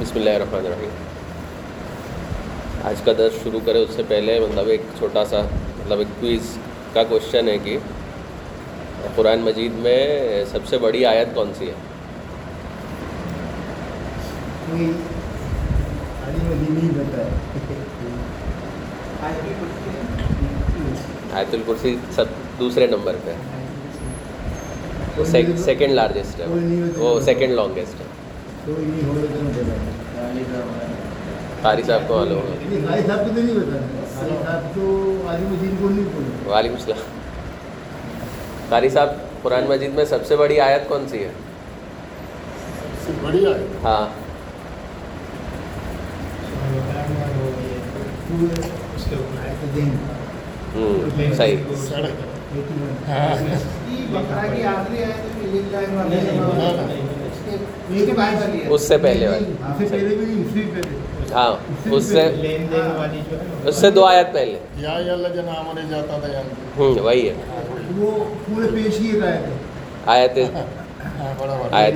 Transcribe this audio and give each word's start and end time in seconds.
بسم 0.00 0.18
اللہ 0.18 0.30
الرحمن 0.30 0.66
الرحیم۔ 0.66 0.90
آج 2.88 3.00
کا 3.04 3.12
درس 3.18 3.32
شروع 3.42 3.60
کرے 3.64 3.78
اس 3.78 3.90
سے 3.96 4.02
پہلے 4.08 4.38
مطلب 4.40 4.68
ایک 4.74 4.82
چھوٹا 4.98 5.24
سا 5.30 5.40
مطلب 5.78 5.98
ایک 5.98 6.20
کوئز 6.20 6.56
کا 6.92 7.02
کوشچن 7.08 7.48
ہے 7.48 7.56
کہ 7.64 7.76
قرآن 9.16 9.40
مجید 9.48 9.72
میں 9.84 10.44
سب 10.50 10.66
سے 10.68 10.78
بڑی 10.84 11.04
آیت 11.06 11.34
کون 11.34 11.52
سی 11.58 11.66
ہے؟ 11.66 11.74
آیت 21.32 21.54
الکرسی 21.54 21.96
سب 22.14 22.26
دوسرے 22.58 22.86
نمبر 22.86 23.16
پہ 23.24 23.34
وہ 25.16 25.24
سیکنڈ 25.64 25.92
لارجسٹ 25.92 26.40
ہے۔ 26.40 26.46
وہ 26.96 27.18
سیکنڈ 27.24 27.52
لانگیسٹ 27.54 28.00
ہے۔ 28.00 28.06
قاری 31.62 31.82
صاحب 31.82 32.02
کو 32.08 32.14
معلوم 32.16 32.42
ہے 32.42 32.78
بھائی 32.80 33.02
صاحب 33.06 33.18
کو 33.18 33.30
تو 33.34 33.40
نہیں 33.40 33.54
بھائی 33.54 34.36
صاحب 34.44 34.74
تو 34.74 34.82
کو 35.80 35.88
نہیں 35.88 36.48
وعلیکم 36.48 36.74
السلام۔ 36.74 37.00
قاری 38.68 38.88
صاحب 38.88 39.08
قرآن 39.42 39.64
مجید 39.68 39.94
میں 39.94 40.04
سب 40.04 40.26
سے 40.26 40.36
بڑی 40.36 40.60
آیت 40.60 40.88
کون 40.88 41.08
سی 41.08 41.18
ہے؟ 41.18 41.30
بڑی 43.22 43.44
ہاں۔ 43.84 44.06
آئے 49.38 49.54
تو 49.60 49.66
دیں 49.74 49.90
ہوں 50.74 51.34
صحیح 51.34 51.56
اس 58.68 58.82
سے 58.82 58.98
پہلے 58.98 59.28
والی۔ 59.28 59.52
اس 59.52 59.78
سے 59.78 59.86
پہلے 59.90 60.14
بھی 60.16 60.40
اس 60.40 60.52
سے 60.54 60.60
پہلے 60.74 60.96
ہاں 61.32 61.56
اس 61.90 62.04
سے 62.04 62.22
اس 63.64 63.74
سے 63.76 63.90
دو 63.90 64.04
آیت 64.04 64.32
پہلے۔ 64.32 64.58
یا 64.76 64.90
یا 65.06 65.12
اللہ 65.12 65.28
جنا 65.28 65.52
ہمارے 65.60 65.80
جاتا 65.90 66.18
تھا 66.18 66.32
یہاں۔ 66.32 66.42
ہوں 66.76 66.94
وہی 66.94 67.28
ہے۔ 67.28 67.34
وہ 67.96 68.24
پورے 68.46 68.68
پیش 68.74 69.00
ہی 69.00 69.20
رہا 69.20 69.28
ہے 69.28 69.56
آیت 70.06 70.38
ہاں 70.54 71.34
بڑا 71.38 71.54
بڑا۔ 71.54 71.76
آیت 71.76 71.94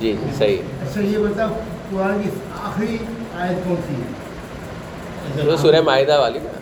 جی 0.00 0.12
جی 0.12 0.14
صحیح۔ 0.38 0.56
اچھا 0.82 1.00
یہ 1.00 1.18
بتا 1.18 1.46
قرآن 1.90 2.22
کی 2.22 2.30
آخری 2.64 2.96
آیت 3.34 3.64
کون 3.64 3.76
سی 3.88 3.94
ہے؟ 3.94 5.50
وہ 5.50 5.56
سورہ 5.56 5.80
معاہدہ 5.80 6.18
والی 6.20 6.38
نا۔ 6.38 6.58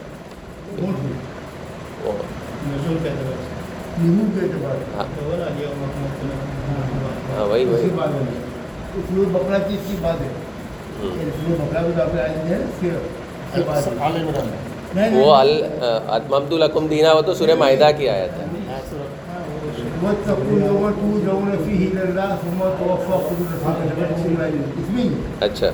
نزول 2.68 2.96
کے 2.96 3.08
اعتبار 4.40 4.96
ہاں۔ 4.96 5.04
ہاں 7.38 7.46
وہی 7.46 7.64
وہی۔ 7.64 7.82
کی 7.82 7.88
بات 7.96 8.08
ہے۔ 8.08 8.24
اس 8.96 9.04
میں 9.10 9.24
بکرا 9.32 9.58
کی 9.58 9.74
اس 9.74 9.90
کی 9.90 9.96
بات 10.00 10.20
ہے۔ 10.20 10.28
بکرا 11.58 11.80
بھی 11.80 11.92
ہے۔ 12.90 12.98
وہ 15.20 15.34
اتممت 16.08 16.52
لکم 16.52 16.86
دینا 16.86 17.12
وہ 17.12 17.20
تو 17.20 17.34
سورہ 17.34 17.54
معاہدہ 17.54 17.90
کی 17.98 18.08
يظلمون 18.08 18.60
اس 24.78 24.90
میں 24.90 25.04
اچھا۔ 25.40 25.70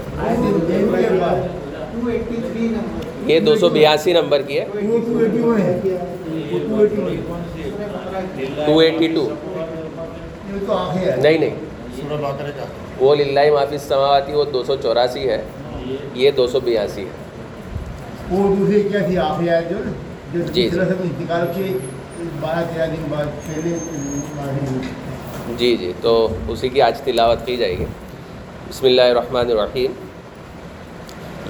یہ 3.26 3.40
دو 3.40 3.56
سو 3.56 3.68
بیاسی 3.68 4.12
نمبر 4.12 4.42
کی 4.42 4.58
ہے۔ 4.58 4.64
وہ 4.64 4.80
281 4.80 5.58
ہے۔ 5.58 5.80
وہ 6.52 6.58
281 6.58 7.16
ٹو 8.66 8.78
ایٹی 8.78 9.08
ٹو 9.08 9.28
یہ 10.54 10.66
تو 10.66 10.72
آخر 10.72 10.98
ہے 10.98 11.16
نہیں 11.16 11.38
نہیں 11.38 11.54
وہ 12.98 13.14
للہ 13.14 13.40
معافی 13.52 13.74
السماواتی 13.74 14.32
وہ 14.32 14.44
دو 14.44 14.64
سو 14.64 14.76
چوراسی 14.76 15.28
ہے۔ 15.28 15.42
یہ 16.14 16.30
دو 16.30 16.46
سو 16.46 16.60
بیاسی 16.60 17.02
ہے۔ 17.02 17.24
وہ 18.30 18.56
دوسری 18.56 18.82
کیا 18.82 19.00
تھی 19.06 19.18
آخری 19.18 19.50
آیت 19.50 19.70
جو 19.70 20.40
جی، 20.52 20.70
سے 20.70 20.80
انتقال 20.80 21.46
کے 21.56 21.78
بارہ 22.40 22.64
تیرہ 22.74 22.86
دن 22.86 23.04
بعد 23.10 23.24
پہلے 23.24 23.76
نازل 24.36 24.74
ہوئی 24.74 25.56
جی 25.56 25.76
جی۔ 25.76 25.92
تو 26.00 26.28
اسی 26.48 26.68
کی 26.68 26.82
آج 26.82 27.00
تلاوت 27.00 27.46
کی 27.46 27.56
جائے 27.56 27.78
گی۔ 27.78 27.84
بسم 28.70 28.86
اللہ 28.86 29.02
الرحمن 29.02 29.50
الرحیم۔ 29.50 29.92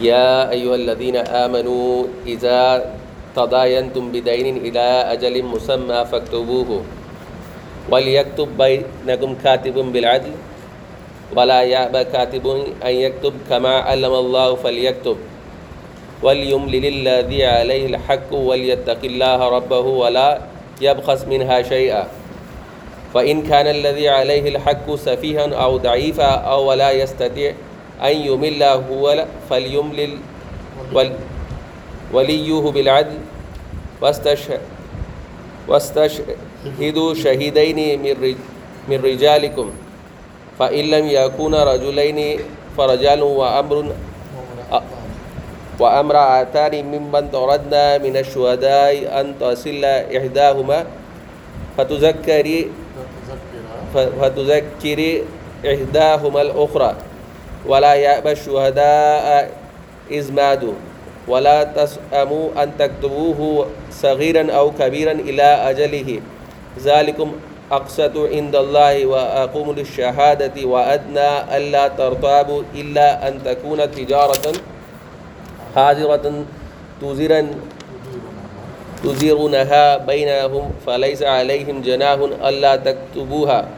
یا 0.01 0.43
ایہا 0.43 0.73
الذین 0.73 1.17
آمنوا 1.17 2.03
اذا 2.27 2.79
تداینتم 3.35 4.09
بدین 4.09 4.59
الى 4.63 5.01
اجل 5.09 5.43
مسمى 5.43 6.03
فاکتبوه۔ 6.11 7.04
وليكتب 7.91 8.57
بینکم 8.59 9.35
کاتب 9.43 9.79
بالعدل 9.93 10.33
ولا 11.37 11.63
یعب 11.63 11.97
کاتب 12.13 12.47
ان 12.49 12.91
یکتب 12.91 13.39
کما 13.49 13.79
علم 13.93 14.13
اللہ 14.15 14.55
فلیکتب 14.63 15.33
وليملل 16.25 16.85
الذي 16.87 17.45
عليه 17.45 17.87
الحق 17.87 18.35
وليتق 18.35 18.99
الله 19.05 19.49
ربه 19.57 19.79
ولا 19.81 20.39
يبخس 20.81 21.25
منها 21.25 21.63
شيئا 21.63 22.05
فإن 23.15 23.43
كان 23.43 23.67
الذي 23.67 24.09
عليه 24.09 24.49
الحق 24.49 24.95
سفيها 24.95 25.55
أو 25.65 25.77
ضعيفا 25.77 26.31
أو 26.53 26.69
ولا 26.71 26.91
يستطيع 26.91 27.53
أن 28.03 28.17
يمل 28.17 28.63
هو 28.63 29.25
فليملل 29.51 30.17
ول 30.93 31.13
وليه 32.13 32.61
بالعدل 32.71 33.19
واستشهد 34.03 34.61
واستشهدوا 36.65 37.15
شهيدين 37.15 38.01
من 38.01 38.15
رج- 38.25 38.45
من 38.89 38.99
رجالكم. 39.05 39.69
فإن 40.59 40.85
لم 40.91 41.05
يكونا 41.07 41.65
رجلين 41.65 42.41
فرجال 42.77 43.21
وأمر 43.23 43.93
وأمرأتان 45.81 46.75
ممن 46.87 47.25
تردنا 47.33 47.99
من 47.99 48.15
الشهداء 48.17 49.21
أن 49.21 49.35
تصل 49.41 49.85
إحداهما 49.85 50.79
فتذكري 51.77 52.61
فتذكري 53.95 55.13
إحداهما 55.67 56.41
الأخرى. 56.43 56.91
ولا 57.67 57.95
يأبى 57.95 58.31
الشهداء 58.33 59.51
إذ 60.11 60.33
ماتوا 60.33 60.77
ولا 61.29 61.65
تسأموا 61.65 62.47
أن 62.63 62.69
تكتبوه 62.79 63.67
صغيرا 63.91 64.53
أو 64.53 64.71
كبيرا 64.71 65.13
إلى 65.13 65.43
أجله. 65.43 66.21
ذلكم 66.79 67.33
أقسط 67.73 68.17
عند 68.17 68.57
الله 68.57 69.07
وأقوم 69.07 69.73
للشهادة 69.73 70.57
وأدنى 70.67 71.57
ألا 71.57 71.89
ترتابوا 71.89 72.63
إلا 72.75 73.29
أن 73.29 73.43
تكون 73.45 73.91
تجارة 73.91 74.53
حاضرة 75.75 76.45
تزيرا 77.03 77.43
تزيرونها 79.05 79.97
بينهم 79.97 80.71
فليس 80.87 81.23
عليهم 81.23 81.83
جناح 81.83 82.19
ألا 82.49 82.77
تكتبوها 82.77 83.69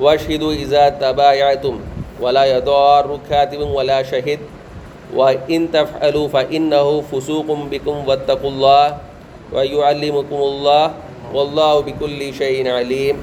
واشهدوا 0.00 0.52
إذا 0.52 0.88
تبايعتم 0.88 1.80
ولا 2.20 2.44
يضار 2.44 3.18
كاتب 3.30 3.60
ولا 3.60 4.02
شهد 4.02 4.38
وإن 5.14 5.72
تفعلوا 5.72 6.28
فإنه 6.28 7.00
فسوق 7.00 7.46
بكم 7.70 7.96
واتقوا 8.08 8.50
الله 8.50 8.96
ويعلمكم 9.52 10.36
الله 10.36 10.84
والله 11.34 11.80
بكل 11.80 12.20
شيء 12.34 12.68
عليم 12.68 13.16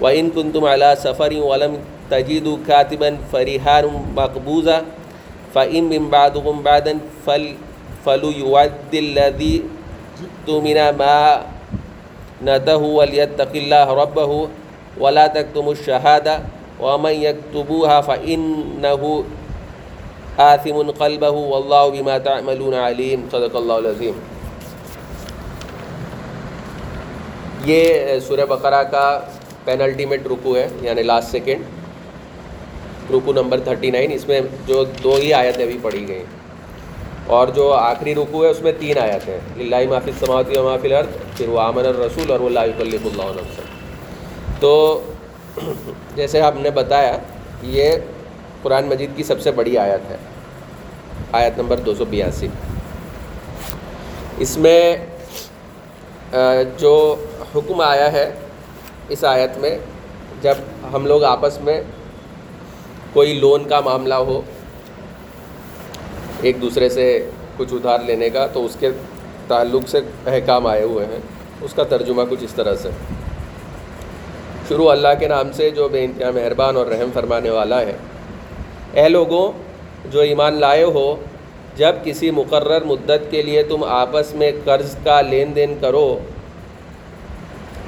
وإن 0.00 0.30
كنتم 0.30 0.64
على 0.64 0.96
سفر 0.98 1.32
ولم 1.36 1.78
تجدوا 2.10 2.56
كاتبا 2.68 3.18
فرهان 3.32 3.84
مقبوزا 4.16 4.78
فإن 5.54 5.84
من 5.84 6.10
بعضكم 6.10 6.62
بعدا 6.62 6.98
فل 7.26 7.54
فليؤد 8.06 8.92
الذي 8.94 9.62
تؤمن 10.46 10.78
ما 10.96 11.42
نته 12.42 12.76
وليتق 12.80 13.52
الله 13.54 13.86
ربه 13.94 14.48
ولا 15.00 15.26
تكتموا 15.26 15.72
الشهادة 15.72 16.40
ومن 16.80 17.10
يكتبوها 17.28 18.00
فإنه 18.00 19.24
آثم 20.38 20.76
قلبه 20.90 21.30
والله 21.30 21.84
بما 21.90 22.18
تعملون 22.18 22.74
عليم 22.74 23.28
صدق 23.32 23.56
الله 23.56 23.78
العظيم 23.78 24.14
یہ 27.64 28.18
سورہ 28.26 28.44
بقرہ 28.48 28.82
کا 28.82 29.20
پینلٹیمیٹ 29.64 30.26
رکو 30.26 30.56
ہے 30.56 30.66
یعنی 30.82 31.02
لاسٹ 31.02 31.30
سیکنڈ 31.30 33.12
رکو 33.12 33.32
نمبر 33.32 33.60
تھرٹی 33.60 33.90
نائن 33.90 34.12
اس 34.12 34.28
میں 34.28 34.40
جو 34.66 34.84
دو 35.04 35.14
ہی 35.14 35.32
آیتیں 35.34 35.66
بھی 35.66 35.78
پڑھی 35.82 36.08
گئی 36.08 36.22
اور 37.26 37.48
جو 37.48 37.72
آخری 37.72 38.14
رکو 38.14 38.44
ہے، 38.44 38.50
اس 38.50 38.60
میں 38.62 38.72
تین 38.78 38.98
آیتیں 38.98 39.38
اللہ 39.58 39.88
معافی 39.88 40.12
سماعتی 40.20 40.58
و 40.58 40.62
معافی 40.62 40.88
الارض، 40.88 41.36
پھر 41.36 41.48
وہ 41.48 41.60
آمن 41.60 41.86
الرسول 41.86 42.30
اور 42.30 42.40
اللہ 42.40 42.78
کلف 42.78 43.06
اللہ 43.06 43.30
نفس 43.36 43.60
تو 44.60 45.00
جیسے 46.16 46.40
ہم 46.40 46.60
نے 46.60 46.70
بتایا، 46.70 47.16
یہ 47.62 47.92
قرآن 48.62 48.84
مجید 48.84 49.10
کی 49.16 49.22
سب 49.22 49.40
سے 49.40 49.50
بڑی 49.50 49.78
آیت 49.78 50.10
ہے۔ 50.10 50.16
آیت 51.32 51.58
نمبر 51.58 51.76
دو 51.76 51.94
سو 51.94 52.04
بیاسی۔ 52.04 52.48
اس 54.38 54.56
میں 54.56 54.96
جو 56.78 57.16
حکم 57.54 57.80
آیا 57.80 58.12
ہے 58.12 58.32
اس 59.08 59.24
آیت 59.24 59.58
میں، 59.58 59.78
جب 60.42 60.54
ہم 60.92 61.06
لوگ 61.06 61.24
آپس 61.24 61.60
میں 61.60 61.82
کوئی 63.12 63.38
لون 63.38 63.64
کا 63.64 63.80
معاملہ 63.80 64.14
ہو، 64.14 64.42
ایک 66.42 66.62
دوسرے 66.62 66.88
سے 66.88 67.30
کچھ 67.56 67.74
ادھار 67.74 67.98
لینے 68.06 68.30
کا، 68.30 68.46
تو 68.46 68.64
اس 68.64 68.76
کے 68.80 68.90
تعلق 69.48 69.88
سے 69.88 69.98
احکام 70.26 70.66
آئے 70.66 70.82
ہوئے 70.82 71.06
ہیں۔ 71.06 71.18
اس 71.60 71.74
کا 71.74 71.84
ترجمہ 71.84 72.22
کچھ 72.30 72.44
اس 72.44 72.52
طرح 72.54 72.74
سے۔ 72.74 72.90
شروع 74.68 74.90
اللہ 74.90 75.08
کے 75.18 75.28
نام 75.28 75.52
سے، 75.52 75.70
جو 75.70 75.88
بے 75.88 76.04
انتہا 76.04 76.30
مہربان 76.30 76.76
اور 76.76 76.86
رحم 76.86 77.10
فرمانے 77.14 77.50
والا 77.50 77.80
ہے۔ 77.80 77.96
اے 78.92 79.08
لوگوں، 79.08 79.52
جو 80.10 80.20
ایمان 80.20 80.54
لائے 80.54 80.84
ہو 80.84 81.16
جب 81.80 81.94
کسی 82.04 82.30
مقرر 82.30 82.84
مدت 82.84 83.30
کے 83.30 83.42
لیے 83.42 83.62
تم 83.62 83.84
آپس 83.84 84.34
میں 84.34 84.50
قرض 84.64 84.96
کا 85.04 85.20
لین 85.20 85.56
دین 85.56 85.74
کرو، 85.80 86.18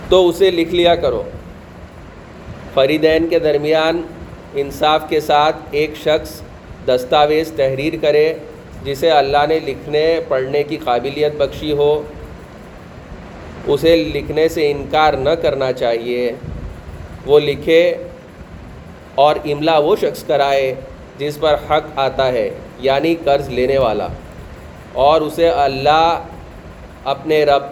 تو 0.08 0.28
اسے 0.28 0.50
لکھ 0.50 0.74
لیا 0.74 0.94
کرو۔ 0.94 1.22
فریدین 2.74 3.26
کے 3.26 3.38
درمیان 3.38 4.02
انصاف 4.54 5.02
کے 5.08 5.20
ساتھ 5.20 5.56
ایک 5.70 5.90
شخص 5.96 6.40
دستاویز 6.88 7.52
تحریر 7.56 7.92
کرے، 8.00 8.34
جسے 8.84 9.10
اللہ 9.10 9.44
نے 9.48 9.58
لکھنے، 9.58 10.20
پڑھنے 10.28 10.62
کی 10.62 10.76
قابلیت 10.76 11.34
بخشی 11.36 11.72
ہو۔ 11.72 12.02
اسے 13.66 13.96
لکھنے 13.96 14.48
سے 14.48 14.70
انکار 14.70 15.14
نہ 15.14 15.30
کرنا 15.30 15.72
چاہیے۔ 15.72 16.32
وہ 17.26 17.40
لکھے 17.40 17.94
اور 19.14 19.36
املا 19.44 19.78
وہ 19.78 19.96
شخص 19.96 20.24
کرائے 20.24 20.74
جس 21.18 21.40
پر 21.40 21.54
حق 21.70 21.84
آتا 21.96 22.32
ہے۔ 22.32 22.50
یعنی 22.82 23.14
قرض 23.24 23.48
لینے 23.48 23.78
والا 23.78 24.08
اور 24.92 25.20
اسے 25.20 25.48
اللہ 25.48 26.18
اپنے 27.04 27.44
رب 27.44 27.62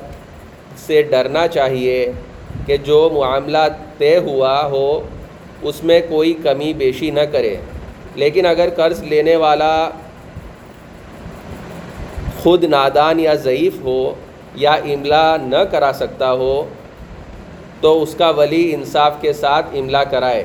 سے 0.77 1.03
ڈرنا 1.03 1.49
چاہیے 1.49 2.13
کہ 2.67 2.77
جو 2.77 3.11
معاملہ 3.13 3.65
طے 3.99 4.17
ہوا 4.17 4.65
ہو، 4.65 5.03
اس 5.63 5.85
میں 5.85 6.01
کوئی 6.09 6.33
کمی 6.33 6.73
بیشی 6.73 7.11
نہ 7.11 7.21
کرے۔ 7.21 7.57
لیکن 8.15 8.47
اگر 8.47 8.69
قرض 8.77 9.03
لینے 9.03 9.37
والا 9.37 9.91
خود 12.43 12.65
نادان 12.65 13.21
یا 13.21 13.35
ضعیف 13.35 13.73
ہو 13.85 14.15
یا 14.55 14.73
املا 14.73 15.37
نہ 15.43 15.63
کرا 15.71 15.91
سکتا 15.95 16.33
ہو، 16.33 16.69
تو 17.81 18.03
اس 18.03 18.15
کا 18.15 18.31
ولی 18.31 18.75
انصاف 18.75 19.13
کے 19.21 19.33
ساتھ 19.33 19.67
املا 19.73 20.05
کرائے۔ 20.05 20.45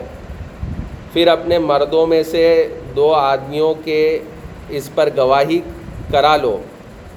پھر 1.13 1.27
اپنے 1.27 1.59
مردوں 1.59 2.07
میں 2.07 2.23
سے 2.23 2.67
دو 2.95 3.13
آدمیوں 3.13 3.73
کے 3.83 4.19
اس 4.69 4.89
پر 4.95 5.09
گواہی 5.17 5.59
کرا 6.11 6.37
لو۔ 6.37 6.57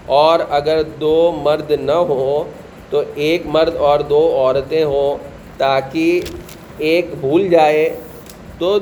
اور 0.06 0.40
اگر 0.50 0.82
دو 0.82 1.32
مرد 1.42 1.70
نہ 1.70 1.92
ہوں 1.92 2.50
تو 2.90 3.02
ایک 3.14 3.42
مرد 3.44 3.76
اور 3.76 4.00
دو 4.00 4.36
عورتیں 4.36 4.84
ہوں 4.84 5.18
تاکہ 5.56 6.20
ایک 6.78 7.06
بھول 7.20 7.48
جائے 7.48 7.96
تو 8.58 8.78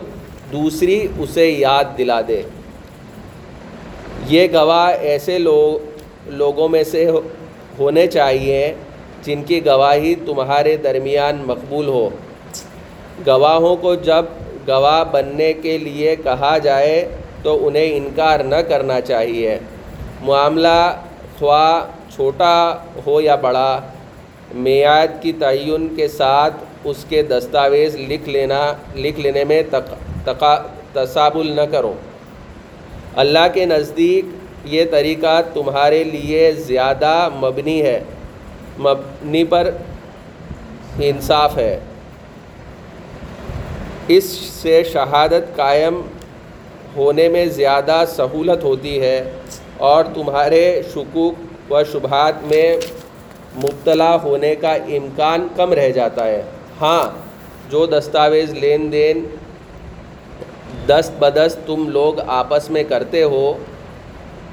دوسری 0.53 1.09
اسے 1.19 1.51
یاد 1.51 1.85
دلا 1.99 2.21
دے۔ 2.29 2.43
یہ 4.27 4.47
گواہ 4.53 4.97
ایسے 5.01 5.39
لوگ، 5.39 6.01
لوگوں 6.27 6.69
میں 6.69 6.85
سے 6.85 7.11
ہونے 7.79 8.07
چاہیے 8.07 8.75
جن 9.23 9.43
کی 9.43 9.67
گواہی 9.67 10.15
تمہارے 10.15 10.77
درمیان 10.77 11.43
مقبول 11.47 11.89
ہو۔ 11.89 12.09
گواہوں 13.27 13.77
کو 13.77 13.95
جب 13.95 14.25
گواہ 14.69 15.05
بننے 15.13 15.53
کے 15.53 15.79
لیے 15.79 16.17
کہا 16.17 16.59
جائے 16.59 17.09
تو 17.47 17.67
انہیں 17.67 17.97
انکار 17.97 18.41
نہ 18.41 18.61
کرنا 18.69 19.01
چاہیے۔ 19.01 19.59
معاملہ 20.21 20.79
خواہ 21.39 21.75
چھوٹا 22.15 22.57
ہو 23.07 23.21
یا 23.21 23.35
بڑا، 23.35 23.81
میعاد 24.55 25.23
کی 25.23 25.33
تعین 25.33 25.87
کے 25.97 26.09
ساتھ 26.09 26.55
اس 26.85 27.05
کے 27.09 27.23
دستاویز 27.23 27.97
لکھ 27.97 28.29
لینا، 28.29 28.73
لکھ 28.95 29.21
لینے 29.21 29.45
میں 29.45 29.63
تقا 30.25 30.55
تصابل 30.93 31.47
نہ 31.57 31.67
کرو۔ 31.71 31.95
اللہ 33.17 33.47
کے 33.55 33.67
نزدیک 33.67 34.25
یہ 34.65 34.85
طریقہ 34.91 35.41
تمہارے 35.55 36.05
لیے 36.05 36.53
زیادہ 36.53 37.29
مبنی 37.35 37.83
ہے، 37.83 38.01
مبنی 38.79 39.45
پر 39.45 39.71
انصاف 41.01 41.59
ہے۔ 41.59 41.79
اس 44.09 44.25
سے 44.63 44.85
شہادت 44.85 45.57
قائم 45.57 46.01
ہونے 46.97 47.29
میں 47.29 47.47
زیادہ 47.47 48.05
سہولت 48.09 48.65
ہوتی 48.65 49.01
ہے 49.01 49.31
اور 49.77 50.05
تمہارے 50.15 50.83
شکوک 50.95 51.73
و 51.73 51.85
شبہات 51.93 52.35
میں 52.43 52.77
مبتلا 53.57 54.17
ہونے 54.23 54.55
کا 54.55 54.73
امکان 54.73 55.47
کم 55.57 55.73
رہ 55.73 55.91
جاتا 55.91 56.27
ہے۔ 56.27 56.43
ہاں 56.81 57.11
جو 57.71 57.87
دستاویز 57.87 58.53
لین 58.53 58.93
دین 58.93 59.25
دست 60.89 61.13
بدست 61.19 61.67
تم 61.67 61.89
لوگ 61.89 62.21
آپس 62.27 62.71
میں 62.71 62.85
کرتے 62.85 63.23
ہو، 63.23 63.59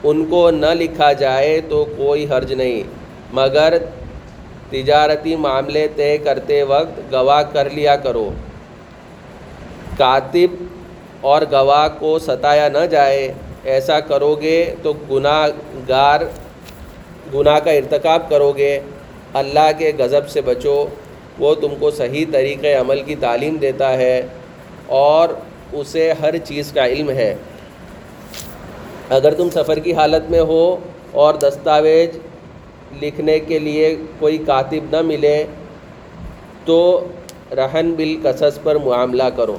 ان 0.04 0.26
کو 0.26 0.52
نہ 0.52 0.74
لکھا 0.74 1.14
جائے 1.14 1.62
تو 1.70 1.86
کوئی 1.98 2.26
حرج 2.30 2.54
نہیں۔ 2.54 2.84
مگر 3.34 3.78
تجارتی 4.70 5.36
معاملے 5.36 5.88
طے 5.96 6.18
کرتے 6.18 6.64
وقت 6.64 7.14
گواہ 7.14 7.44
کر 7.54 7.70
لیا 7.70 7.96
کرو۔ 7.96 8.30
کاتب 9.98 10.64
اور 11.24 11.42
گواہ 11.52 11.88
کو 12.00 12.18
ستایا 12.20 12.68
نہ 12.70 12.86
جائے، 12.92 13.22
ایسا 13.64 14.00
کرو 14.00 14.34
گے 14.36 14.58
تو 14.82 14.94
گناہ 15.12 15.48
گار 15.90 16.22
گناہ 17.34 17.60
کا 17.60 17.72
ارتکاب 17.72 18.30
کرو 18.30 18.52
گے 18.52 18.80
اللہ 19.34 19.70
کے 19.78 19.92
غضب 19.98 20.30
سے 20.30 20.42
بچو، 20.42 20.76
وہ 21.40 21.54
تم 21.56 21.76
کو 21.80 21.92
صحیح 21.92 22.26
طریقے 22.32 22.74
عمل 22.74 23.02
کی 23.02 23.16
تعلیم 23.20 23.56
دیتا 23.56 23.94
ہے 23.98 24.22
اور 24.88 25.30
اسے 25.74 26.12
ہر 26.22 26.38
چیز 26.38 26.72
کا 26.72 26.86
علم 26.86 27.10
ہے۔ 27.10 27.34
اگر 29.10 29.34
تم 29.34 29.50
سفر 29.50 29.80
کی 29.80 29.94
حالت 29.94 30.30
میں 30.32 30.40
ہو 30.40 30.64
اور 31.12 31.34
دستاویز 31.34 32.18
لکھنے 33.02 33.40
کے 33.40 33.60
لیے 33.60 33.96
کوئی 34.20 34.38
کاتب 34.38 34.92
نہ 34.92 35.02
ملے، 35.02 35.44
تو 36.66 36.80
رہن 37.58 37.94
بالقصص 37.94 38.60
پر 38.64 38.76
معاملہ 38.76 39.30
کرو۔ 39.36 39.58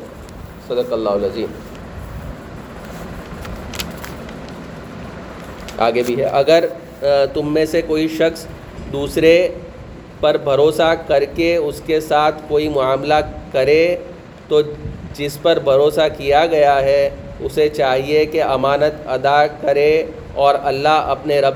صدق 0.69 0.93
اللہ 0.93 1.27
عظیم 1.27 1.53
آگے 5.79 6.03
بھی 6.07 6.19
ہے۔ 6.19 6.25
اگر 6.25 6.65
تم 7.33 7.53
میں 7.55 7.65
سے 7.65 7.83
کوئی 7.83 8.09
شخص 8.09 8.45
دوسرے 8.93 9.49
پر 10.21 10.37
بھروسہ 10.45 10.95
کر 11.07 11.25
کے 11.35 11.57
اس 11.57 11.81
کے 11.87 12.01
ساتھ 12.01 12.43
کوئی 12.49 12.69
معاملہ 12.69 13.15
کرے 13.53 13.97
تو 14.49 14.61
جس 15.15 15.39
پر 15.43 15.59
بھروسہ 15.65 16.07
کیا 16.17 16.45
گیا 16.47 16.81
ہے، 16.83 17.11
اسے 17.41 17.69
چاہیے 17.69 18.25
کہ 18.27 18.43
امانت 18.43 19.09
ادا 19.09 19.47
کرے 19.47 20.05
اور 20.35 20.55
اللہ 20.63 21.11
اپنے 21.15 21.41
رب، 21.41 21.55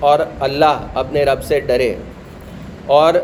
اور 0.00 0.18
اللہ 0.40 0.86
اپنے 0.94 1.24
رب 1.24 1.42
سے 1.44 1.60
ڈرے۔ 1.60 1.94
اور 2.86 3.14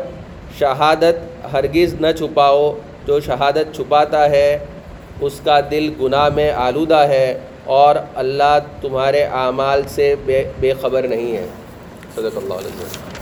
شہادت 0.59 1.53
ہرگز 1.53 1.93
نہ 2.01 2.11
چھپاؤ۔ 2.17 2.73
جو 3.05 3.19
شہادت 3.19 3.75
چھپاتا 3.75 4.29
ہے 4.29 4.57
اس 5.21 5.39
کا 5.43 5.59
دل 5.71 5.89
گناہ 6.01 6.29
میں 6.35 6.51
آلودہ 6.51 6.99
ہے 7.09 7.39
اور 7.75 7.95
اللہ 8.15 8.57
تمہارے 8.81 9.23
اعمال 9.23 9.81
سے 9.87 10.15
بے 10.25 10.43
بے 10.59 10.73
خبر 10.81 11.07
نہیں 11.07 11.35
ہے۔ 11.37 11.45
صدق 12.15 12.37
اللہ 12.37 12.53
علیہ 12.53 12.81
وسلم۔ 12.81 13.13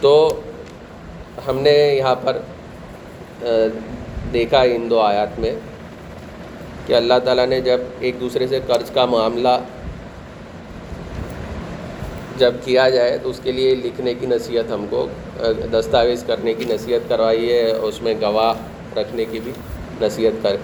تو 0.00 0.40
ہم 1.46 1.58
نے 1.60 1.72
یہاں 1.72 2.14
پر 2.14 2.36
دیکھا 4.32 4.60
ان 4.60 4.90
دو 4.90 5.00
آیات 5.00 5.38
میں 5.38 5.54
کہ 6.86 6.94
اللہ 6.94 7.18
تعالیٰ 7.24 7.46
نے 7.46 7.60
جب 7.60 7.80
ایک 8.00 8.20
دوسرے 8.20 8.46
سے 8.46 8.60
قرض 8.66 8.90
کا 8.90 9.04
معاملہ 9.04 9.56
جب 12.38 12.54
کیا 12.64 12.88
جائے 12.88 13.16
تو 13.22 13.30
اس 13.30 13.40
کے 13.42 13.52
لیے 13.52 13.74
لکھنے 13.74 14.14
کی 14.14 14.26
نصیحت 14.26 14.70
ہم 14.72 14.86
کو 14.90 15.06
دستاویز 15.72 16.24
کرنے 16.26 16.54
کی 16.54 16.64
نصیحت 16.64 17.08
کروائی 17.08 17.52
ہے، 17.52 17.70
اس 17.72 18.02
میں 18.02 18.14
گواہ 18.20 18.54
رکھنے 18.96 19.24
کی 19.30 19.40
بھی 19.44 19.52
نصیحت 20.00 20.42
کر 20.42 20.56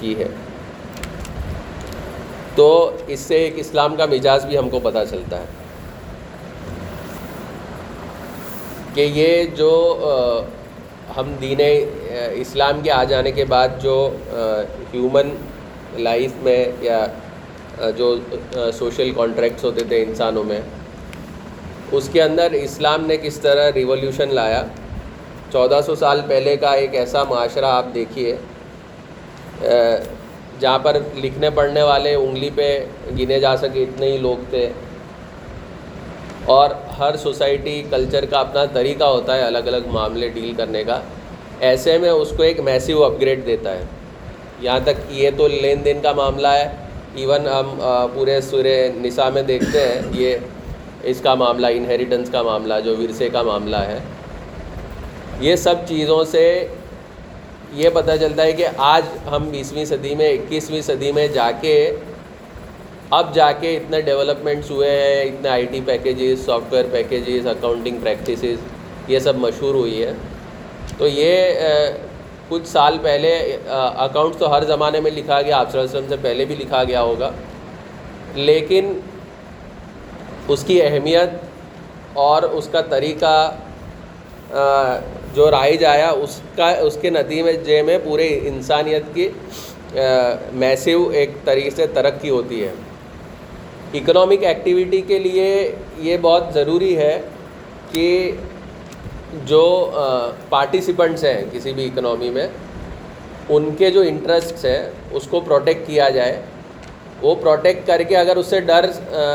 کی 0.00 0.14
ہے۔ 0.18 0.28
تو 2.54 2.68
اس 3.06 3.20
سے 3.20 3.36
ایک 3.36 3.58
اسلام 3.58 3.96
کا 3.96 4.06
مزاج 4.06 4.44
بھی 4.46 4.58
ہم 4.58 4.68
کو 4.68 4.78
پتہ 4.82 4.98
چلتا 5.10 5.38
ہے 5.38 5.44
کہ 8.94 9.00
یہ 9.14 9.44
جو 9.56 9.72
ہم 11.16 11.32
دین 11.40 11.60
اسلام 12.40 12.80
کے 12.82 12.90
آ 12.90 13.02
جانے 13.04 13.32
کے 13.32 13.44
بعد 13.44 13.68
جو 13.82 13.96
ہیومن 14.92 15.28
لائف 15.98 16.32
میں 16.42 16.64
یا 16.80 17.06
جو 17.96 18.14
سوشل 18.78 19.10
کانٹریکٹس 19.16 19.64
ہوتے 19.64 19.84
تھے 19.88 20.02
انسانوں 20.02 20.44
میں، 20.44 20.60
اس 21.92 22.08
کے 22.12 22.22
اندر 22.22 22.52
اسلام 22.52 23.06
نے 23.06 23.16
کس 23.16 23.36
طرح 23.40 23.70
ریولیوشن 23.74 24.34
لایا؟ 24.34 24.62
چودہ 25.52 25.80
سو 25.86 25.94
سال 25.94 26.20
پہلے 26.28 26.56
کا 26.56 26.70
ایک 26.72 26.94
ایسا 26.94 27.22
معاشرہ 27.24 27.64
آپ 27.64 27.84
دیکھیے 27.94 28.36
جہاں 30.60 30.78
پر 30.78 30.96
لکھنے 31.14 31.50
پڑھنے 31.50 31.82
والے 31.82 32.14
انگلی 32.14 32.50
پہ 32.54 32.84
گنے 33.18 33.40
جا 33.40 33.56
سکے، 33.56 33.82
اتنے 33.82 34.12
ہی 34.12 34.16
لوگ 34.18 34.36
تھے۔ 34.50 34.70
اور 36.44 36.70
ہر 36.98 37.16
سوسائٹی، 37.16 37.82
کلچر 37.90 38.24
کا 38.24 38.38
اپنا 38.38 38.64
طریقہ 38.64 39.04
ہوتا 39.04 39.36
ہے 39.36 39.42
الگ 39.42 39.58
الگ 39.58 39.86
معاملے 39.86 40.28
ڈیل 40.28 40.52
کرنے 40.56 40.84
کا۔ 40.84 41.00
ایسے 41.60 41.98
میں 41.98 42.10
اس 42.10 42.32
کو 42.36 42.42
ایک 42.42 42.60
میسیو 42.60 43.04
اپ 43.04 43.20
گریڈ 43.20 43.46
دیتا 43.46 43.72
ہے۔ 43.72 43.84
یہاں 44.60 44.80
تک 44.84 45.00
یہ 45.10 45.30
تو 45.36 45.48
لین 45.48 45.84
دین 45.84 46.00
کا 46.02 46.12
معاملہ 46.12 46.48
ہے۔ 46.48 46.68
ایون 47.14 47.46
ہم 47.46 47.78
پورے 48.14 48.40
سورہ 48.40 48.88
نساء 48.96 49.28
میں 49.28 49.42
دیکھتے 49.42 49.80
ہیں، 49.80 50.02
یہ 50.12 50.36
اس 51.02 51.20
کا 51.20 51.34
معاملہ 51.34 51.66
انہیریٹنس 51.70 52.30
کا 52.30 52.42
معاملہ، 52.42 52.74
جو 52.84 52.96
ورثے 52.96 53.28
کا 53.28 53.42
معاملہ 53.42 53.76
ہے۔ 53.76 53.98
یہ 55.40 55.56
سب 55.56 55.74
چیزوں 55.88 56.22
سے 56.24 56.44
یہ 57.72 57.88
پتہ 57.94 58.10
چلتا 58.20 58.42
ہے 58.42 58.52
کہ 58.52 58.66
آج 58.76 59.04
ہم 59.30 59.48
بیسویں 59.50 59.84
صدی 59.84 60.14
میں، 60.14 60.28
اکیسویں 60.32 60.80
صدی 60.82 61.12
میں 61.12 61.26
جا 61.34 61.50
کے، 61.60 61.74
اب 63.10 63.34
جا 63.34 63.50
کے 63.60 63.76
اتنے 63.76 64.00
ڈیولپمنٹس 64.02 64.70
ہوئے 64.70 64.90
ہیں، 64.90 65.22
اتنے 65.22 65.48
I 65.48 65.66
T 65.66 65.80
packages 65.84 66.44
software 66.72 66.84
packages 66.92 67.46
accounting 67.46 68.00
practices 68.02 69.10
یہ 69.10 69.18
سب 69.18 69.36
مشہور 69.38 69.74
ہوئی 69.74 70.02
ہے 70.02 70.12
تو 70.98 71.06
یہ 71.06 71.54
کچھ 72.48 72.66
سال 72.68 72.98
پہلے 73.02 73.30
اکاؤنٹس 73.66 74.38
تو 74.38 74.52
ہر 74.52 74.64
زمانے 74.64 75.00
میں 75.00 75.10
لکھا 75.10 75.40
گیا، 75.42 75.56
آپ 75.58 75.76
وسلم 75.76 76.08
سے 76.08 76.16
پہلے 76.22 76.44
بھی 76.44 76.54
لکھا 76.58 76.82
گیا 76.84 77.02
ہوگا۔ 77.02 77.30
لیکن 78.34 78.98
اس 80.48 80.64
کی 80.64 80.82
اہمیت 80.82 81.30
اور 82.18 82.42
اس 82.42 82.68
کا 82.72 82.80
طریقہ 82.90 83.34
جو 85.38 85.50
رائج 85.50 85.84
آیا 85.84 86.10
اس 86.22 86.40
کا، 86.56 86.68
اس 86.86 86.98
کے 87.00 87.10
نتیجے 87.10 87.82
میں 87.82 87.98
پورے 88.04 88.28
انسانیت 88.48 89.14
کی 89.14 89.28
میسیو 90.62 91.08
ایک 91.18 91.30
طریقے 91.44 91.70
سے 91.76 91.86
ترقی 91.94 92.30
ہوتی 92.30 92.62
ہے۔ 92.62 92.72
اکنامک 93.94 94.44
ایکٹیویٹی 94.44 95.00
کے 95.06 95.18
لیے 95.18 95.50
یہ 95.98 96.16
بہت 96.22 96.54
ضروری 96.54 96.96
ہے 96.96 97.20
کہ 97.92 98.08
جو 99.46 99.62
پارٹیسپنٹس 100.48 101.24
ہیں 101.24 101.40
کسی 101.52 101.72
بھی 101.72 101.84
اکنامی 101.86 102.30
میں، 102.30 102.46
ان 103.48 103.70
کے 103.78 103.90
جو 103.90 104.00
انٹرسٹس 104.08 104.64
ہیں، 104.64 104.90
اس 105.10 105.26
کو 105.30 105.40
پروٹیکٹ 105.40 105.86
کیا 105.86 106.08
جائے۔ 106.16 106.40
وہ 107.22 107.34
پروٹیکٹ 107.34 107.86
کر 107.86 108.02
کے 108.08 108.16
اگر 108.16 108.36
اس 108.36 108.46
سے 108.46 108.60
ڈر 108.66 108.88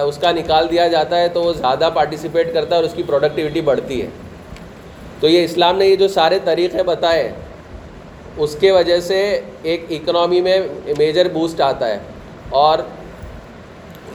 اس 0.08 0.18
کا 0.18 0.32
نکال 0.32 0.70
دیا 0.72 0.88
جاتا 0.88 1.20
ہے 1.22 1.28
تو 1.34 1.44
وہ 1.44 1.54
زیادہ 1.54 1.90
پارٹیسپیٹ 1.94 2.54
کرتا 2.54 2.76
ہے 2.76 2.82
اور 2.82 2.90
اس 2.90 2.94
کی 2.94 3.04
پروڈکٹیوٹی 3.08 3.62
بڑھتی 3.62 4.02
ہے۔ 4.02 4.08
تو 5.20 5.30
یہ 5.30 5.44
اسلام 5.44 5.78
نے 5.78 5.86
یہ 5.86 5.96
جو 5.96 6.08
سارے 6.08 6.40
طریقے 6.44 6.84
بتائے 6.84 7.32
اس 8.38 8.58
کے 8.60 8.72
وجہ 8.72 9.00
سے 9.00 9.42
ایک 9.64 9.86
اکنامی 9.90 10.42
میں 10.42 10.60
میجر 10.98 11.28
بوسٹ 11.28 11.62
آتا 11.62 11.88
ہے۔ 11.88 11.98
اور 12.50 12.80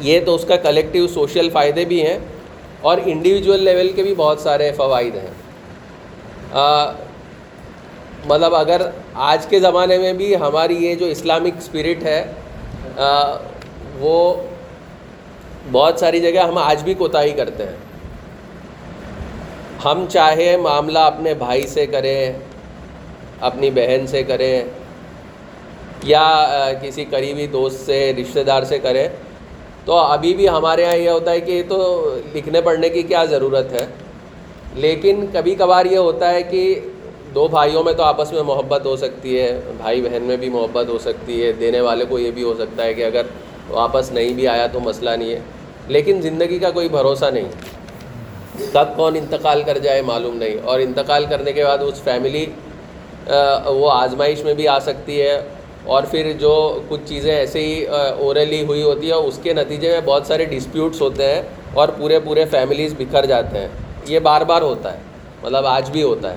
یہ 0.00 0.21
تو 0.26 0.35
اس 0.35 0.45
کا 0.49 0.57
کلیکٹیو 0.57 1.09
سوشل 1.09 1.50
فائدے 1.50 1.85
بھی 1.85 2.07
ہیں 2.07 2.19
اور 2.81 2.99
انڈیویجول 3.05 3.62
لیول 3.62 3.88
کے 3.88 4.02
بھی 4.02 4.14
بہت 4.14 4.40
سارے 4.40 4.73
فوائد 4.73 5.17
ہیں۔ 5.17 5.31
آ, 6.52 6.90
مطلب 8.26 8.55
اگر 8.55 8.90
آج 9.14 9.47
کے 9.47 9.61
زمانے 9.61 9.99
میں 9.99 10.12
بھی 10.12 10.37
ہماری 10.37 10.75
یہ 10.75 10.95
جو 10.95 11.07
اسلامک 11.07 11.57
اسپرٹ 11.59 12.02
ہے 12.02 12.33
آ, 12.97 13.37
وہ 13.99 14.35
بہت 15.73 16.00
ساری 16.00 16.21
جگہ 16.21 16.40
ہم 16.40 16.59
آج 16.59 16.83
بھی 16.83 16.95
کوتاہی 16.95 17.31
کرتے 17.31 17.62
ہیں۔ 17.62 17.88
ہم 19.85 20.04
چاہے 20.08 20.56
معاملہ 20.56 20.99
اپنے 20.99 21.35
بھائی 21.35 21.66
سے 21.66 21.87
کریں، 21.87 22.32
اپنی 23.40 23.70
بہن 23.70 24.06
سے 24.06 24.23
کریں، 24.23 24.64
یا 26.02 26.49
کسی 26.82 27.04
قریبی 27.11 27.47
دوست 27.47 27.87
سے، 27.87 28.12
رشتہ 28.20 28.40
دار 28.40 28.62
سے 28.62 28.78
کریں۔ 28.78 29.08
تو 29.85 29.97
ابھی 29.97 30.35
بھی 30.35 30.49
ہمارے 30.49 30.82
یہاں 30.82 30.97
یہ 30.97 31.11
ہوتا 31.11 31.30
ہے 31.30 31.40
کہ 31.40 31.50
یہ 31.50 31.62
تو 31.68 32.14
لکھنے 32.35 32.61
پڑھنے 32.61 32.88
کی 32.88 33.02
کیا 33.02 33.25
ضرورت 33.25 33.73
ہے۔ 33.73 33.87
لیکن 34.75 35.26
کبھی 35.32 35.54
کبھار 35.54 35.87
یہ 35.87 35.99
ہوتا 35.99 36.30
ہے 36.30 36.42
کہ 36.42 36.80
دو 37.35 37.49
بھائیوں 37.49 37.85
میں 37.85 37.92
تو 37.92 38.02
آپس 38.02 38.32
میں 38.32 38.42
محبت 38.42 38.87
ہو 38.87 38.97
سکتی 38.97 39.40
ہے، 39.40 39.61
بھائی 39.76 40.02
بہن 40.02 40.23
میں 40.23 40.37
بھی 40.37 40.49
محبت 40.49 40.88
ہو 40.88 40.99
سکتی 40.99 41.44
ہے، 41.44 41.52
دینے 41.52 41.80
والے 41.80 42.04
کو 42.08 42.18
یہ 42.18 42.30
بھی 42.30 42.42
ہو 42.42 42.54
سکتا 42.54 42.85
ہے 42.85 42.94
کہ 42.94 43.04
اگر 43.04 43.23
واپس 43.68 44.12
نہیں 44.12 44.35
بھی 44.35 44.49
آیا 44.49 44.66
تو 44.66 44.80
مسئلہ 44.80 45.11
نہیں 45.11 45.30
ہے۔ 45.30 45.40
لیکن 45.88 46.20
زندگی 46.23 46.58
کا 46.58 46.70
کوئی 46.70 46.88
بھروسہ 46.88 47.25
نہیں۔ 47.25 47.77
کب 48.73 48.88
کون 48.97 49.17
انتقال 49.17 49.62
کر 49.67 49.79
جائے 49.79 50.03
معلوم 50.03 50.37
نہیں 50.37 50.57
اور 50.65 50.81
انتقال 50.81 51.27
کرنے 51.31 51.53
کے 51.53 51.65
بعد 51.65 51.79
اس 51.79 52.03
فیملی 52.03 52.47
وہ 53.67 53.91
آزمائش 53.93 54.45
میں 54.45 54.55
بھی 54.55 54.69
آ 54.69 54.79
سکتی 54.79 55.23
ہے 55.23 55.41
اور 55.85 56.03
پھر 56.11 56.33
جو 56.33 56.81
کچھ 56.88 57.00
چیزیں 57.05 57.35
ایسے 57.35 57.61
ہی 57.61 57.85
اورلی 58.19 58.65
ہوئی 58.65 58.83
ہوتی 58.83 59.09
ہے 59.09 59.12
اس 59.12 59.38
کے 59.43 59.53
نتیجے 59.53 59.91
میں 59.91 60.00
بہت 60.05 60.27
سارے 60.27 60.45
ڈسپیوٹس 60.45 61.00
ہوتے 61.00 61.35
ہیں 61.35 61.43
اور 61.75 61.88
پورے 61.88 62.21
پورے 62.21 62.45
فیملیز 62.45 62.95
بکھر 62.99 63.27
جاتے 63.27 63.59
ہیں۔ 63.59 63.69
یہ 64.07 64.19
بار 64.19 64.41
بار 64.41 64.62
ہوتا 64.62 64.93
ہے 64.93 64.99
مطلب 65.43 65.67
آج 65.67 65.91
بھی 65.91 66.03
ہوتا 66.03 66.31
ہے۔ 66.31 66.37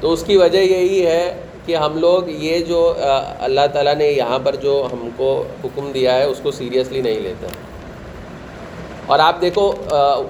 تو 0.00 0.12
اس 0.12 0.22
کی 0.22 0.36
وجہ 0.36 0.58
یہی 0.58 1.06
ہے 1.06 1.36
کہ 1.66 1.76
ہم 1.76 1.98
لوگ 1.98 2.28
یہ 2.28 2.58
جو 2.58 2.94
اللہ 3.40 3.66
تعالیٰ 3.72 3.94
نے 3.94 4.08
یہاں 4.08 4.38
پر 4.38 4.56
جو 4.56 4.88
ہم 4.92 5.08
کو 5.16 5.44
حکم 5.64 5.92
دیا 5.92 6.16
ہے، 6.16 6.24
اس 6.24 6.40
کو 6.42 6.50
سیریسلی 6.50 7.00
نہیں 7.00 7.20
لیتے۔ 7.20 7.46
اور 9.06 9.18
آپ 9.18 9.40
دیکھو 9.40 9.72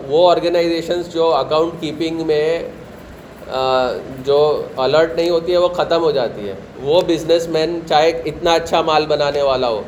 وہ 0.09 0.30
آرگنائزیشنس 0.30 1.12
جو 1.12 1.35
اکاؤنٹ 1.35 1.80
کیپنگ 1.80 2.26
میں 2.26 2.62
جو 4.25 4.62
الرٹ 4.76 5.16
نہیں 5.16 5.30
ہوتی 5.30 5.52
ہے، 5.52 5.59
وہ 5.59 5.68
ختم 5.68 6.02
ہو 6.02 6.11
جاتی 6.11 6.49
ہے۔ 6.49 6.54
وہ 6.83 7.00
بزنس 7.06 7.49
مین 7.49 7.78
چاہے 7.88 8.11
اتنا 8.25 8.52
اچھا 8.54 8.80
مال 8.83 9.06
بنانے 9.06 9.42
والا 9.42 9.68
ہو، 9.68 9.83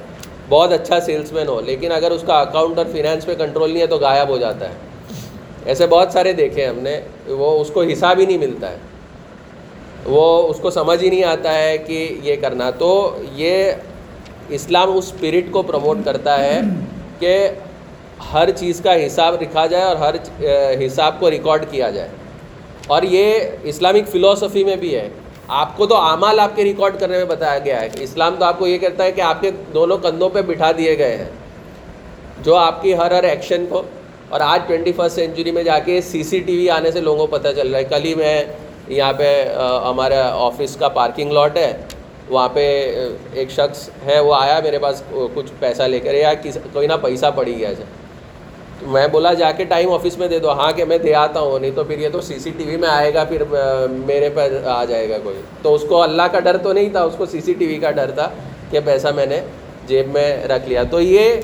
بہت 0.48 0.72
اچھا 0.72 1.00
سیلس 1.00 1.32
مین 1.32 1.48
ہو، 1.48 1.60
لیکن 1.60 1.92
اگر 1.92 2.10
اس 2.10 2.22
کا 2.26 2.40
اکاؤنٹ 2.40 2.78
اور 2.78 2.86
فینانس 2.92 3.26
پہ 3.26 3.34
کنٹرول 3.34 3.70
نہیں 3.70 3.82
ہے 3.82 3.86
تو 3.86 3.98
غائب 3.98 4.28
ہو 4.28 4.38
جاتا 4.38 4.68
ہے۔ 4.68 4.74
ایسے 5.66 5.86
بہت 5.86 6.12
سارے 6.12 6.32
دیکھے 6.32 6.66
ہم 6.66 6.78
نے، 6.78 7.00
وہ 7.28 7.60
اس 7.60 7.70
کو 7.70 7.82
حساب 7.82 8.18
ہی 8.18 8.26
نہیں 8.26 8.38
ملتا 8.38 8.70
ہے۔ 8.70 8.76
وہ 10.04 10.48
اس 10.48 10.58
کو 10.60 10.70
سمجھ 10.70 11.02
ہی 11.04 11.10
نہیں 11.10 11.24
آتا 11.24 11.54
ہے 11.54 11.78
کہ 11.78 12.18
یہ 12.22 12.36
کرنا۔ 12.40 12.70
تو 12.70 13.16
یہ 13.34 13.72
اسلام 14.48 14.96
اس 14.96 15.12
اسپرٹ 15.12 15.52
کو 15.52 15.62
پروموٹ 15.62 15.98
کرتا 16.04 16.44
ہے 16.44 16.60
کہ 17.18 17.48
ہر 18.32 18.50
چیز 18.50 18.80
کا 18.80 19.06
حساب 19.06 19.34
رکھا 19.40 19.66
جائے 19.66 19.84
اور 19.84 19.96
ہر 19.96 20.14
حساب 20.86 21.20
کو 21.20 21.30
ریکارڈ 21.30 21.64
کیا 21.70 21.90
جائے۔ 21.90 22.08
اور 22.86 23.02
یہ 23.02 23.38
اسلامک 23.62 24.08
فلاسفی 24.08 24.64
میں 24.64 24.76
بھی 24.76 24.94
ہے۔ 24.94 25.08
آپ 25.48 25.76
کو 25.76 25.86
تو 25.86 25.96
اعمال 25.96 26.40
آپ 26.40 26.56
کے 26.56 26.64
ریکارڈ 26.64 27.00
کرنے 27.00 27.16
میں 27.16 27.24
بتایا 27.24 27.58
گیا 27.58 27.80
ہے۔ 27.80 27.88
اسلام 28.00 28.34
تو 28.38 28.44
آپ 28.44 28.58
کو 28.58 28.66
یہ 28.66 28.78
کہتا 28.78 29.04
ہے 29.04 29.12
کہ 29.12 29.20
آپ 29.20 29.40
کے 29.40 29.50
دونوں 29.74 29.98
کندھوں 29.98 30.28
پہ 30.28 30.42
بٹھا 30.42 30.70
دیے 30.78 30.98
گئے 30.98 31.16
ہیں۔ 31.16 31.28
جو 32.42 32.56
آپ 32.56 32.82
کی 32.82 32.94
ہر 32.94 33.10
ہر 33.10 33.24
ایکشن 33.24 33.66
کو، 33.68 33.82
اور 34.28 34.40
آج 34.40 34.60
ٹوینٹی 34.66 34.92
فسٹ 34.92 35.14
سینچری 35.14 35.50
میں 35.50 35.62
جا 35.62 35.78
کے 35.78 36.00
سی 36.00 36.22
سی 36.22 36.38
ٹی 36.38 36.56
وی 36.56 36.70
آنے 36.70 36.90
سے 36.90 37.00
لوگوں 37.00 37.26
کو 37.26 37.38
پتہ 37.38 37.48
چل 37.56 37.70
رہا 37.70 37.78
ہے۔ 37.78 37.84
کل 37.84 38.04
ہی 38.04 38.14
میں 38.14 38.44
یہاں 38.88 39.12
پہ 39.12 39.44
ہمارا 39.84 40.30
آفس 40.34 40.76
کا 40.76 40.88
پارکنگ 40.88 41.32
لاٹ 41.32 41.56
ہے۔ 41.56 41.76
وہاں 42.28 42.48
پہ 42.52 42.64
ایک 43.32 43.50
شخص 43.50 43.88
ہے، 44.06 44.20
وہ 44.20 44.34
آیا 44.34 44.60
میرے 44.64 44.78
پاس 44.78 45.02
کچھ 45.34 45.52
پیسہ 45.58 45.82
لے 45.82 46.00
کر، 46.00 46.14
یا 46.14 46.32
کوئی 46.72 46.86
نہ 46.86 46.92
پیسہ 47.02 47.26
پڑی 47.36 47.58
گیا 47.58 47.68
ایسے 47.68 47.82
تو 47.82 48.07
میں 48.82 49.06
بولا 49.08 49.32
جا 49.34 49.50
کے 49.52 49.64
ٹائم 49.64 49.92
آفس 49.92 50.18
میں 50.18 50.28
دے 50.28 50.38
دو۔ 50.38 50.52
ہاں 50.52 50.72
کہ 50.72 50.84
میں 50.84 50.98
دے 50.98 51.14
آتا 51.14 51.40
ہوں، 51.40 51.58
نہیں 51.58 51.70
تو 51.74 51.84
پھر 51.84 51.98
یہ 51.98 52.08
تو 52.12 52.20
سی 52.20 52.38
سی 52.38 52.50
ٹی 52.56 52.64
وی 52.64 52.76
میں 52.76 52.88
آئے 52.88 53.14
گا، 53.14 53.24
پھر 53.24 53.42
میرے 54.06 54.28
پہ 54.34 54.48
آ 54.66 54.84
جائے 54.84 55.08
گا 55.10 55.18
کوئی۔ 55.22 55.40
تو 55.62 55.74
اس 55.74 55.84
کو 55.88 56.02
اللہ 56.02 56.22
کا 56.32 56.40
ڈر 56.40 56.56
تو 56.56 56.72
نہیں 56.72 56.88
تھا، 56.88 57.02
اس 57.02 57.14
کو 57.16 57.26
سی 57.26 57.40
سی 57.40 57.52
ٹی 57.52 57.66
وی 57.66 57.78
کا 57.78 57.90
ڈر 57.90 58.10
تھا 58.10 58.28
کہ 58.70 58.80
پیسہ 58.84 59.08
میں 59.16 59.26
نے 59.26 59.40
جیب 59.86 60.12
میں 60.12 60.46
رکھ 60.46 60.68
لیا۔ 60.68 60.82
تو 60.90 61.00
یہ 61.00 61.34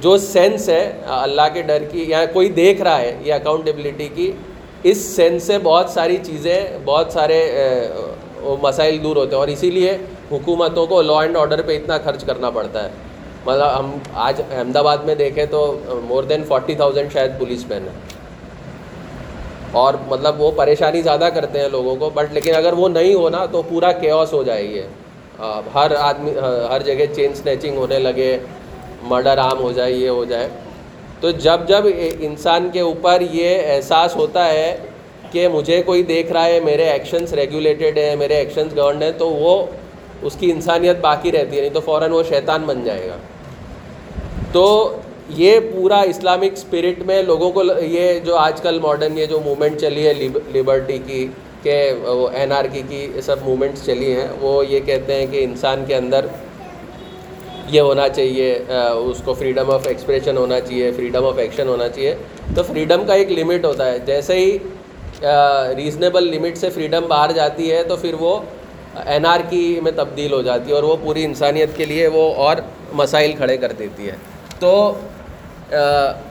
جو 0.00 0.16
سینس 0.18 0.68
ہے 0.68 0.92
اللہ 1.06 1.48
کے 1.54 1.62
ڈر 1.62 1.82
کی، 1.90 2.04
یا 2.08 2.24
کوئی 2.32 2.48
دیکھ 2.48 2.82
رہا 2.82 3.00
ہے 3.00 3.18
یہ 3.24 3.34
اکاؤنٹیبلٹی 3.34 4.08
کی، 4.14 4.32
اس 4.82 4.98
سینس 5.16 5.42
سے 5.42 5.58
بہت 5.62 5.90
ساری 5.90 6.16
چیزیں، 6.22 6.60
بہت 6.84 7.12
سارے 7.12 7.40
مسائل 8.62 9.02
دور 9.02 9.16
ہوتے 9.16 9.30
ہیں۔ 9.30 9.40
اور 9.40 9.48
اسی 9.48 9.70
لیے 9.70 9.96
حکومتوں 10.32 10.86
کو 10.86 11.02
لا 11.02 11.20
اینڈ 11.22 11.36
آرڈر 11.36 11.62
پہ 11.62 11.76
اتنا 11.76 11.98
خرچ 12.04 12.24
کرنا 12.24 12.50
پڑتا 12.50 12.84
ہے۔ 12.84 12.90
مطلب 13.46 13.78
ہم 13.78 13.90
آج 14.14 14.40
احمد 14.50 14.76
آباد 14.76 14.98
میں 14.98 15.14
دیکھیں 15.14 15.44
تو 15.50 15.60
مور 16.04 16.22
دین 16.22 16.44
فورٹی 16.44 16.74
تھاؤزینڈ 16.74 17.12
شاید 17.12 17.38
پولیس 17.38 17.64
مین 17.68 17.82
ہے 17.82 17.92
اور 19.72 19.94
مطلب 20.08 20.40
وہ 20.40 20.50
پریشانی 20.56 21.02
زیادہ 21.02 21.28
کرتے 21.34 21.60
ہیں 21.60 21.68
لوگوں 21.68 21.96
کو 21.96 22.10
بٹ 22.14 22.32
لیکن 22.32 22.54
اگر 22.54 22.72
وہ 22.72 22.88
نہیں 22.88 23.14
ہونا 23.14 23.44
تو 23.46 23.62
پورا 23.68 23.92
کیوس 23.92 24.32
ہو 24.32 24.42
جائے 24.42 24.68
گی۔ 24.68 24.82
ہر 25.74 25.92
آدمی، 25.98 26.32
ہر 26.70 26.82
جگہ 26.84 27.06
چین 27.14 27.30
اسنیچنگ 27.32 27.76
ہونے 27.76 27.98
لگے 27.98 28.36
مرڈر 29.02 29.38
عام 29.38 29.60
ہو 29.60 29.72
جائے، 29.72 29.92
یہ 29.92 30.08
ہو 30.08 30.24
جائے۔ 30.24 30.48
تو 31.20 31.30
جب 31.30 31.60
جب 31.68 31.86
انسان 32.20 32.68
کے 32.72 32.80
اوپر 32.80 33.22
یہ 33.30 33.62
احساس 33.66 34.16
ہوتا 34.16 34.46
ہے 34.48 34.76
کہ 35.30 35.48
مجھے 35.48 35.82
کوئی 35.82 36.02
دیکھ 36.02 36.32
رہا 36.32 36.44
ہے، 36.44 36.60
میرے 36.60 36.88
ایکشنس 36.90 37.32
ریگولیٹڈ 37.32 37.98
ہیں، 37.98 38.16
میرے 38.16 38.34
ایکشنس 38.34 38.76
گورنڈ 38.76 39.02
ہیں، 39.02 39.10
تو 39.18 39.30
وہ 39.30 39.64
اس 40.22 40.36
کی 40.38 40.50
انسانیت 40.50 40.96
باقی 41.00 41.32
رہتی 41.32 41.56
ہے، 41.56 41.60
نہیں 41.60 41.74
تو 41.74 41.80
فوراً 41.80 42.12
وہ 42.12 42.22
شیطان 42.28 42.62
بن 42.66 42.84
جائے 42.84 43.06
گا۔ 43.08 43.16
تو 44.52 44.96
یہ 45.36 45.58
پورا 45.72 46.00
اسلامک 46.02 46.52
اسپرٹ 46.52 46.98
میں 47.06 47.22
لوگوں 47.22 47.50
کو 47.50 47.62
یہ 47.80 48.18
جو 48.20 48.36
آج 48.36 48.60
کل 48.60 48.78
ماڈرن 48.80 49.18
یہ 49.18 49.26
جو 49.26 49.40
موومنٹ 49.44 49.80
چلی 49.80 50.06
ہے 50.06 50.12
لبرٹی 50.54 50.98
کی، 51.06 51.26
کہ 51.62 51.92
وہ 52.02 52.28
این 52.28 52.52
آر 52.52 52.64
کی 52.72 52.82
کی 52.88 53.06
سب 53.22 53.36
موومنٹس 53.44 53.84
چلی 53.86 54.12
ہیں، 54.12 54.26
وہ 54.40 54.64
یہ 54.66 54.80
کہتے 54.86 55.14
ہیں 55.14 55.26
کہ 55.30 55.44
انسان 55.44 55.84
کے 55.88 55.94
اندر 55.96 56.26
یہ 57.68 57.80
ہونا 57.80 58.08
چاہیے 58.08 58.52
اس 58.68 59.22
کو 59.24 59.34
فریڈم 59.34 59.70
آف 59.70 59.86
ایکسپریشن 59.86 60.36
ہونا 60.36 60.60
چاہیے 60.60 60.90
فریڈم 60.96 61.26
آف 61.26 61.38
ایکشن 61.38 61.68
ہونا 61.68 61.88
چاہیے۔ 61.88 62.14
تو 62.54 62.62
فریڈم 62.62 63.04
کا 63.06 63.14
ایک 63.14 63.30
لمٹ 63.32 63.64
ہوتا 63.64 63.90
ہے۔ 63.92 63.98
جیسے 64.06 64.34
ہی 64.38 64.58
ریزنیبل 65.76 66.28
لمٹ 66.34 66.58
سے 66.58 66.70
فریڈم 66.70 67.06
باہر 67.08 67.32
جاتی 67.32 67.70
ہے، 67.72 67.82
تو 67.84 67.96
پھر 67.96 68.14
وہ 68.20 68.38
این 69.06 69.26
آر 69.26 69.40
کی 69.50 69.78
میں 69.82 69.92
تبدیل 69.96 70.32
ہو 70.32 70.42
جاتی 70.42 70.70
ہے 70.70 70.74
اور 70.74 70.82
وہ 70.82 70.96
پوری 71.02 71.24
انسانیت 71.24 71.76
کے 71.76 71.84
لیے 71.84 72.06
وہ 72.14 72.32
اور 72.44 72.56
مسائل 72.92 73.32
کھڑے 73.32 73.56
کر 73.56 73.72
دیتی 73.78 74.08
ہے۔ 74.08 74.16
تو 74.62 74.74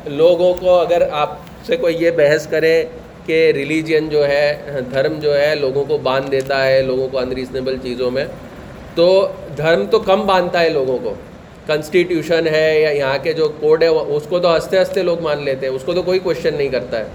لوگوں 0.07 0.53
کو 0.59 0.79
اگر 0.79 1.01
آپ 1.11 1.37
سے 1.65 1.77
کوئی 1.77 1.95
یہ 1.99 2.11
بحث 2.11 2.47
کرے 2.47 2.83
کہ 3.25 3.51
ریلیجن 3.55 4.07
جو 4.09 4.27
ہے، 4.27 4.45
دھرم 4.91 5.19
جو 5.19 5.37
ہے، 5.37 5.53
لوگوں 5.55 5.83
کو 5.85 5.97
باندھ 5.97 6.29
دیتا 6.31 6.65
ہے، 6.67 6.81
لوگوں 6.81 7.07
کو 7.09 7.19
انریزنیبل 7.19 7.77
چیزوں 7.83 8.11
میں، 8.11 8.25
تو 8.95 9.07
دھرم 9.57 9.85
تو 9.91 9.99
کم 9.99 10.25
باندھتا 10.27 10.61
ہے 10.61 10.69
لوگوں 10.69 10.97
کو۔ 11.03 11.13
کنسٹیٹیوشن 11.67 12.47
ہے 12.47 12.79
یا 12.79 12.89
یہاں 12.89 13.17
کے 13.23 13.33
جو 13.33 13.47
کوڈ 13.59 13.83
ہے 13.83 13.87
اس 13.87 14.23
کو 14.29 14.39
تو 14.39 14.55
ہنستے 14.55 14.77
ہنستے 14.79 15.03
لوگ 15.03 15.19
مان 15.19 15.43
لیتے 15.43 15.67
ہیں، 15.67 15.73
اس 15.73 15.83
کو 15.85 15.93
تو 15.93 16.01
کوئی 16.01 16.19
کوشچن 16.19 16.55
نہیں 16.57 16.69
کرتا 16.69 16.99
ہے۔ 16.99 17.05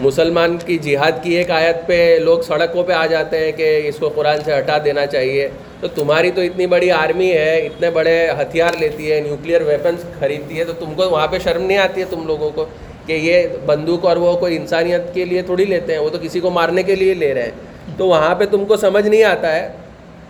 مسلمان 0.00 0.56
کی 0.66 0.78
جہاد 0.78 1.12
کی 1.22 1.34
ایک 1.34 1.50
آیت 1.50 1.86
پہ 1.86 2.18
لوگ 2.22 2.40
سڑکوں 2.40 2.82
پہ 2.82 2.92
آ 2.92 3.06
جاتے 3.06 3.38
ہیں 3.38 3.52
کہ 3.52 3.80
اس 3.84 3.96
کو 3.96 4.08
قرآن 4.08 4.38
سے 4.44 4.58
ہٹا 4.58 4.78
دینا 4.84 5.06
چاہیے۔ 5.06 5.48
تو 5.80 5.88
تمہاری 5.88 6.30
تو 6.30 6.40
اتنی 6.40 6.66
بڑی 6.66 6.90
آرمی 6.90 7.32
ہے، 7.32 7.58
اتنے 7.58 7.90
بڑے 7.90 8.26
ہتھیار 8.40 8.72
لیتی 8.80 9.12
ہے 9.12 9.20
نیوکلیئر 9.20 9.62
ویپنس 9.62 10.00
خریدتی 10.20 10.58
ہے، 10.58 10.64
تو 10.64 10.72
تم 10.72 10.94
کو 10.94 11.10
وہاں 11.10 11.26
پہ 11.26 11.38
شرم 11.38 11.62
نہیں 11.62 11.78
آتی 11.78 12.00
ہے 12.00 12.06
تم 12.10 12.26
لوگوں 12.26 12.50
کو 12.50 12.66
کہ 13.06 13.12
یہ 13.12 13.46
بندوق 13.66 14.04
اور 14.04 14.16
وہ 14.16 14.36
کوئی 14.36 14.56
انسانیت 14.56 15.14
کے 15.14 15.24
لیے 15.24 15.42
تھوڑی 15.42 15.64
لیتے 15.64 15.92
ہیں، 15.92 16.00
وہ 16.00 16.08
تو 16.08 16.18
کسی 16.22 16.40
کو 16.40 16.50
مارنے 16.50 16.82
کے 16.82 16.94
لیے 16.94 17.14
لے 17.14 17.34
رہے 17.34 17.42
ہیں۔ 17.42 17.50
تو 17.96 18.06
وہاں 18.06 18.34
پہ 18.34 18.44
تم 18.44 18.64
کو 18.64 18.76
سمجھ 18.76 19.08
نہیں 19.08 19.24
آتا 19.24 19.56
ہے۔ 19.56 19.68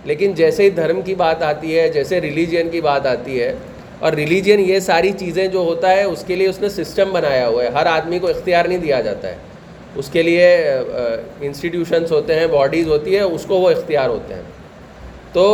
لیکن 0.05 0.33
جیسے 0.33 0.63
ہی 0.63 0.69
دھرم 0.69 1.01
کی 1.01 1.15
بات 1.15 1.43
آتی 1.43 1.79
ہے، 1.79 1.89
جیسے 1.89 2.21
ریلیجین 2.21 2.69
کی 2.69 2.81
بات 2.81 3.05
آتی 3.05 3.41
ہے، 3.41 3.55
اور 3.99 4.13
ریلیجین 4.13 4.59
یہ 4.59 4.79
ساری 4.79 5.11
چیزیں 5.11 5.47
جو 5.47 5.59
ہوتا 5.59 5.91
ہے، 5.91 6.03
اس 6.03 6.23
کے 6.27 6.35
لیے 6.35 6.47
اس 6.47 6.61
نے 6.61 6.69
سسٹم 6.69 7.11
بنایا 7.11 7.47
ہوا 7.47 7.63
ہے۔ 7.63 7.69
ہر 7.69 7.85
آدمی 7.85 8.19
کو 8.19 8.27
اختیار 8.27 8.65
نہیں 8.65 8.77
دیا 8.77 9.01
جاتا 9.01 9.27
ہے۔ 9.27 9.35
اس 9.95 10.09
کے 10.11 10.21
لیے 10.23 10.47
انسٹیٹیوشنس 11.41 12.11
ہوتے 12.11 12.39
ہیں 12.39 12.47
باڈیز 12.47 12.87
ہوتی 12.87 13.15
ہے، 13.15 13.21
اس 13.21 13.45
کو 13.47 13.57
وہ 13.59 13.69
اختیار 13.69 14.09
ہوتے 14.09 14.33
ہیں۔ 14.33 14.41
تو 15.33 15.45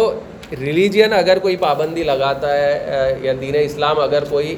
ریلیجین 0.59 1.13
اگر 1.13 1.39
کوئی 1.39 1.55
پابندی 1.55 2.03
لگاتا 2.03 2.57
ہے 2.57 3.15
یا 3.21 3.33
دین 3.41 3.55
اسلام 3.59 3.99
اگر 3.99 4.23
کوئی 4.29 4.55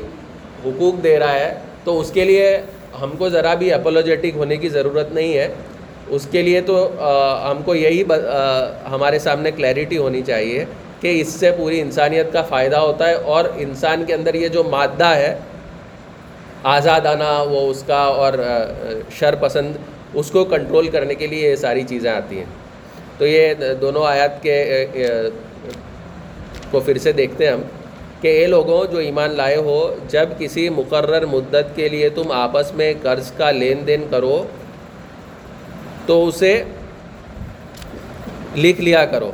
حقوق 0.65 1.03
دے 1.03 1.17
رہا 1.19 1.39
ہے، 1.39 1.53
تو 1.83 1.99
اس 1.99 2.11
کے 2.11 2.23
لیے 2.25 2.57
ہم 3.01 3.11
کو 3.17 3.29
ذرا 3.29 3.53
بھی 3.53 3.71
اپولوجیٹک 3.73 4.35
ہونے 4.35 4.57
کی 4.57 4.69
ضرورت 4.69 5.11
نہیں 5.13 5.37
ہے۔ 5.37 5.47
اس 6.15 6.27
کے 6.31 6.41
لیے 6.41 6.61
تو 6.61 6.75
ہم 7.49 7.61
کو 7.65 7.75
یہی 7.75 8.03
ہمارے 8.91 9.19
سامنے 9.19 9.51
کلیئرٹی 9.51 9.97
ہونی 9.97 10.21
چاہیے 10.27 10.65
کہ 11.01 11.19
اس 11.21 11.27
سے 11.39 11.51
پوری 11.57 11.79
انسانیت 11.81 12.31
کا 12.33 12.41
فائدہ 12.49 12.77
ہوتا 12.77 13.07
ہے 13.09 13.13
اور 13.33 13.45
انسان 13.57 14.03
کے 14.07 14.13
اندر 14.13 14.33
یہ 14.35 14.47
جو 14.47 14.63
مادہ 14.63 15.05
ہے 15.15 15.35
آزادانہ 16.63 17.31
وہ 17.49 17.69
اس 17.69 17.83
کا 17.87 18.01
اور 18.21 18.33
شر 19.19 19.35
پسند 19.35 19.75
اس 20.13 20.31
کو 20.31 20.43
کنٹرول 20.45 20.87
کرنے 20.89 21.15
کے 21.15 21.27
لیے 21.27 21.49
یہ 21.49 21.55
ساری 21.55 21.83
چیزیں 21.83 22.11
آتی 22.11 22.37
ہیں۔ 22.37 22.45
تو 23.17 23.27
یہ 23.27 23.53
دونوں 23.81 24.05
آیات 24.05 24.41
کے 24.43 24.85
کو 26.71 26.79
پھر 26.79 26.97
سے 26.97 27.11
دیکھتے 27.11 27.45
ہیں 27.45 27.53
ہم 27.53 27.61
کہ 28.21 28.27
اے 28.27 28.45
لوگوں 28.47 28.85
جو 28.91 28.97
ایمان 28.97 29.31
لائے 29.35 29.55
ہو، 29.55 29.95
جب 30.09 30.29
کسی 30.37 30.69
مقرر 30.69 31.25
مدت 31.25 31.75
کے 31.75 31.89
لیے 31.89 32.09
تم 32.09 32.31
آپس 32.31 32.73
میں 32.73 32.93
قرض 33.01 33.31
کا 33.31 33.51
لین 33.51 33.85
دین 33.87 34.05
کرو، 34.11 34.43
تو 36.05 36.27
اسے 36.27 36.63
لکھ 38.55 38.81
لیا 38.81 39.05
کرو۔ 39.05 39.31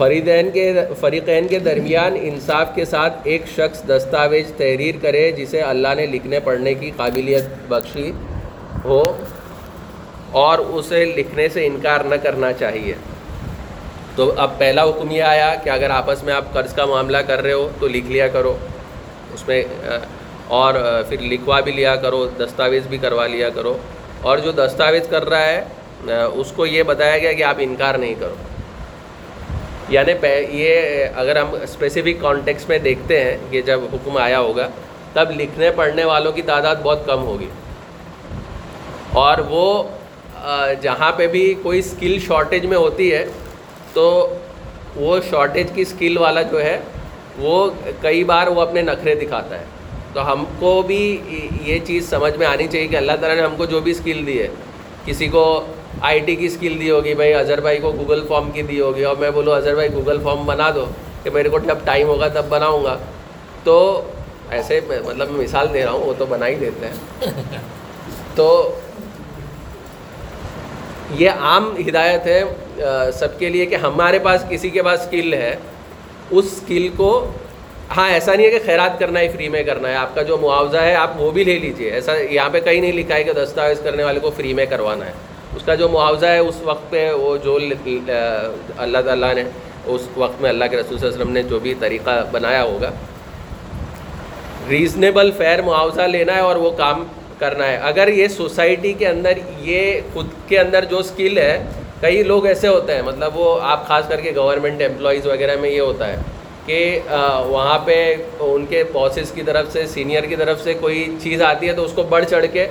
فریدین 0.00 0.50
کے 0.50 0.72
فریقین 1.00 1.48
کے 1.48 1.58
درمیان 1.58 2.16
انصاف 2.20 2.68
کے 2.74 2.84
ساتھ 2.84 3.18
ایک 3.22 3.42
شخص 3.46 3.82
دستاویز 3.88 4.52
تحریر 4.56 4.94
کرے 5.02 5.32
جسے 5.32 5.60
اللہ 5.60 5.94
نے 5.96 6.06
لکھنے 6.06 6.40
پڑھنے 6.40 6.74
کی 6.74 6.90
قابلیت 6.96 7.44
بخشی 7.68 8.12
ہو 8.84 9.02
اور 10.30 10.58
اسے 10.58 11.04
لکھنے 11.04 11.48
سے 11.48 11.66
انکار 11.66 12.00
نہ 12.00 12.14
کرنا 12.22 12.52
چاہیے۔ 12.52 12.94
تو 14.16 14.32
اب 14.36 14.58
پہلا 14.58 14.84
حکم 14.84 15.10
یہ 15.10 15.22
آیا 15.22 15.54
کہ 15.64 15.70
اگر 15.70 15.90
آپس 15.90 16.22
میں 16.22 16.34
آپ 16.34 16.52
قرض 16.52 16.74
کا 16.74 16.84
معاملہ 16.84 17.18
کر 17.26 17.42
رہے 17.42 17.52
ہو 17.52 17.68
تو 17.80 17.88
لکھ 17.88 18.10
لیا 18.10 18.28
کرو۔ 18.28 18.56
اس 19.34 19.48
میں، 19.48 19.62
اور 20.60 20.74
پھر 21.08 21.20
لکھوا 21.20 21.60
بھی 21.60 21.72
لیا 21.72 21.96
کرو، 21.96 22.28
دستاویز 22.38 22.86
بھی 22.86 22.98
کروا 22.98 23.26
لیا 23.26 23.48
کرو۔ 23.48 23.78
اور 24.22 24.38
جو 24.38 24.52
دستاویز 24.52 25.08
کر 25.10 25.28
رہا 25.28 25.46
ہے، 25.46 25.60
اس 26.34 26.52
کو 26.56 26.66
یہ 26.66 26.82
بتایا 26.82 27.18
گیا 27.18 27.32
کہ 27.32 27.42
آپ 27.42 27.56
انکار 27.58 27.94
نہیں 27.94 28.14
کرو۔ 28.20 28.34
یعنی 29.90 30.12
یہ 30.50 31.04
اگر 31.14 31.36
ہم 31.36 31.54
اسپیسیفک 31.62 32.20
کانٹیکس 32.20 32.68
میں 32.68 32.78
دیکھتے 32.78 33.20
ہیں 33.24 33.36
کہ 33.50 33.62
جب 33.62 33.80
حکم 33.92 34.16
آیا 34.16 34.40
ہوگا، 34.40 34.68
تب 35.12 35.30
لکھنے 35.30 35.70
پڑھنے 35.76 36.04
والوں 36.04 36.32
کی 36.32 36.42
تعداد 36.42 36.76
بہت 36.82 37.06
کم 37.06 37.22
ہوگی۔ 37.24 37.48
اور 39.12 39.38
وہ 39.48 39.82
جہاں 40.82 41.10
پہ 41.12 41.26
بھی 41.26 41.54
کوئی 41.62 41.78
اسکل 41.78 42.18
شارٹیج 42.26 42.66
میں 42.66 42.78
ہوتی 42.78 43.12
ہے، 43.12 43.24
تو 43.92 44.34
وہ 44.96 45.18
شارٹیج 45.30 45.66
کی 45.74 45.82
اسکل 45.82 46.16
والا 46.18 46.42
جو 46.42 46.62
ہے، 46.62 46.78
وہ 47.38 47.70
کئی 48.00 48.24
بار 48.24 48.46
وہ 48.46 48.60
اپنے 48.60 48.82
نخرے 48.82 49.14
دکھاتا 49.14 49.58
ہے۔ 49.58 49.64
تو 50.12 50.32
ہم 50.32 50.44
کو 50.58 50.82
بھی 50.86 51.02
یہ 51.64 51.78
چیز 51.84 52.08
سمجھ 52.10 52.36
میں 52.36 52.46
آنی 52.46 52.66
چاہیے 52.68 52.86
کہ 52.86 52.96
اللہ 52.96 53.12
تعالیٰ 53.20 53.36
نے 53.36 53.42
ہم 53.42 53.56
کو 53.56 53.64
جو 53.64 53.80
بھی 53.80 53.92
اسکل 53.92 54.26
دی 54.26 54.40
ہے، 54.42 54.48
کسی 55.04 55.28
کو 55.28 55.44
آئی 56.00 56.20
ٹی 56.20 56.36
کی 56.36 56.46
اسکل 56.46 56.80
دی 56.80 56.90
ہوگی 56.90 57.14
بھائی 57.14 57.34
اظہر 57.34 57.60
بھائی 57.60 57.78
کو 57.78 57.92
گوگل 57.92 58.26
فارم 58.28 58.50
کی 58.50 58.62
دی 58.62 58.80
ہوگی 58.80 59.04
اور 59.04 59.16
میں 59.16 59.30
بولوں 59.30 59.56
اظہر 59.56 59.74
بھائی 59.74 59.92
گوگل 59.92 60.20
فارم 60.22 60.46
بنا 60.46 60.70
دو 60.74 60.84
کہ 61.22 61.30
میرے 61.30 61.48
کو 61.48 61.58
جب 61.58 61.78
ٹائم 61.84 62.08
ہوگا 62.08 62.28
تب 62.28 62.44
بناؤں 62.48 62.84
گا۔ 62.84 62.96
تو 63.64 64.02
ایسے 64.50 64.80
مطلب 64.88 65.30
میں 65.30 65.42
مثال 65.44 65.66
دے 65.74 65.84
رہا 65.84 65.90
ہوں 65.90 66.04
وہ 66.04 66.12
تو 66.18 66.26
بنا 66.26 66.46
ہی 66.46 66.54
دیتے 66.54 66.86
ہیں۔ 66.86 67.30
تو 68.34 68.78
یہ 71.10 71.30
عام 71.30 71.74
ہدایت 71.88 72.26
ہے 72.26 72.42
سب 73.14 73.38
کے 73.38 73.48
لیے 73.48 73.66
کہ 73.66 73.74
ہمارے 73.74 74.18
پاس 74.18 74.44
کسی 74.48 74.70
کے 74.70 74.82
پاس 74.82 75.00
اسکل 75.00 75.34
ہے۔ 75.34 75.56
اس 76.30 76.44
اسکل 76.44 76.88
کو 76.96 77.32
ہاں 77.96 78.08
ایسا 78.10 78.34
نہیں 78.34 78.46
ہے 78.46 78.50
کہ 78.50 78.58
خیرات 78.64 78.98
کرنا 78.98 79.20
ہے 79.20 79.28
فری 79.28 79.48
میں 79.48 79.62
کرنا 79.62 79.88
ہے۔ 79.88 79.94
آپ 79.94 80.14
کا 80.14 80.22
جو 80.22 80.36
معاوضہ 80.38 80.76
ہے 80.76 80.94
آپ 80.94 81.10
وہ 81.16 81.30
بھی 81.30 81.44
لے 81.44 81.58
لیجیے 81.58 81.90
ایسا 81.90 82.12
یہاں 82.16 82.48
پہ 82.48 82.60
کہیں 82.60 82.80
نہیں 82.80 82.92
لکھا 82.92 83.14
ہے 83.14 83.24
کہ 83.24 83.32
دستاویز 83.32 83.80
کرنے 83.84 84.04
والے 84.04 84.20
کو 84.20 84.30
فری 84.30 84.54
میں 84.54 84.66
کروانا 84.66 85.06
ہے۔ 85.06 85.12
اس 85.56 85.62
کا 85.66 85.74
جو 85.74 85.88
معاوضہ 85.88 86.26
ہے 86.26 86.38
اس 86.38 86.60
وقت 86.64 86.90
پہ 86.90 87.10
وہ 87.12 87.36
جو 87.44 87.58
اللہ 88.76 88.98
تعالیٰ 89.04 89.34
نے 89.34 89.44
اس 89.84 90.02
وقت 90.16 90.40
میں 90.42 90.50
اللہ 90.50 90.64
کے 90.70 90.76
رسول 90.76 90.98
صلی 90.98 91.06
اللہ 91.06 91.14
علیہ 91.14 91.22
وسلم 91.22 91.32
نے 91.34 91.42
جو 91.42 91.58
بھی 91.60 91.74
طریقہ 91.80 92.10
بنایا 92.30 92.62
ہوگا۔ 92.62 92.90
ریزنیبل 94.68 95.30
فیئر 95.36 95.62
معاوضہ 95.62 96.02
لینا 96.14 96.34
ہے 96.34 96.40
اور 96.40 96.56
وہ 96.56 96.70
کام 96.78 97.04
کرنا 97.38 97.66
ہے۔ 97.66 97.76
اگر 97.82 98.08
یہ 98.08 98.28
سوسائٹی 98.28 98.92
کے 98.92 99.06
اندر 99.08 99.38
یہ 99.60 100.00
خود 100.12 100.26
کے 100.48 100.58
اندر 100.58 100.84
جو 100.90 100.98
اسکل 100.98 101.38
ہے، 101.38 101.64
کئی 102.00 102.22
لوگ 102.22 102.46
ایسے 102.46 102.68
ہوتے 102.68 102.94
ہیں 102.94 103.02
مطلب 103.02 103.38
وہ 103.38 103.58
آپ 103.62 103.86
خاص 103.88 104.08
کر 104.08 104.20
کے 104.20 104.32
گورنمنٹ 104.36 104.82
امپلائیز 104.82 105.26
وغیرہ 105.26 105.56
میں 105.60 105.70
یہ 105.70 105.80
ہوتا 105.80 106.08
ہے 106.08 106.16
کہ 106.66 106.78
وہاں 107.46 107.78
پہ 107.84 107.96
ان 108.40 108.66
کے 108.66 108.84
باسز 108.92 109.30
کی 109.32 109.42
طرف 109.42 109.72
سے 109.72 109.86
سینئر 109.86 110.24
کی 110.24 110.36
طرف 110.36 110.62
سے 110.62 110.74
کوئی 110.80 111.04
چیز 111.22 111.42
آتی 111.42 111.68
ہے 111.68 111.72
تو 111.72 111.84
اس 111.84 111.92
کو 111.92 112.02
بڑھ 112.02 112.24
چڑھ 112.24 112.46
کے 112.52 112.66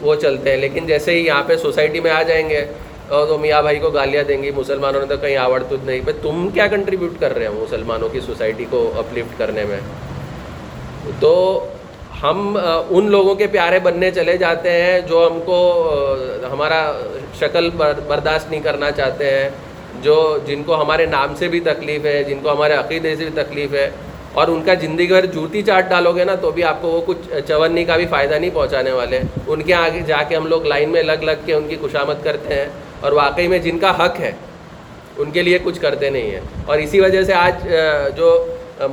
وہ 0.00 0.14
چلتے 0.14 0.50
ہیں۔ 0.50 0.56
لیکن 0.56 0.86
جیسے 0.86 1.12
ہی 1.12 1.26
یہاں 1.26 1.42
پہ 1.46 1.56
سوسائٹی 1.56 2.00
میں 2.00 2.10
آ 2.10 2.22
جائیں 2.22 2.50
گے 2.50 2.64
اور 3.08 3.26
تو 3.26 3.38
میاں 3.38 3.62
بھائی 3.62 3.78
کو 3.78 3.90
گالیاں 3.90 4.24
دیں 4.24 4.42
گی، 4.42 4.50
مسلمانوں 4.50 5.00
نے 5.00 5.06
تو 5.06 5.16
کہیں 5.16 5.36
آوڑ 5.36 5.62
تجھ 5.62 5.86
نہیں۔ 5.86 6.00
بھائی، 6.00 6.18
تم 6.22 6.48
کیا 6.54 6.66
کنٹریبیوٹ 6.66 7.20
کر 7.20 7.34
رہے 7.34 7.46
ہیں 7.46 7.54
مسلمانوں 7.54 8.08
کی 8.08 8.20
سوسائٹی 8.20 8.64
کو 8.70 8.92
اپلفٹ 8.96 9.38
کرنے 9.38 9.64
میں؟ 9.64 9.80
تو 11.20 11.66
ہم 12.22 12.58
ان 12.90 13.10
لوگوں 13.10 13.34
کے 13.34 13.46
پیارے 13.46 13.78
بننے 13.78 14.10
چلے 14.10 14.36
جاتے 14.36 14.70
ہیں 14.70 15.00
جو 15.00 15.28
ہم 15.32 15.40
کو 15.46 15.90
ہمارا 16.52 16.92
شکل 17.38 17.70
برداشت 18.06 18.50
نہیں 18.50 18.60
کرنا 18.60 18.90
چاہتے 18.90 19.30
ہیں، 19.30 19.50
جو، 20.02 20.38
جن 20.46 20.62
کو 20.62 20.82
ہمارے 20.82 21.06
نام 21.06 21.34
سے 21.34 21.48
بھی 21.48 21.60
تکلیف 21.60 22.04
ہے، 22.04 22.24
جن 22.24 22.38
کو 22.42 22.52
ہمارے 22.52 22.74
عقیدے 22.74 23.16
سے 23.16 23.24
بھی 23.24 23.42
تکلیف 23.42 23.74
ہے۔ 23.74 23.90
اور 24.34 24.48
ان 24.48 24.62
کا 24.64 24.74
زندگی 24.80 25.06
بھر 25.06 25.26
جوتی 25.34 25.62
چاٹ 25.62 25.88
ڈالو 25.90 26.12
گے 26.12 26.24
نا 26.24 26.34
تو 26.42 26.50
بھی 26.50 26.62
آپ 26.64 26.80
کو 26.82 26.88
وہ 26.90 27.00
کچھ 27.06 27.28
چونی 27.48 27.84
کا 27.84 27.96
بھی 27.96 28.06
فائدہ 28.10 28.34
نہیں 28.34 28.50
پہنچانے 28.54 28.92
والے۔ 28.92 29.20
ان 29.46 29.62
کے 29.62 29.74
آگے 29.74 30.00
جا 30.06 30.22
کے 30.28 30.36
ہم 30.36 30.46
لوگ 30.46 30.66
لائن 30.66 30.90
میں 30.90 31.02
لگ 31.02 31.22
لگ 31.22 31.44
کے 31.44 31.54
ان 31.54 31.68
کی 31.68 31.76
خوشامد 31.80 32.24
کرتے 32.24 32.54
ہیں 32.54 32.66
اور 33.00 33.12
واقعی 33.12 33.46
میں 33.48 33.58
جن 33.58 33.78
کا 33.78 33.90
حق 33.98 34.20
ہے، 34.20 34.32
ان 35.18 35.30
کے 35.30 35.42
لیے 35.42 35.58
کچھ 35.64 35.80
کرتے 35.80 36.10
نہیں 36.10 36.30
ہیں۔ 36.30 36.40
اور 36.66 36.78
اسی 36.78 37.00
وجہ 37.00 37.22
سے 37.22 37.34
آج 37.34 37.68
جو 38.16 38.30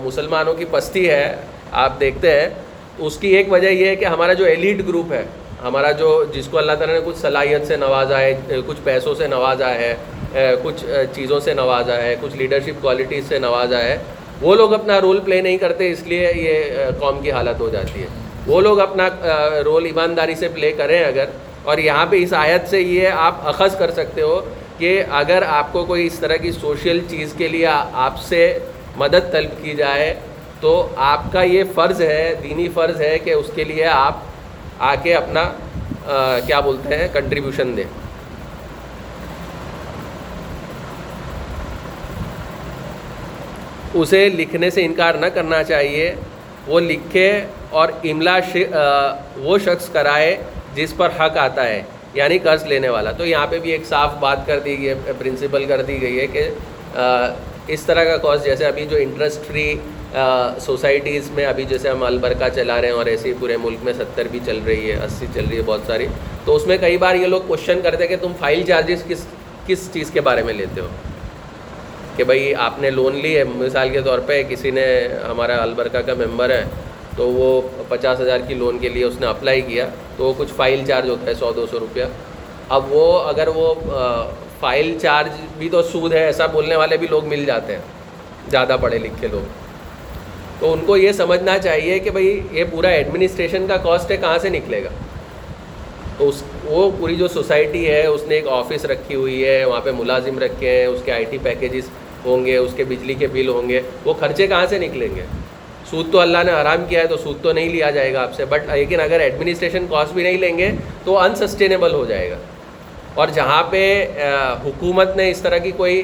مسلمانوں 0.04 0.54
کی 0.54 0.66
پستی 0.72 1.10
ہے، 1.10 1.36
آپ 1.84 2.00
دیکھتے 2.00 2.40
ہیں، 2.40 2.50
اس 3.06 3.18
کی 3.18 3.36
ایک 3.36 3.52
وجہ 3.52 3.70
یہ 3.70 3.86
ہے 3.88 3.96
کہ 3.96 4.06
ہمارا 4.06 4.34
جو 4.34 4.46
ایلیٹ 4.46 4.88
گروپ 4.88 5.12
ہے، 5.14 5.24
ہمارا 5.64 5.92
جو، 5.92 6.10
جس 6.34 6.48
کو 6.52 6.58
اللہ 6.58 6.72
تعالیٰ 6.72 6.96
نے 6.96 7.02
کچھ 7.06 7.18
صلاحیت 7.18 7.68
سے 7.68 7.76
نوازا 7.78 8.20
ہے 8.20 8.34
کچھ 8.68 8.80
پیسوں 8.84 9.14
سے 9.16 9.28
نوازا 9.28 9.74
ہے 9.74 9.94
کچھ 10.64 10.86
چیزوں 11.16 11.40
سے 11.40 11.54
نوازا 11.54 12.02
ہے 12.02 12.16
کچھ 12.22 12.36
لیڈرشپ 12.38 12.82
کوالٹیز 12.82 13.24
سے 13.30 13.40
نوازا 13.40 13.84
ہے 13.84 13.98
وہ 14.42 14.56
لوگ 14.56 14.74
اپنا 14.74 15.00
رول 15.02 15.20
پلے 15.26 15.42
نہیں 15.42 15.58
کرتے، 15.58 15.92
اس 15.92 16.02
لیے 16.08 16.32
یہ 16.36 16.90
قوم 17.00 17.22
کی 17.22 17.32
حالت 17.32 17.60
ہو 17.60 17.70
جاتی 17.70 18.02
ہے۔ 18.02 18.08
وہ 18.48 18.62
لوگ 18.62 18.80
اپنا 18.80 19.08
رول 19.66 19.86
ایمانداری 19.86 20.36
سے 20.36 20.48
پلے 20.54 20.72
کریں 20.78 21.04
اگر، 21.04 21.26
اور 21.64 21.78
یہاں 21.78 22.06
پہ 22.10 22.24
اس 22.24 22.34
آیت 22.34 22.70
سے 22.70 22.82
یہ 22.82 23.08
آپ 23.28 23.48
اخذ 23.50 23.78
کر 23.80 23.92
سکتے 23.92 24.22
ہو 24.22 24.40
کہ 24.78 25.02
اگر 25.14 25.44
آپ 25.48 25.72
کو 25.74 25.84
کوئی 25.86 26.06
اس 26.08 26.20
طرح 26.20 26.36
کی 26.42 26.52
سوشل 26.52 27.00
چیز 27.10 27.34
کے 27.38 27.48
لیے 27.48 27.66
آپ 27.68 28.20
سے 28.22 28.42
مدد 28.98 29.32
طلب 29.32 29.64
کی 29.64 29.74
جائے، 29.76 30.14
تو 30.62 30.88
آپ 31.10 31.32
کا 31.34 31.42
یہ 31.44 31.64
فرض 31.76 32.02
ہے، 32.02 32.34
دینی 32.44 32.68
فرض 32.74 33.02
ہے 33.02 33.18
کہ 33.24 33.34
اس 33.34 33.52
کے 33.56 33.64
لیے 33.64 33.86
آپ 33.86 34.18
آ 34.80 34.94
کے 35.04 35.14
اپنا 35.16 35.44
کیا 36.46 36.60
بولتے 36.60 36.98
ہیں 36.98 37.08
کنٹریبیوشن 37.14 37.76
دے 37.78 37.84
اسے 43.94 44.30
لکھنے 44.30 44.70
سے 44.70 44.86
انکار 44.86 45.14
نہ 45.14 45.26
کرنا 45.26 45.64
چاہیے۔ 45.64 46.16
وہ 46.68 46.80
لکھے 46.80 47.42
اور 47.70 47.90
املا 48.04 48.40
ش- 48.40 48.74
آ, 48.74 49.16
وہ 49.38 49.58
شخص 49.58 49.90
کرائے 49.90 50.38
جس 50.76 50.94
پر 50.98 51.10
حق 51.20 51.38
آتا 51.38 51.68
ہے 51.68 51.84
یعنی 52.14 52.40
قرض 52.40 52.64
لینے 52.64 52.90
والا۔ 52.90 53.12
تو 53.12 53.26
یہاں 53.26 53.48
پہ 53.48 53.60
بھی 53.60 53.72
ایک 53.72 53.86
صاف 53.86 54.14
بات 54.20 54.48
کر 54.48 54.60
دی 54.60 54.78
گئی 54.78 54.90
ہے 54.90 54.96
پرنسپل 55.18 55.66
کر 55.66 55.82
دی 55.82 56.02
گئی 56.02 56.20
ہے 56.20 56.28
کہ 56.28 56.50
آ, 56.96 57.28
اس 57.68 57.82
طرح 57.82 58.04
کا 58.04 58.18
کاسٹ 58.18 58.46
جیسے 58.46 58.66
ابھی 58.66 58.86
جو 58.86 58.98
انٹرسٹ 58.98 59.48
فری 59.48 59.76
سوسائٹیز 60.60 61.32
میں 61.32 61.46
ابھی 61.46 61.66
جیسے 61.66 61.90
ہم 61.90 62.04
البرکہ 62.04 62.50
چلا 62.56 62.82
رہے 62.82 62.88
ہیں 62.88 62.96
اور 62.96 63.06
ایسے 63.06 63.30
ہی 63.30 63.34
پورے 63.40 63.58
ملک 63.58 63.78
میں 63.84 63.94
ستر 63.94 64.28
بھی 64.32 64.40
چل 64.46 64.60
رہی 64.66 64.92
ہے 64.92 64.96
اسی 64.96 65.26
چل 65.34 65.46
رہی 65.50 65.58
ہے 65.58 65.62
بہت 65.62 65.82
ساری۔ 65.88 66.08
تو 66.46 66.56
اس 66.56 66.68
میں 66.68 66.78
کئی 66.78 66.98
بار 66.98 67.16
یہ 67.16 67.28
لوگ 67.28 67.42
کوشچن 67.48 67.80
کرتے 67.84 68.04
ہیں 68.04 68.08
کہ 68.08 68.16
تم 68.22 68.32
فائل 68.40 68.64
چارجز 68.64 69.04
کس 69.08 69.26
کس 69.68 69.90
چیز 69.94 70.12
کے 70.12 70.22
بارے 70.22 70.44
میں 70.44 70.54
لیتے 70.54 70.82
ہو؟ 70.82 70.88
کہ 72.15 72.24
بھائی 72.24 72.54
آپ 72.56 72.80
نے 72.80 72.89
لون 72.89 73.15
لی 73.15 73.38
ہے، 73.38 73.43
مثال 73.43 73.89
کے 73.89 74.02
طور 74.02 74.19
پہ 74.26 74.41
کسی 74.50 74.71
نے 74.71 74.86
ہمارا 75.28 75.62
البرکہ 75.63 76.02
کا 76.02 76.13
ممبر 76.17 76.50
ہے، 76.50 76.63
تو 77.17 77.28
وہ 77.28 77.62
پچاس 77.88 78.19
ہزار 78.19 78.39
کی 78.47 78.54
لون 78.54 78.78
کے 78.80 78.89
لیے 78.89 79.04
اس 79.04 79.19
نے 79.19 79.28
اپلائی 79.28 79.62
کیا، 79.62 79.88
تو 80.17 80.26
وہ 80.26 80.34
کچھ 80.38 80.54
فائل 80.56 80.84
چارج 80.88 81.10
ہوتا 81.10 81.28
ہے، 81.28 81.34
سو 81.34 81.52
دو 81.56 81.65
سو 81.71 81.80
روپیہ۔ 81.80 82.04
اب 82.69 82.93
وہ 82.93 83.06
اگر 83.24 83.47
وہ 83.47 83.74
فائل 84.60 84.97
چارج 85.02 85.39
بھی 85.58 85.69
تو 85.69 85.82
سود 85.82 86.13
ہے، 86.13 86.24
ایسا 86.26 86.45
بولنے 86.45 86.76
والے 86.76 86.97
بھی 86.97 87.08
لوگ 87.08 87.26
مل 87.26 87.45
جاتے 87.45 87.74
ہیں، 87.74 87.82
زیادہ 88.52 88.78
پڑھے 88.82 88.97
لکھے 88.97 89.28
لوگ۔ 89.28 89.60
تو 90.60 90.71
ان 90.74 90.80
کو 90.86 90.97
یہ 90.97 91.12
سمجھنا 91.12 91.58
چاہیے 91.60 92.00
کہ 92.00 92.10
بھائی 92.10 92.41
یہ 92.52 92.63
پورا 92.71 92.88
ایڈمنسٹریشن 92.88 93.65
کا 93.67 93.78
کاسٹ 93.78 94.12
ہے، 94.12 94.17
کہاں 94.17 94.38
سے 94.38 94.50
نکلے 94.50 94.84
گا؟ 94.84 94.89
تو 96.17 96.30
اس 96.30 96.43
وہ 96.63 96.89
پوری 97.00 97.15
جو 97.15 97.28
سوسائٹی 97.28 97.88
ہے، 97.89 98.06
اس 98.06 98.21
نے 98.28 98.36
ایک 98.36 98.47
آفس 98.47 98.86
رکھی 98.86 99.15
ہوئی 99.15 99.45
ہے، 99.45 99.63
وہاں 99.65 99.82
پہ 99.82 99.91
ملازم 99.91 100.39
رکھے 100.39 100.69
ہیں، 100.69 100.86
اس 100.86 101.02
کے 101.06 101.12
آئی 101.12 101.26
ٹی 101.30 101.38
پیکیجز 101.43 101.89
ہوں 102.26 102.45
گے، 102.45 102.56
اس 102.58 102.74
کے 102.76 102.84
بجلی 102.84 103.13
کے 103.13 103.28
بل 103.28 103.47
ہوں 103.47 103.69
گے۔ 103.69 103.82
وہ 104.06 104.13
خرچے 104.19 104.47
کہاں 104.47 104.65
سے 104.69 104.78
نکلیں 104.80 105.15
گے؟ 105.15 105.21
سود 105.89 106.12
تو 106.12 106.19
اللہ 106.19 106.43
نے 106.45 106.52
حرام 106.52 106.86
کیا 106.89 107.02
ہے، 107.02 107.08
تو 107.08 107.17
سود 107.17 107.41
تو 107.41 107.52
نہیں 107.54 107.69
لیا 107.69 107.89
جائے 107.91 108.13
گا 108.13 108.21
آپ 108.21 108.34
سے۔ 108.36 108.45
بٹ 108.45 108.69
لیکن 108.74 109.00
اگر 109.00 109.19
ایڈمنسٹریشن 109.19 109.86
کاسٹ 109.89 110.13
بھی 110.13 110.24
نہیں 110.24 110.38
لیں 110.38 110.58
گے، 110.58 110.69
تو 111.04 111.17
انسسٹینیبل 111.17 111.93
ہو 111.93 112.06
جائے 112.06 112.30
گا۔ 112.32 112.38
اور 113.13 113.28
جہاں 113.34 113.63
پہ 113.69 113.82
حکومت 114.63 115.15
نے 115.15 115.30
اس 115.32 115.41
طرح 115.41 115.58
کی 115.58 115.71
کوئی 115.78 116.02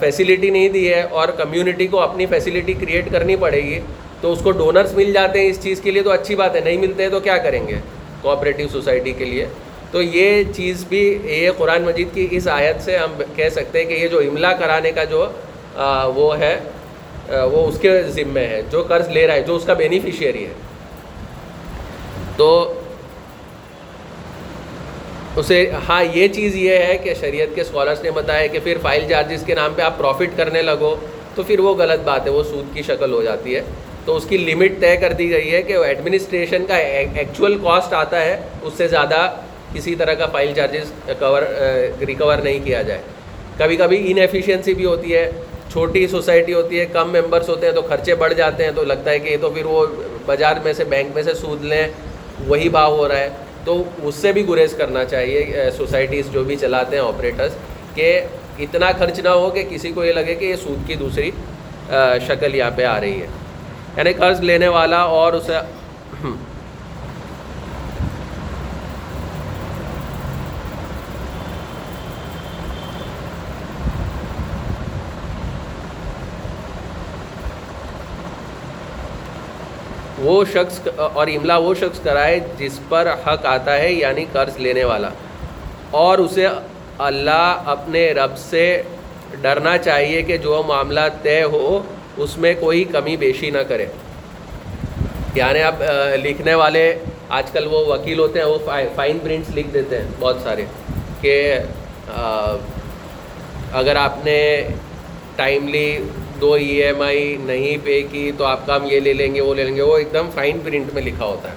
فیسیلیٹی 0.00 0.50
نہیں 0.50 0.68
دی 0.68 0.88
ہے 0.94 1.00
اور 1.00 1.28
کمیونٹی 1.28 1.86
کو 1.86 2.00
اپنی 2.00 2.26
فیسیلیٹی 2.26 2.72
کریٹ 2.72 3.10
کرنی 3.12 3.36
پڑے 3.36 3.62
گی، 3.62 3.78
تو 4.20 4.32
اس 4.32 4.38
کو 4.42 4.50
ڈونرس 4.50 4.92
مل 4.94 5.12
جاتے 5.12 5.40
ہیں 5.40 5.48
اس 5.50 5.62
چیز 5.62 5.80
کے 5.80 5.90
لیے، 5.90 6.02
تو 6.02 6.10
اچھی 6.10 6.34
بات 6.34 6.54
ہے، 6.54 6.60
نہیں 6.60 6.76
ملتے 6.76 7.02
ہیں 7.02 7.10
تو 7.10 7.20
کیا 7.20 7.36
کریں 7.36 7.66
گے؟ 7.68 7.76
کوآپریٹیو 8.22 8.68
سوسائٹی 8.68 9.12
کے 9.12 9.24
لیے۔ 9.24 9.46
تو 9.90 10.02
یہ 10.02 10.42
چیز 10.56 10.84
بھی 10.88 11.18
یہ 11.24 11.50
قرآن 11.56 11.82
مجید 11.82 12.08
کی 12.14 12.28
اس 12.30 12.48
آیت 12.48 12.82
سے 12.82 12.96
ہم 12.96 13.22
کہہ 13.36 13.48
سکتے 13.48 13.78
ہیں 13.78 13.86
کہ 13.86 13.94
یہ 13.94 14.08
جو 14.08 14.18
املا 14.18 14.52
کرانے 14.52 14.92
کا 14.92 15.04
جو 15.04 15.26
آ, 15.76 16.06
وہ 16.06 16.38
ہے 16.38 16.60
آ, 17.28 17.44
وہ 17.44 17.68
اس 17.68 17.78
کے 17.78 18.02
ذمے 18.02 18.46
ہے 18.46 18.62
جو 18.70 18.82
قرض 18.88 19.08
لے 19.08 19.26
رہا 19.26 19.34
ہے 19.34 19.42
جو 19.42 19.56
اس 19.56 19.64
کا 19.64 19.72
بینیفیشیری 19.72 20.46
ہے۔ 20.46 20.52
تو 22.36 22.80
اسے 25.36 25.70
ہاں 25.88 26.04
یہ 26.14 26.28
چیز 26.28 26.56
یہ 26.56 26.76
ہے 26.76 26.98
کہ 26.98 27.14
شریعت 27.14 27.54
کے 27.54 27.60
اسکالرس 27.60 28.02
نے 28.02 28.10
بتایا 28.10 28.46
کہ 28.46 28.58
پھر 28.64 28.78
فائل 28.82 29.04
چارجز 29.08 29.42
کے 29.46 29.54
نام 29.54 29.72
پہ 29.76 29.82
آپ 29.82 29.98
پروفٹ 29.98 30.36
کرنے 30.36 30.62
لگو 30.62 30.96
تو 31.34 31.42
پھر 31.42 31.60
وہ 31.60 31.74
غلط 31.74 32.00
بات 32.04 32.26
ہے 32.26 32.30
وہ 32.30 32.42
سود 32.42 32.74
کی 32.74 32.82
شکل 32.82 33.12
ہو 33.12 33.22
جاتی 33.22 33.56
ہے۔ 33.56 33.62
تو 34.08 34.14
اس 34.16 34.24
کی 34.28 34.36
لمٹ 34.38 34.80
طے 34.80 34.94
کر 34.96 35.12
دی 35.12 35.30
گئی 35.30 35.50
ہے 35.54 35.60
کہ 35.62 35.72
ایڈمنسٹریشن 35.84 36.64
کا 36.66 36.76
ایکچوئل 36.76 37.56
کاسٹ 37.62 37.92
آتا 37.94 38.20
ہے، 38.24 38.36
اس 38.62 38.72
سے 38.76 38.86
زیادہ 38.88 39.16
کسی 39.72 39.94
طرح 39.94 40.14
کا 40.18 40.26
فائل 40.32 40.52
چارجز 40.56 40.92
کور 41.18 41.42
ریکور 42.06 42.38
نہیں 42.44 42.60
کیا 42.64 42.80
جائے۔ 42.82 43.00
کبھی 43.58 43.76
کبھی 43.76 43.98
انیفیشینسی 44.10 44.74
بھی 44.74 44.84
ہوتی 44.84 45.14
ہے، 45.14 45.30
چھوٹی 45.72 46.06
سوسائٹی 46.08 46.54
ہوتی 46.54 46.78
ہے، 46.80 46.86
کم 46.92 47.12
ممبرس 47.12 47.48
ہوتے 47.48 47.66
ہیں 47.66 47.72
تو 47.74 47.82
خرچے 47.88 48.14
بڑھ 48.22 48.34
جاتے 48.34 48.64
ہیں 48.64 48.70
تو 48.76 48.84
لگتا 48.84 49.10
ہے 49.10 49.18
کہ 49.18 49.28
یہ 49.28 49.36
تو 49.40 49.50
پھر 49.50 49.64
وہ 49.64 49.84
بازار 50.26 50.62
میں 50.64 50.72
سے 50.72 50.84
بینک 50.92 51.14
میں 51.14 51.22
سے 51.22 51.34
سود 51.40 51.64
لیں، 51.64 51.86
وہی 52.46 52.68
بھاؤ 52.68 52.96
ہو 52.96 53.08
رہا 53.08 53.18
ہے۔ 53.18 53.28
تو 53.64 53.82
اس 54.02 54.14
سے 54.14 54.32
بھی 54.32 54.48
گریز 54.48 54.74
کرنا 54.78 55.04
چاہیے 55.04 55.68
سوسائٹیز 55.76 56.30
جو 56.32 56.44
بھی 56.44 56.56
چلاتے 56.56 56.96
ہیں 56.96 57.02
آپریٹرس 57.04 57.52
کہ 57.94 58.08
اتنا 58.58 58.90
خرچ 58.98 59.18
نہ 59.20 59.28
ہو 59.28 59.50
کہ 59.50 59.64
کسی 59.70 59.92
کو 59.92 60.04
یہ 60.04 60.12
لگے 60.12 60.34
کہ 60.34 60.44
یہ 60.44 60.56
سود 60.62 60.86
کی 60.86 60.94
دوسری 60.94 61.30
شکل 62.28 62.54
یہاں 62.54 62.70
پہ 62.76 62.84
آ 62.84 63.00
رہی 63.00 63.20
ہے۔ 63.20 63.26
یعنی 63.96 64.12
قرض 64.12 64.40
لینے 64.40 64.68
والا 64.68 65.00
اور 65.02 65.32
اسے 65.32 65.52
وہ 80.18 80.44
شخص 80.52 80.80
اور 80.96 81.26
املا 81.26 81.56
وہ 81.56 81.74
شخص 81.74 82.00
کرائے 82.00 82.40
جس 82.58 82.80
پر 82.88 83.14
حق 83.26 83.46
آتا 83.46 83.78
ہے 83.78 83.92
یعنی 83.92 84.24
قرض 84.32 84.56
لینے 84.56 84.84
والا۔ 84.84 85.08
اور 85.90 86.18
اسے 86.18 86.46
اللہ 86.98 87.62
اپنے 87.66 88.12
رب 88.12 88.38
سے 88.38 88.82
ڈرنا 89.40 89.78
چاہیے 89.78 90.22
کہ 90.22 90.36
جو 90.38 90.62
معاملہ 90.66 91.00
طے 91.22 91.42
ہو 91.42 91.82
اس 92.18 92.38
میں 92.38 92.54
کوئی 92.60 92.84
کمی 92.84 93.16
بیشی 93.16 93.50
نہ 93.50 93.58
کرے۔ 93.58 93.86
یعنی 95.34 95.62
اب 95.62 95.82
لکھنے 96.22 96.54
والے 96.54 96.94
آج 97.28 97.50
کل 97.50 97.66
وہ 97.66 97.86
وکیل 97.86 98.18
ہوتے 98.18 98.38
ہیں، 98.38 98.46
وہ 98.46 98.58
فائن 98.94 99.18
پرنٹس 99.18 99.56
لکھ 99.56 99.68
دیتے 99.74 99.98
ہیں 99.98 100.08
بہت 100.20 100.36
سارے 100.42 100.64
کہ 101.20 101.58
اگر 103.72 103.96
آپ 103.96 104.24
نے 104.24 104.68
ٹائملی 105.36 105.98
دو 106.40 106.52
ای 106.52 106.68
ایم 106.68 107.02
آئی 107.02 107.36
نہیں 107.40 107.76
پے 107.84 108.02
کی 108.02 108.32
تو 108.38 108.44
آپ 108.44 108.66
کا 108.66 108.76
ہم 108.76 108.84
یہ 108.84 109.00
لے 109.00 109.12
لیں 109.12 109.34
گے، 109.34 109.40
وہ 109.40 109.54
لے 109.54 109.64
لیں 109.64 109.76
گے، 109.76 109.82
وہ 109.82 109.98
ایک 109.98 110.12
دم 110.12 110.30
فائن 110.34 110.58
پرنٹ 110.64 110.94
میں 110.94 111.02
لکھا 111.02 111.24
ہوتا 111.24 111.48
ہے۔ 111.48 111.54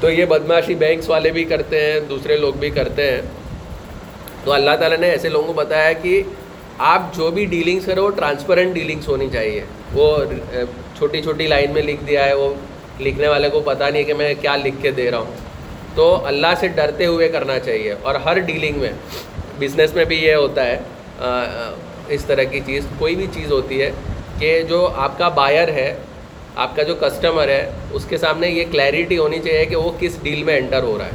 تو 0.00 0.10
یہ 0.10 0.24
بدماشی 0.24 0.74
بینکس 0.74 1.10
والے 1.10 1.30
بھی 1.30 1.44
کرتے 1.44 1.92
ہیں، 1.92 2.00
دوسرے 2.00 2.36
لوگ 2.36 2.54
بھی 2.54 2.70
کرتے 2.70 3.10
ہیں۔ 3.10 3.22
تو 4.44 4.52
اللہ 4.52 4.70
تعالیٰ 4.80 4.98
نے 4.98 5.10
ایسے 5.10 5.28
لوگوں 5.28 5.46
کو 5.46 5.52
بتایا 5.52 5.92
کہ 5.92 6.22
آپ 6.78 7.14
جو 7.14 7.30
بھی 7.30 7.44
ڈیلنگس 7.44 7.86
کرو 7.86 8.04
وہ 8.04 8.10
ٹرانسپیرنٹ 8.10 8.74
ڈیلنگس 8.74 9.08
ہونی 9.08 9.28
چاہیے۔ 9.32 9.60
وہ 9.92 10.18
چھوٹی 10.98 11.22
چھوٹی 11.22 11.46
لائن 11.46 11.70
میں 11.70 11.82
لکھ 11.82 12.04
دیا 12.04 12.24
ہے، 12.26 12.34
وہ 12.34 12.54
لکھنے 13.00 13.28
والے 13.28 13.48
کو 13.48 13.60
پتہ 13.60 13.84
نہیں 13.84 13.98
ہے 13.98 14.02
کہ 14.02 14.14
میں 14.14 14.34
کیا 14.40 14.56
لکھ 14.56 14.74
کے 14.82 14.90
دے 14.90 15.10
رہا 15.10 15.18
ہوں۔ 15.18 15.34
تو 15.94 16.26
اللہ 16.26 16.46
سے 16.60 16.68
ڈرتے 16.68 17.06
ہوئے 17.06 17.28
کرنا 17.28 17.58
چاہیے۔ 17.58 17.94
اور 18.02 18.14
ہر 18.14 18.38
ڈیلنگ 18.38 18.78
میں 18.78 18.90
بزنس 19.58 19.94
میں 19.94 20.04
بھی 20.04 20.24
یہ 20.24 20.34
ہوتا 20.34 20.66
ہے 20.66 20.78
اس 22.08 22.24
طرح 22.24 22.42
کی 22.42 22.60
چیز، 22.66 22.86
کوئی 22.98 23.14
بھی 23.14 23.26
چیز 23.34 23.52
ہوتی 23.52 23.82
ہے 23.82 23.90
کہ 24.38 24.62
جو 24.62 24.88
آپ 24.96 25.18
کا 25.18 25.28
بائر 25.28 25.68
ہے، 25.68 25.96
آپ 26.56 26.76
کا 26.76 26.82
جو 26.82 26.94
کسٹمر 26.94 27.48
ہے، 27.48 27.70
اس 27.90 28.04
کے 28.04 28.16
سامنے 28.16 28.48
یہ 28.48 28.64
کلیئرٹی 28.72 29.18
ہونی 29.18 29.38
چاہیے 29.38 29.64
کہ 29.64 29.76
وہ 29.76 29.90
کس 30.00 30.22
ڈیل 30.22 30.42
میں 30.42 30.58
انٹر 30.58 30.82
ہو 30.82 30.98
رہا 30.98 31.06
ہے۔ 31.06 31.10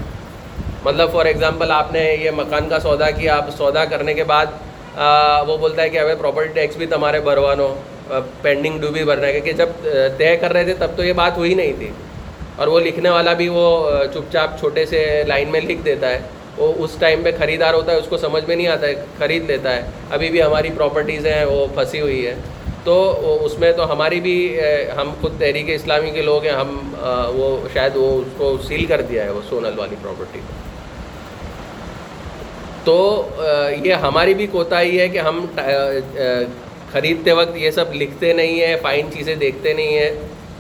مطلب 0.84 1.12
فار 1.12 1.26
ایگزامپل 1.26 1.71
آپ 1.71 1.91
نے 1.91 2.17
یہ 2.21 2.32
مکان 2.32 2.69
کا 2.69 2.80
سودا 2.80 3.12
کیا، 3.12 3.38
آپ 3.38 3.50
سودا 3.58 3.86
کرنے 3.86 4.13
کے 4.13 4.24
بعد 4.24 4.45
وہ 5.48 5.58
بولتا 5.58 5.82
ہے 5.82 5.90
کہ 5.90 5.98
ابھی 5.98 6.14
پراپرٹی 6.16 6.54
ٹیکس 6.54 6.78
بھی 6.78 6.86
تمہارے 6.86 7.20
بھروانو 7.20 7.76
پینڈنگ 8.42 8.80
ڈیو 8.80 8.92
بھی 8.92 9.04
بھرنا 9.04 9.28
ہے 9.28 9.40
کہ 9.40 9.52
جب 9.52 9.70
طے 10.18 10.38
کر 10.38 10.54
رہے 10.54 10.64
تھے 10.64 10.74
تب 10.74 10.88
تو 10.96 11.04
یہ 11.04 11.14
بات 11.14 11.38
ہوئی 11.38 11.54
نہیں 11.54 11.74
تھی۔ 11.78 11.92
اور 12.56 12.68
وہ 12.68 12.80
لکھنے 12.80 13.10
والا 13.10 13.34
بھی 13.34 13.50
وہ 13.50 13.92
چپ 14.14 14.32
چاپ 14.32 14.60
چھوٹے 14.60 14.86
سے 14.86 15.24
لائن 15.28 15.50
میں 15.50 15.62
لکھ 15.62 15.82
دیتا 15.86 16.10
ہے۔ 16.10 16.20
وہ 16.58 16.74
اس 16.78 16.96
ٹائم 17.00 17.22
پہ 17.24 17.32
خریدار 17.40 17.74
ہوتا 17.74 17.92
ہے، 17.92 17.98
اس 17.98 18.06
کو 18.10 18.18
سمجھ 18.18 18.44
میں 18.48 18.56
نہیں 18.56 18.68
آتا 18.68 18.88
ہے، 18.88 18.96
خرید 19.20 19.50
لیتا 19.50 19.76
ہے۔ 19.76 19.82
ابھی 20.12 20.30
بھی 20.30 20.44
ہماری 20.44 20.70
پراپرٹیز 20.78 21.28
ہیں، 21.28 21.46
وہ 21.46 21.68
پھنسی 21.76 22.02
ہوئی 22.02 22.28
ہے۔ 22.28 22.36
تو 22.84 23.40
اس 23.44 23.60
میں 23.60 23.72
تو 23.72 23.92
ہماری 23.92 24.20
بھی 24.22 24.60
ہم 24.98 25.14
خود 25.22 25.40
تحریک 25.40 25.66
اسلامی 25.68 26.12
کے 26.12 26.22
لوگ 26.22 26.44
ہیں، 26.44 26.52
ہم 26.52 26.94
وہ 27.36 27.68
شاید 27.74 27.92
وہ 27.96 28.22
اس 28.22 28.28
کو 28.38 28.58
سیل 28.68 28.86
کر 28.86 29.02
دیا 29.02 29.24
ہے، 29.24 29.30
وہ 29.30 29.42
سونل 29.50 29.80
والی 29.80 29.96
پراپرٹی 30.02 30.40
کو۔ 30.40 30.61
تو 32.84 32.98
یہ 33.84 33.94
ہماری 34.02 34.34
بھی 34.34 34.48
کوتاہی 34.52 35.00
ہے 35.00 35.08
کہ 35.08 35.20
ہم 35.20 35.46
خریدتے 36.91 37.32
وقت 37.32 37.58
یہ 37.58 37.72
سب 37.72 37.94
لکھتے 37.94 38.32
نہیں 38.34 38.62
ہیں، 38.62 38.76
فائن 38.82 39.12
چیزیں 39.13 39.36
دیکھتے 39.36 39.74
نہیں 39.74 39.98
ہیں، 39.98 40.12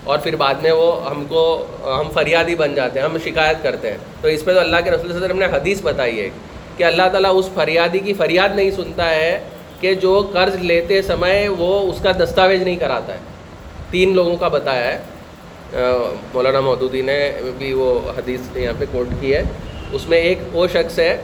اور 0.03 0.17
پھر 0.17 0.35
بعد 0.35 0.61
میں 0.61 0.71
وہ 0.71 0.91
ہم 1.09 1.23
کو، 1.29 1.43
ہم 1.83 2.09
فریادی 2.13 2.55
بن 2.55 2.75
جاتے 2.75 2.99
ہیں، 2.99 3.05
ہم 3.05 3.17
شکایت 3.23 3.63
کرتے 3.63 3.91
ہیں۔ 3.91 3.97
تو 4.21 4.27
اس 4.27 4.45
پہ 4.45 4.53
تو 4.53 4.59
اللہ 4.59 4.77
کے 4.83 4.91
رسول 4.91 5.07
صلی 5.07 5.13
اللہ 5.13 5.25
علیہ 5.25 5.35
وسلم 5.35 5.51
نے 5.51 5.57
حدیث 5.57 5.81
بتائی 5.83 6.19
ہے 6.19 6.29
کہ 6.77 6.83
اللہ 6.83 7.09
تعالیٰ 7.11 7.31
اس 7.37 7.49
فریادی 7.53 7.99
کی 7.99 8.13
فریاد 8.13 8.55
نہیں 8.55 8.71
سنتا 8.71 9.09
ہے 9.09 9.39
کہ 9.79 9.93
جو 10.01 10.13
قرض 10.33 10.55
لیتے 10.61 11.01
سمے 11.01 11.47
وہ 11.57 11.71
اس 11.89 12.01
کا 12.03 12.11
دستاویز 12.23 12.61
نہیں 12.61 12.75
کراتا 12.75 13.13
ہے۔ 13.13 13.19
تین 13.91 14.15
لوگوں 14.15 14.35
کا 14.37 14.47
بتایا 14.47 14.93
ہے۔ 14.93 14.97
مولانا 16.33 16.59
مودودی 16.59 17.01
نے 17.01 17.19
بھی 17.57 17.73
وہ 17.73 17.99
حدیث 18.17 18.55
یہاں 18.55 18.73
پہ 18.79 18.85
کوٹ 18.91 19.07
کی 19.19 19.33
ہے۔ 19.35 19.43
اس 19.93 20.07
میں 20.09 20.17
ایک 20.17 20.39
وہ 20.53 20.67
شخص 20.73 20.99
ہے 20.99 21.15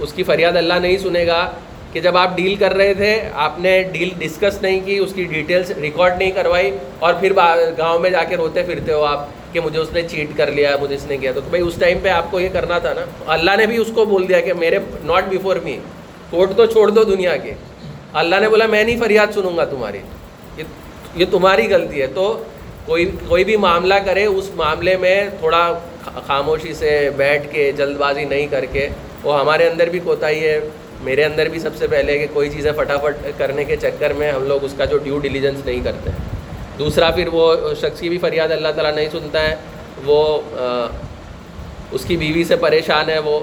اس 0.00 0.12
کی 0.12 0.22
فریاد 0.22 0.52
اللہ 0.56 0.74
نہیں 0.74 0.96
سنے 0.96 1.26
گا 1.26 1.50
کہ 1.92 2.00
جب 2.00 2.16
آپ 2.16 2.36
ڈیل 2.36 2.54
کر 2.54 2.74
رہے 2.74 2.94
تھے، 2.94 3.20
آپ 3.34 3.58
نے 3.58 3.82
ڈیل 3.92 4.08
ڈسکس 4.18 4.62
نہیں 4.62 4.80
کی، 4.84 4.98
اس 4.98 5.12
کی 5.14 5.24
ڈیٹیلس 5.24 5.70
ریکارڈ 5.70 6.12
نہیں 6.18 6.30
کروائی 6.30 6.76
اور 6.98 7.14
پھر 7.14 7.32
گاؤں 7.78 7.98
میں 7.98 8.10
جا 8.10 8.24
کے 8.24 8.36
روتے 8.36 8.62
پھرتے 8.62 8.92
ہو 8.92 9.02
آپ 9.02 9.28
کہ 9.52 9.60
مجھے 9.60 9.78
اس 9.78 9.92
نے 9.92 10.02
چیٹ 10.02 10.28
کر 10.36 10.50
لیا، 10.50 10.76
مجھے 10.80 10.94
اس 10.94 11.06
نے 11.06 11.16
کیا۔ 11.16 11.32
تو 11.32 11.40
بھائی 11.40 11.62
اس 11.62 11.74
ٹائم 11.74 11.98
پہ 12.02 12.08
آپ 12.08 12.30
کو 12.30 12.40
یہ 12.40 12.48
کرنا 12.52 12.78
تھا 12.78 12.92
نا۔ 12.92 13.04
اللہ 13.26 13.50
نے 13.56 13.66
بھی 13.66 13.76
اس 13.76 13.90
کو 13.94 14.04
بول 14.04 14.28
دیا 14.28 14.40
کہ 14.40 14.52
میرے 14.52 14.78
ناٹ 15.04 15.24
بیفور 15.24 15.56
می 15.56 15.78
کورٹ 16.30 16.50
تو 16.56 16.66
چھوڑ 16.66 16.90
دو 16.90 17.04
دنیا 17.04 17.36
کے۔ 17.36 17.54
اللہ 18.12 18.36
نے 18.40 18.48
بولا 18.48 18.66
میں 18.66 18.84
نہیں 18.84 19.00
فریاد 19.00 19.26
سنوں 19.34 19.56
گا 19.56 19.64
تمہاری۔ 19.64 19.98
یہ 20.56 20.64
یہ 21.14 21.24
تمہاری 21.30 21.74
غلطی 21.74 22.02
ہے۔ 22.02 22.06
تو 22.06 22.42
کوئی 22.86 23.10
کوئی 23.28 23.44
بھی 23.44 23.56
معاملہ 23.56 23.94
کرے، 24.04 24.24
اس 24.24 24.50
معاملے 24.54 24.96
میں 24.96 25.28
تھوڑا 25.38 25.78
خاموشی 26.26 26.74
سے 26.74 27.10
بیٹھ 27.16 27.52
کے، 27.52 27.72
جلد 27.72 27.96
بازی 27.96 28.24
نہیں 28.24 28.46
کر 28.46 28.64
کے 28.64 28.88
وہ 29.22 29.40
ہمارے 29.40 29.68
اندر 29.68 29.86
بھی 29.86 29.98
کوتاہی 29.98 30.46
ہے۔ 30.48 30.60
میرے 31.00 31.24
اندر 31.24 31.48
بھی 31.48 31.58
سب 31.60 31.70
سے 31.76 31.86
پہلے 31.86 32.18
کہ 32.18 32.26
کوئی 32.32 32.50
چیزیں 32.50 32.72
فٹافٹ 32.72 33.26
کرنے 33.38 33.64
کے 33.64 33.76
چکر 33.76 34.12
میں 34.12 34.32
ہم 34.32 34.44
لوگ 34.44 34.64
اس 34.64 34.74
کا 34.76 34.84
جو 34.84 34.98
ڈیو 34.98 35.18
ڈیلیجنس 35.18 35.66
نہیں 35.66 35.80
کرتے۔ 35.84 36.10
دوسرا 36.78 37.10
پھر 37.10 37.28
وہ 37.32 37.56
شخص 37.80 38.00
کی 38.00 38.08
بھی 38.08 38.18
فریاد 38.18 38.48
اللہ 38.48 38.68
تعالیٰ 38.68 38.94
نہیں 38.94 39.08
سنتا 39.12 39.42
ہے۔ 39.42 39.56
وہ 40.04 40.40
اس 41.90 42.04
کی 42.04 42.16
بیوی 42.16 42.44
سے 42.44 42.56
پریشان 42.56 43.10
ہے۔ 43.10 43.18
وہ 43.18 43.40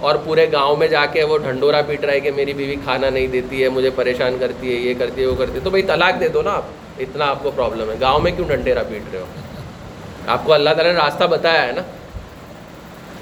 اور 0.00 0.14
پورے 0.24 0.46
گاؤں 0.52 0.76
میں 0.76 0.88
جا 0.88 1.06
کے 1.06 1.24
وہ 1.24 1.38
ڈھنڈورا 1.38 1.82
پیٹ 1.82 2.04
رہا 2.04 2.12
ہے 2.12 2.20
کہ 2.20 2.30
میری 2.36 2.52
بیوی 2.52 2.76
کھانا 2.84 3.10
نہیں 3.10 3.26
دیتی 3.26 3.62
ہے، 3.64 3.68
مجھے 3.68 3.90
پریشان 3.90 4.36
کرتی 4.40 4.68
ہے، 4.68 4.80
یہ 4.80 4.94
کرتی 4.98 5.20
ہے، 5.20 5.26
وہ 5.26 5.34
کرتی 5.38 5.54
ہے۔ 5.54 5.60
تو 5.64 5.70
بھائی 5.70 5.82
طلاق 5.82 6.20
دے 6.20 6.28
دو 6.28 6.42
نا 6.42 6.50
آپ۔ 6.50 6.62
اتنا 6.98 7.26
آپ 7.26 7.42
کو 7.42 7.50
پرابلم 7.56 7.90
ہے۔ 7.90 7.96
گاؤں 8.00 8.20
میں 8.20 8.32
کیوں 8.32 8.48
ڈھنڈیرا 8.48 8.82
پیٹ 8.82 9.02
رہے 9.12 9.20
ہو؟ 9.20 9.26
آپ 10.26 10.44
کو 10.44 10.52
اللہ 10.52 10.70
تعالیٰ 10.70 10.92
نے 10.92 10.98
راستہ 10.98 11.24
بتایا 11.24 11.66
ہے 11.66 11.72
نا۔ 11.72 11.82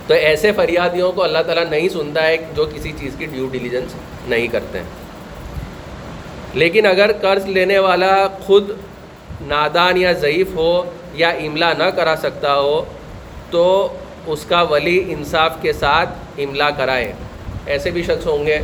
تو 0.06 0.14
ایسے 0.14 0.52
فریادیوں 0.52 1.12
کو 1.12 1.22
اللہ 1.22 1.38
تعالیٰ 1.46 1.64
نہیں 1.64 1.88
سنتا 1.88 2.26
ہے 2.26 2.36
جو 2.54 2.66
کسی 2.74 2.92
چیز 3.00 3.14
کی 3.18 3.26
ڈیو 3.26 3.46
ڈیلیجنس 3.46 3.94
نہیں 4.28 4.46
کرتے 4.46 4.78
ہیں۔ 4.78 4.86
لیکن 6.54 6.86
اگر 6.86 7.10
قرض 7.20 7.46
لینے 7.46 7.78
والا 7.78 8.28
خود 8.28 8.70
نادان 9.40 9.96
یا 9.96 10.12
ضعیف 10.12 10.46
ہو 10.54 10.84
یا 11.14 11.28
املا 11.28 11.72
نہ 11.72 11.84
کرا 11.84 12.14
سکتا 12.16 12.54
ہو، 12.58 12.84
تو 13.50 13.88
اس 14.26 14.44
کا 14.44 14.62
ولی 14.62 15.04
انصاف 15.08 15.52
کے 15.62 15.72
ساتھ 15.72 16.10
املا 16.38 16.70
کرائے 16.70 17.12
ایسے 17.66 17.90
بھی 17.90 18.02
شخص 18.02 18.26
ہوں 18.26 18.46
گے 18.46 18.58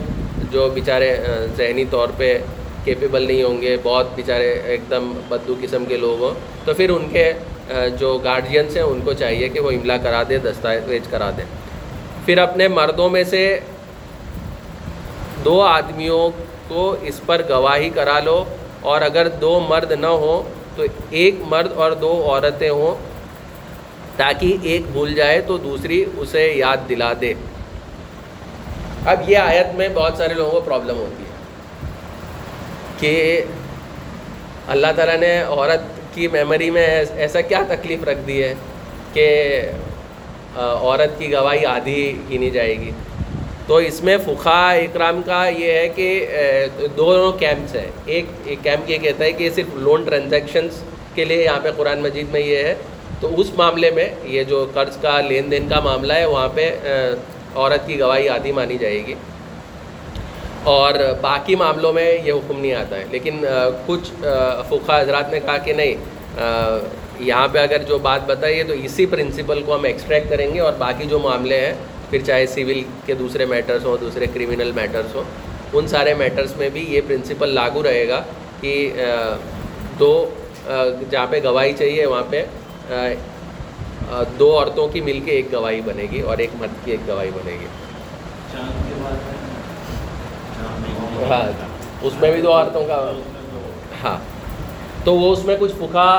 جو 0.50 0.68
بیچارے 0.74 1.16
ذہنی 1.56 1.84
طور 1.90 2.08
پہ 2.16 2.38
کیپیبل 2.84 3.22
نہیں 3.22 3.42
ہوں 3.42 3.62
گے، 3.62 3.76
بہت 3.82 4.06
بیچارے 4.14 4.60
ایک 4.64 4.80
دم 4.90 5.12
بدو 5.28 5.54
قسم 5.62 5.84
کے 5.84 5.96
لوگ 5.96 6.22
ہوں۔ 6.22 6.34
تو 6.64 6.74
پھر 6.74 6.90
ان 6.90 7.08
کے 7.12 7.32
جو 7.98 8.18
گارجینس 8.24 8.76
ہیں، 8.76 8.82
ان 8.82 9.00
کو 9.04 9.12
چاہیے 9.12 9.48
کہ 9.48 9.60
وہ 9.60 9.70
املا 9.70 9.96
کرا 9.96 10.22
دیں، 10.28 10.38
دستاویز 10.38 11.08
کرا 11.10 11.30
دیں۔ 11.36 11.44
پھر 12.24 12.38
اپنے 12.38 12.68
مردوں 12.68 13.08
میں 13.10 13.24
سے 13.24 13.60
دو 15.44 15.60
آدمیوں 15.62 16.30
کو 16.68 16.94
اس 17.02 17.20
پر 17.26 17.42
گواہی 17.48 17.90
کرا 17.90 18.18
لو 18.20 18.44
اور 18.80 19.02
اگر 19.02 19.28
دو 19.28 19.60
مرد 19.68 19.92
نہ 19.92 20.06
ہوں 20.06 20.42
تو 20.76 20.84
ایک 21.10 21.34
مرد 21.46 21.72
اور 21.72 21.92
دو 21.92 22.12
عورتیں 22.30 22.68
ہوں، 22.70 22.94
تاکہ 24.16 24.56
ایک 24.62 24.82
بھول 24.92 25.14
جائے 25.14 25.40
تو 25.40 25.56
دوسری 25.58 26.04
اسے 26.16 26.46
یاد 26.56 26.88
دلا 26.88 27.12
دے۔ 27.20 27.32
اب 29.06 29.30
یہ 29.30 29.38
آیت 29.38 29.74
میں 29.74 29.88
بہت 29.94 30.16
سارے 30.16 30.34
لوگوں 30.34 30.50
کو 30.50 30.60
پرابلم 30.60 30.96
ہوتی 30.96 31.24
ہے 31.24 31.28
کہ 33.00 33.44
اللہ 34.68 34.86
تعالیٰ 34.96 35.16
نے 35.16 35.38
عورت 35.42 35.99
کی 36.14 36.28
میموری 36.28 36.70
میں 36.70 36.86
ایسا 37.16 37.40
کیا 37.40 37.62
تکلیف 37.68 38.04
رکھ 38.04 38.18
دی 38.26 38.42
ہے 38.42 38.54
کہ 39.12 39.26
عورت 40.56 41.18
کی 41.18 41.30
گواہی 41.32 41.64
آدھی 41.66 42.02
ہی 42.30 42.38
نہیں 42.38 42.50
جائے 42.50 42.76
گی؟ 42.78 42.90
تو 43.66 43.76
اس 43.76 44.02
میں 44.02 44.16
فقا 44.24 44.72
اکرام 44.72 45.20
کا 45.22 45.46
یہ 45.48 45.72
ہے 45.72 45.88
کہ 45.88 46.08
دونوں 46.96 47.32
کیمپس 47.32 47.74
ہیں۔ 47.76 47.90
ایک 48.06 48.24
ایک 48.44 48.58
کیمپ 48.62 48.90
یہ 48.90 48.98
کہتا 48.98 49.24
ہے 49.24 49.32
کہ 49.32 49.44
یہ 49.44 49.50
صرف 49.54 49.74
لون 49.74 50.04
ٹرانزیکشنس 50.04 50.82
کے 51.14 51.24
لیے 51.24 51.44
یہاں 51.44 51.60
پہ 51.62 51.70
قرآن 51.76 52.00
مجید 52.02 52.26
میں 52.32 52.40
یہ 52.40 52.56
ہے۔ 52.56 52.74
تو 53.20 53.30
اس 53.40 53.50
معاملے 53.56 53.90
میں 53.90 54.08
یہ 54.24 54.42
جو 54.42 54.66
قرض 54.74 54.96
کا، 54.96 55.20
لین 55.20 55.50
دین 55.50 55.68
کا 55.68 55.80
معاملہ 55.80 56.12
ہے، 56.12 56.26
وہاں 56.26 56.48
پہ 56.54 56.70
عورت 57.54 57.86
کی 57.86 57.98
گواہی 58.00 58.28
آدھی 58.28 58.52
مانی 58.52 58.78
جائے 58.78 59.06
گی۔ 59.06 59.14
اور 60.64 60.94
باقی 61.20 61.54
معاملوں 61.54 61.92
میں 61.92 62.10
یہ 62.24 62.32
حکم 62.32 62.60
نہیں 62.60 62.74
آتا 62.74 62.96
ہے۔ 62.96 63.04
لیکن 63.10 63.44
کچھ 63.86 64.10
فقہ 64.68 65.00
حضرات 65.00 65.30
نے 65.32 65.40
کہا 65.40 65.56
کہ 65.58 65.72
نہیں 65.72 65.94
یہاں 67.20 67.46
پہ 67.52 67.58
اگر 67.58 67.82
جو 67.88 67.98
بات 67.98 68.26
بتائی 68.26 68.58
ہے 68.58 68.64
تو 68.64 68.72
اسی 68.84 69.06
پرنسپل 69.06 69.62
کو 69.66 69.74
ہم 69.74 69.84
ایکسٹریکٹ 69.84 70.30
کریں 70.30 70.52
گے 70.54 70.60
اور 70.60 70.72
باقی 70.78 71.06
جو 71.08 71.18
معاملے 71.18 71.60
ہیں، 71.60 71.72
پھر 72.10 72.20
چاہے 72.26 72.46
سول 72.46 72.82
کے 73.06 73.14
دوسرے 73.14 73.44
میٹرس 73.46 73.84
ہوں، 73.84 73.96
دوسرے 74.00 74.26
کرمنل 74.34 74.70
میٹرس 74.74 75.14
ہوں، 75.14 75.24
ان 75.72 75.86
سارے 75.88 76.14
میٹرس 76.14 76.56
میں 76.56 76.68
بھی 76.68 76.84
یہ 76.94 77.00
پرنسپل 77.06 77.54
لاگو 77.54 77.82
رہے 77.82 78.06
گا 78.08 78.22
کہ 78.60 78.92
دو 79.98 80.12
جہاں 81.10 81.26
پہ 81.30 81.40
گواہی 81.44 81.72
چاہیے، 81.72 82.06
وہاں 82.06 82.22
پہ 82.30 82.44
دو 84.38 84.56
عورتوں 84.58 84.88
کی 84.88 85.00
مل 85.00 85.20
کے 85.24 85.30
ایک 85.30 85.52
گواہی 85.52 85.80
بنے 85.84 86.06
گی 86.12 86.20
اور 86.20 86.38
ایک 86.38 86.50
مرد 86.60 86.84
کی 86.84 86.90
ایک 86.90 87.08
گواہی 87.08 87.30
بنے 87.34 87.56
گی۔ 87.60 87.66
ہاں 91.28 91.42
اس 92.02 92.12
میں 92.20 92.30
بھی 92.32 92.40
دو 92.42 92.52
عورتوں 92.52 92.84
کا 92.86 92.96
ہاں۔ 94.02 94.18
تو 95.04 95.14
وہ 95.14 95.32
اس 95.32 95.44
میں 95.44 95.56
کچھ 95.60 95.72
فقا 95.78 96.10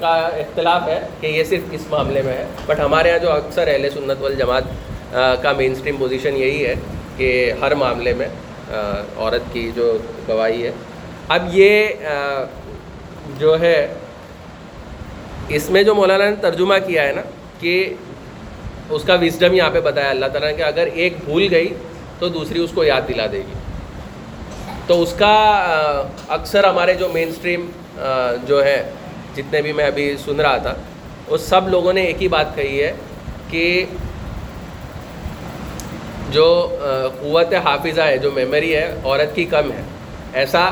کا 0.00 0.14
اختلاف 0.42 0.88
ہے 0.88 0.98
کہ 1.20 1.26
یہ 1.26 1.44
صرف 1.44 1.72
اس 1.72 1.86
معاملے 1.90 2.22
میں 2.22 2.32
ہے۔ 2.32 2.44
بٹ 2.66 2.80
ہمارے 2.80 3.08
یہاں 3.08 3.18
جو 3.18 3.30
اکثر 3.32 3.68
اہل 3.68 3.88
سنت 3.94 4.22
والجماعت 4.22 5.12
کا 5.42 5.52
مین 5.56 5.72
اسٹریم 5.72 5.96
پوزیشن 5.96 6.36
یہی 6.36 6.64
ہے 6.66 6.74
کہ 7.16 7.30
ہر 7.60 7.74
معاملے 7.74 8.12
میں 8.14 8.28
عورت 8.70 9.52
کی 9.52 9.70
جو 9.74 9.96
گواہی 10.28 10.62
ہے۔ 10.64 10.70
اب 11.28 11.48
یہ 11.52 11.88
جو 13.38 13.58
ہے، 13.60 13.78
اس 15.56 15.68
میں 15.70 15.82
جو 15.82 15.94
مولانا 15.94 16.28
نے 16.30 16.36
ترجمہ 16.40 16.74
کیا 16.86 17.06
ہے 17.06 17.12
نا، 17.12 17.22
کہ 17.60 17.94
اس 18.90 19.02
کا 19.06 19.14
وزڈم 19.20 19.54
یہاں 19.54 19.70
پہ 19.70 19.80
بتایا 19.80 20.10
اللہ 20.10 20.26
تعالیٰ 20.32 20.50
نے 20.50 20.56
کہ 20.56 20.62
اگر 20.62 20.88
ایک 20.94 21.14
بھول 21.24 21.46
گئی 21.50 21.72
تو 22.18 22.28
دوسری 22.28 22.60
اس 22.60 22.70
کو 22.74 22.84
یاد 22.84 23.08
دلا 23.08 23.26
دے 23.32 23.38
گی۔ 23.38 23.54
تو 24.88 25.00
اس 25.02 25.12
کا 25.18 25.32
اکثر 26.28 26.64
ہمارے 26.64 26.94
جو 27.00 27.08
مین 27.12 27.28
اسٹریم 27.28 27.68
جو 28.46 28.64
ہے، 28.64 28.82
جتنے 29.36 29.60
بھی 29.62 29.72
میں 29.72 29.86
ابھی 29.86 30.14
سن 30.24 30.40
رہا 30.40 30.56
تھا، 30.56 30.74
وہ 31.28 31.36
سب 31.48 31.68
لوگوں 31.68 31.92
نے 31.92 32.02
ایک 32.04 32.22
ہی 32.22 32.28
بات 32.28 32.54
کہی 32.56 32.82
ہے 32.82 32.92
کہ 33.50 33.84
جو 36.32 36.46
قوت 37.20 37.52
حافظہ 37.64 38.00
ہے، 38.00 38.16
جو 38.18 38.30
میموری 38.30 38.74
ہے، 38.76 38.86
عورت 39.04 39.34
کی 39.34 39.44
کم 39.50 39.70
ہے۔ 39.72 39.82
ایسا، 40.40 40.68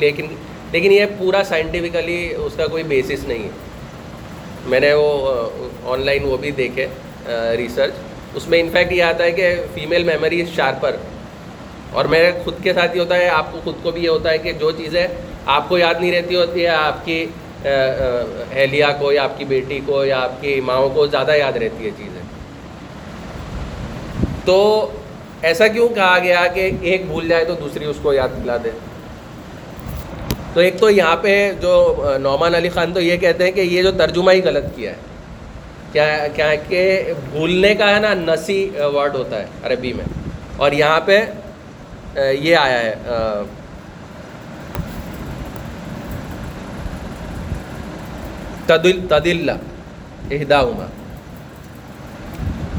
لیکن 0.00 0.26
لیکن 0.72 0.92
یہ 0.92 1.04
پورا 1.18 1.42
سائنٹیفکلی 1.48 2.20
اس 2.34 2.52
کا 2.56 2.66
کوئی 2.66 2.82
بیسس 2.92 3.24
نہیں 3.28 3.42
ہے۔ 3.44 3.48
میں 4.66 4.80
نے 4.80 4.92
وہ 4.94 5.48
آن 5.92 6.04
لائن 6.06 6.24
وہ 6.24 6.36
بھی 6.36 6.50
دیکھے 6.58 6.86
ریسرچ 7.58 7.92
اس 8.36 8.46
میں 8.48 8.60
انفیکٹ 8.60 8.92
یہ 8.92 9.02
آتا 9.02 9.24
ہے 9.24 9.30
کہ 9.30 9.54
فیمیل 9.74 10.04
میموری 10.04 10.44
شارپر 10.54 10.96
اور 11.92 12.04
میرے 12.04 12.32
خود 12.44 12.54
کے 12.62 12.72
ساتھ 12.72 12.96
یہ 12.96 13.00
ہوتا 13.00 13.14
ہے، 13.14 13.28
آپ 13.28 13.52
کو 13.52 13.60
خود 13.64 13.74
کو 13.82 13.90
بھی 13.90 14.04
یہ 14.04 14.08
ہوتا 14.08 14.30
ہے 14.30 14.38
کہ 14.38 14.52
جو 14.52 14.70
چیزیں 14.70 15.06
آپ 15.46 15.68
کو 15.68 15.78
یاد 15.78 15.94
نہیں 16.00 16.12
رہتی 16.12 16.36
ہوتی 16.36 16.62
ہے 16.62 16.68
آپ 16.68 17.04
کی 17.04 17.26
اہلیہ 17.64 18.84
کو، 18.98 19.12
یا 19.12 19.24
آپ 19.24 19.38
کی 19.38 19.44
بیٹی 19.44 19.80
کو، 19.86 20.04
یا 20.04 20.20
آپ 20.20 20.40
کی 20.40 20.60
ماؤں 20.60 20.88
کو 20.90 21.06
زیادہ 21.06 21.34
یاد 21.36 21.52
رہتی 21.52 21.84
ہے 21.84 21.90
چیزیں۔ 21.96 22.22
تو 24.44 24.90
ایسا 25.42 25.66
کیوں 25.66 25.88
کہا 25.88 26.18
گیا 26.22 26.46
کہ 26.46 26.70
ایک 26.80 27.06
بھول 27.06 27.28
جائے 27.28 27.44
تو 27.44 27.54
دوسری 27.54 27.84
اس 27.84 27.96
کو 28.02 28.12
یاد 28.12 28.28
دلا 28.44 28.56
دے؟ 28.64 28.70
تو 30.54 30.60
ایک 30.60 30.80
تو 30.80 30.90
یہاں 30.90 31.16
پہ 31.16 31.52
جو 31.60 32.04
نعمان 32.20 32.54
علی 32.54 32.68
خان 32.68 32.92
تو 32.92 33.00
یہ 33.00 33.16
کہتے 33.16 33.44
ہیں 33.44 33.52
کہ 33.52 33.60
یہ 33.60 33.82
جو 33.82 33.90
ترجمہ 33.92 34.32
ہی 34.32 34.42
غلط 34.42 34.64
کیا 34.76 34.90
ہے۔ 34.90 34.96
کیا 35.92 36.26
کیا 36.36 36.54
کہ 36.54 37.12
بھولنے 37.30 37.74
کا 37.74 37.94
ہے 37.94 38.00
نا، 38.00 38.14
نسی 38.14 38.70
ورڈ 38.94 39.14
ہوتا 39.14 39.40
ہے 39.40 39.46
عربی 39.64 39.92
میں۔ 39.92 40.04
اور 40.56 40.72
یہاں 40.72 41.00
پہ 41.00 41.20
یہ 42.16 42.56
آیا 42.56 42.80
ہے 42.80 42.94
تدل 48.66 49.00
تدلہ 49.08 49.52
اہداؤما 50.30 50.86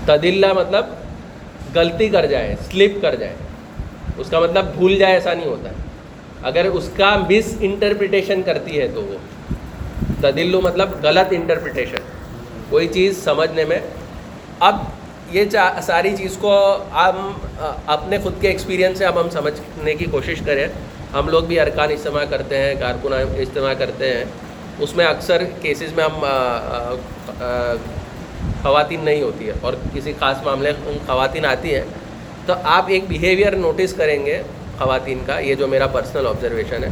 تدلہ 0.05 0.53
مطلب 0.53 0.85
غلطی 1.75 2.09
کر 2.09 2.25
جائے 2.25 2.55
سلپ 2.71 3.01
کر 3.01 3.15
جائے۔ 3.15 3.35
اس 4.17 4.29
کا 4.29 4.39
مطلب 4.39 4.65
بھول 4.65 4.95
جائے، 4.95 5.13
ایسا 5.13 5.33
نہیں 5.33 5.45
ہوتا۔ 5.45 5.69
ہے 5.69 5.75
اگر 6.43 6.65
اس 6.65 6.89
کا 6.97 7.15
مس 7.29 7.53
انٹرپریٹیشن 7.59 8.41
کرتی 8.41 8.79
ہے 8.81 8.87
تو 8.87 9.03
وہ۔ 9.03 9.17
تدلو 10.21 10.61
مطلب 10.61 10.89
غلط 11.03 11.27
انٹرپریٹیشن 11.31 11.97
کوئی 12.69 12.87
چیز 12.87 13.23
سمجھنے 13.23 13.65
میں 13.65 13.79
اب 14.59 14.75
یہ 15.33 15.43
ساری 15.83 16.15
چیز 16.17 16.37
کو 16.41 16.53
ہم 16.93 17.31
اپنے 17.85 18.17
خود 18.23 18.33
کے 18.41 18.47
ایکسپیرینس 18.47 18.97
سے 18.97 19.05
اب 19.05 19.19
ہم 19.19 19.29
سمجھنے 19.29 19.93
کی 19.95 20.05
کوشش 20.11 20.41
کریں۔ 20.45 20.67
ہم 21.13 21.29
لوگ 21.29 21.43
بھی 21.43 21.59
ارکان 21.59 21.91
اجتماع 21.91 22.23
کرتے 22.29 22.57
ہیں 22.57 22.73
کارکن 22.79 23.13
اجتماع 23.13 23.73
کرتے 23.79 24.13
ہیں۔ 24.13 24.23
اس 24.79 24.95
میں 24.95 25.05
اکثر 25.05 25.43
کیسز 25.61 25.93
میں 25.95 26.03
ہم 26.03 26.25
خواتین 28.61 29.03
نہیں 29.05 29.21
ہوتی 29.21 29.47
ہے 29.47 29.53
اور 29.61 29.73
کسی 29.93 30.13
خاص 30.19 30.43
معاملے 30.43 30.71
خواتین 31.07 31.45
آتی 31.45 31.75
ہیں۔ 31.75 31.83
تو 32.45 32.53
آپ 32.63 32.85
ایک 32.87 33.03
بیہیویئر 33.07 33.55
نوٹس 33.55 33.93
کریں 33.93 34.25
گے 34.25 34.41
خواتین 34.77 35.19
کا، 35.25 35.39
یہ 35.39 35.55
جو 35.55 35.67
میرا 35.67 35.87
پرسنل 35.87 36.27
آبزرویشن 36.27 36.83
ہے، 36.83 36.89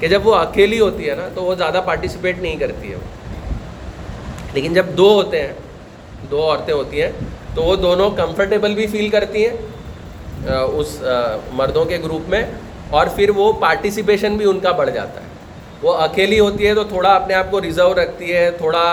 کہ 0.00 0.08
جب 0.08 0.26
وہ 0.26 0.34
اکیلی 0.34 0.80
ہوتی 0.80 1.08
ہے 1.10 1.14
نا، 1.14 1.28
تو 1.34 1.44
وہ 1.44 1.54
زیادہ 1.54 1.80
پارٹیسپیٹ 1.86 2.38
نہیں 2.38 2.56
کرتی 2.56 2.92
ہے۔ 2.92 2.96
لیکن 4.54 4.74
جب 4.74 4.86
دو 4.96 5.12
ہوتے 5.14 5.40
ہیں، 5.42 5.52
دو 6.30 6.42
عورتیں 6.42 6.74
ہوتی 6.74 7.02
ہیں 7.02 7.12
تو 7.54 7.62
وہ 7.62 7.76
دونوں 7.76 8.10
کمفرٹیبل 8.10 8.74
بھی 8.74 8.86
فیل 8.86 9.08
کرتی 9.08 9.46
ہیں 9.46 9.56
اس 10.50 11.02
مردوں 11.52 11.84
کے 11.84 11.98
گروپ 12.04 12.28
میں 12.28 12.42
اور 12.90 13.06
پھر 13.06 13.30
وہ 13.36 13.52
پارٹیسپیشن 13.52 14.36
بھی 14.36 14.44
ان 14.44 14.60
کا 14.60 14.72
بڑھ 14.72 14.90
جاتا 14.90 15.20
ہے۔ 15.20 15.26
وہ 15.82 15.94
اکیلی 15.94 16.40
ہوتی 16.40 16.66
ہے 16.66 16.74
تو 16.74 16.84
تھوڑا 16.84 17.14
اپنے 17.14 17.34
آپ 17.34 17.50
کو 17.50 17.60
ریزرو 17.60 17.94
رکھتی 17.94 18.32
ہے 18.34 18.50
تھوڑا 18.50 18.86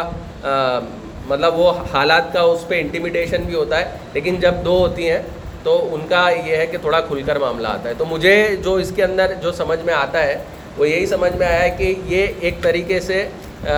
آ، 0.44 0.80
مطلب 1.28 1.60
وہ 1.60 1.72
حالات 1.94 2.34
کا 2.34 2.42
اس 2.42 2.68
پہ 2.68 2.80
انٹیمیڈیشن 2.82 3.42
بھی 3.42 3.56
ہوتا 3.56 3.80
ہے۔ 3.80 3.86
لیکن 4.14 4.36
جب 4.40 4.54
دو 4.66 4.78
ہوتی 4.80 5.10
ہیں 5.10 5.20
تو 5.64 5.90
ان 5.92 6.08
کا 6.10 6.30
یہ 6.30 6.56
ہے 6.58 6.66
کہ 6.66 6.78
تھوڑا 6.78 7.00
کھل 7.02 7.22
کر 7.26 7.40
معاملہ 7.40 7.68
آتا 7.68 7.90
ہے۔ 7.90 7.94
تو 7.98 8.06
مجھے 8.06 8.36
جو 8.64 8.74
اس 8.76 8.92
کے 8.96 9.04
اندر 9.04 9.34
جو 9.42 9.52
سمجھ 9.52 9.80
میں 9.86 9.94
آتا 9.94 10.24
ہے 10.24 10.38
وہ 10.78 10.90
یہی 10.90 11.06
سمجھ 11.06 11.36
میں 11.36 11.48
آیا 11.48 11.64
ہے 11.64 11.70
کہ 11.78 11.94
یہ 12.06 12.28
ایک 12.40 12.62
طریقے 12.62 13.00
سے 13.00 13.28
آ، 13.68 13.74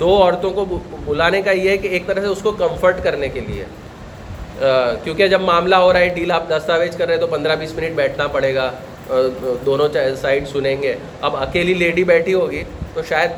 دو 0.00 0.22
عورتوں 0.22 0.50
کو 0.50 0.64
بلانے 1.04 1.42
کا 1.42 1.50
یہ 1.50 1.70
ہے 1.70 1.76
کہ 1.76 1.88
ایک 1.88 2.06
طرح 2.06 2.20
سے 2.20 2.26
اس 2.26 2.38
کو 2.42 2.50
کمفرٹ 2.52 3.02
کرنے 3.04 3.28
کے 3.28 3.40
لیے۔ 3.46 3.64
کیونکہ 5.04 5.28
جب 5.28 5.40
معاملہ 5.40 5.76
ہو 5.76 5.92
رہا 5.92 6.00
ہے، 6.00 6.08
ڈیل 6.08 6.32
آپ 6.32 6.48
دستاویز 6.48 6.96
کر 6.96 7.06
رہے 7.06 7.14
ہیں 7.14 7.20
تو 7.20 7.26
پندرہ 7.26 7.56
بیس 7.56 7.74
منٹ 7.74 7.94
بیٹھنا 7.94 8.26
پڑے 8.26 8.54
گا۔ 8.54 8.70
دونوں 9.66 9.88
سائڈ 10.20 10.48
سنیں 10.48 10.76
گے۔ 10.82 10.94
اب 11.20 11.36
اکیلی 11.36 11.74
لیڈی 11.74 12.04
بیٹھی 12.04 12.34
ہوگی 12.34 12.62
تو 12.94 13.02
شاید 13.08 13.30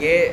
یہ 0.00 0.28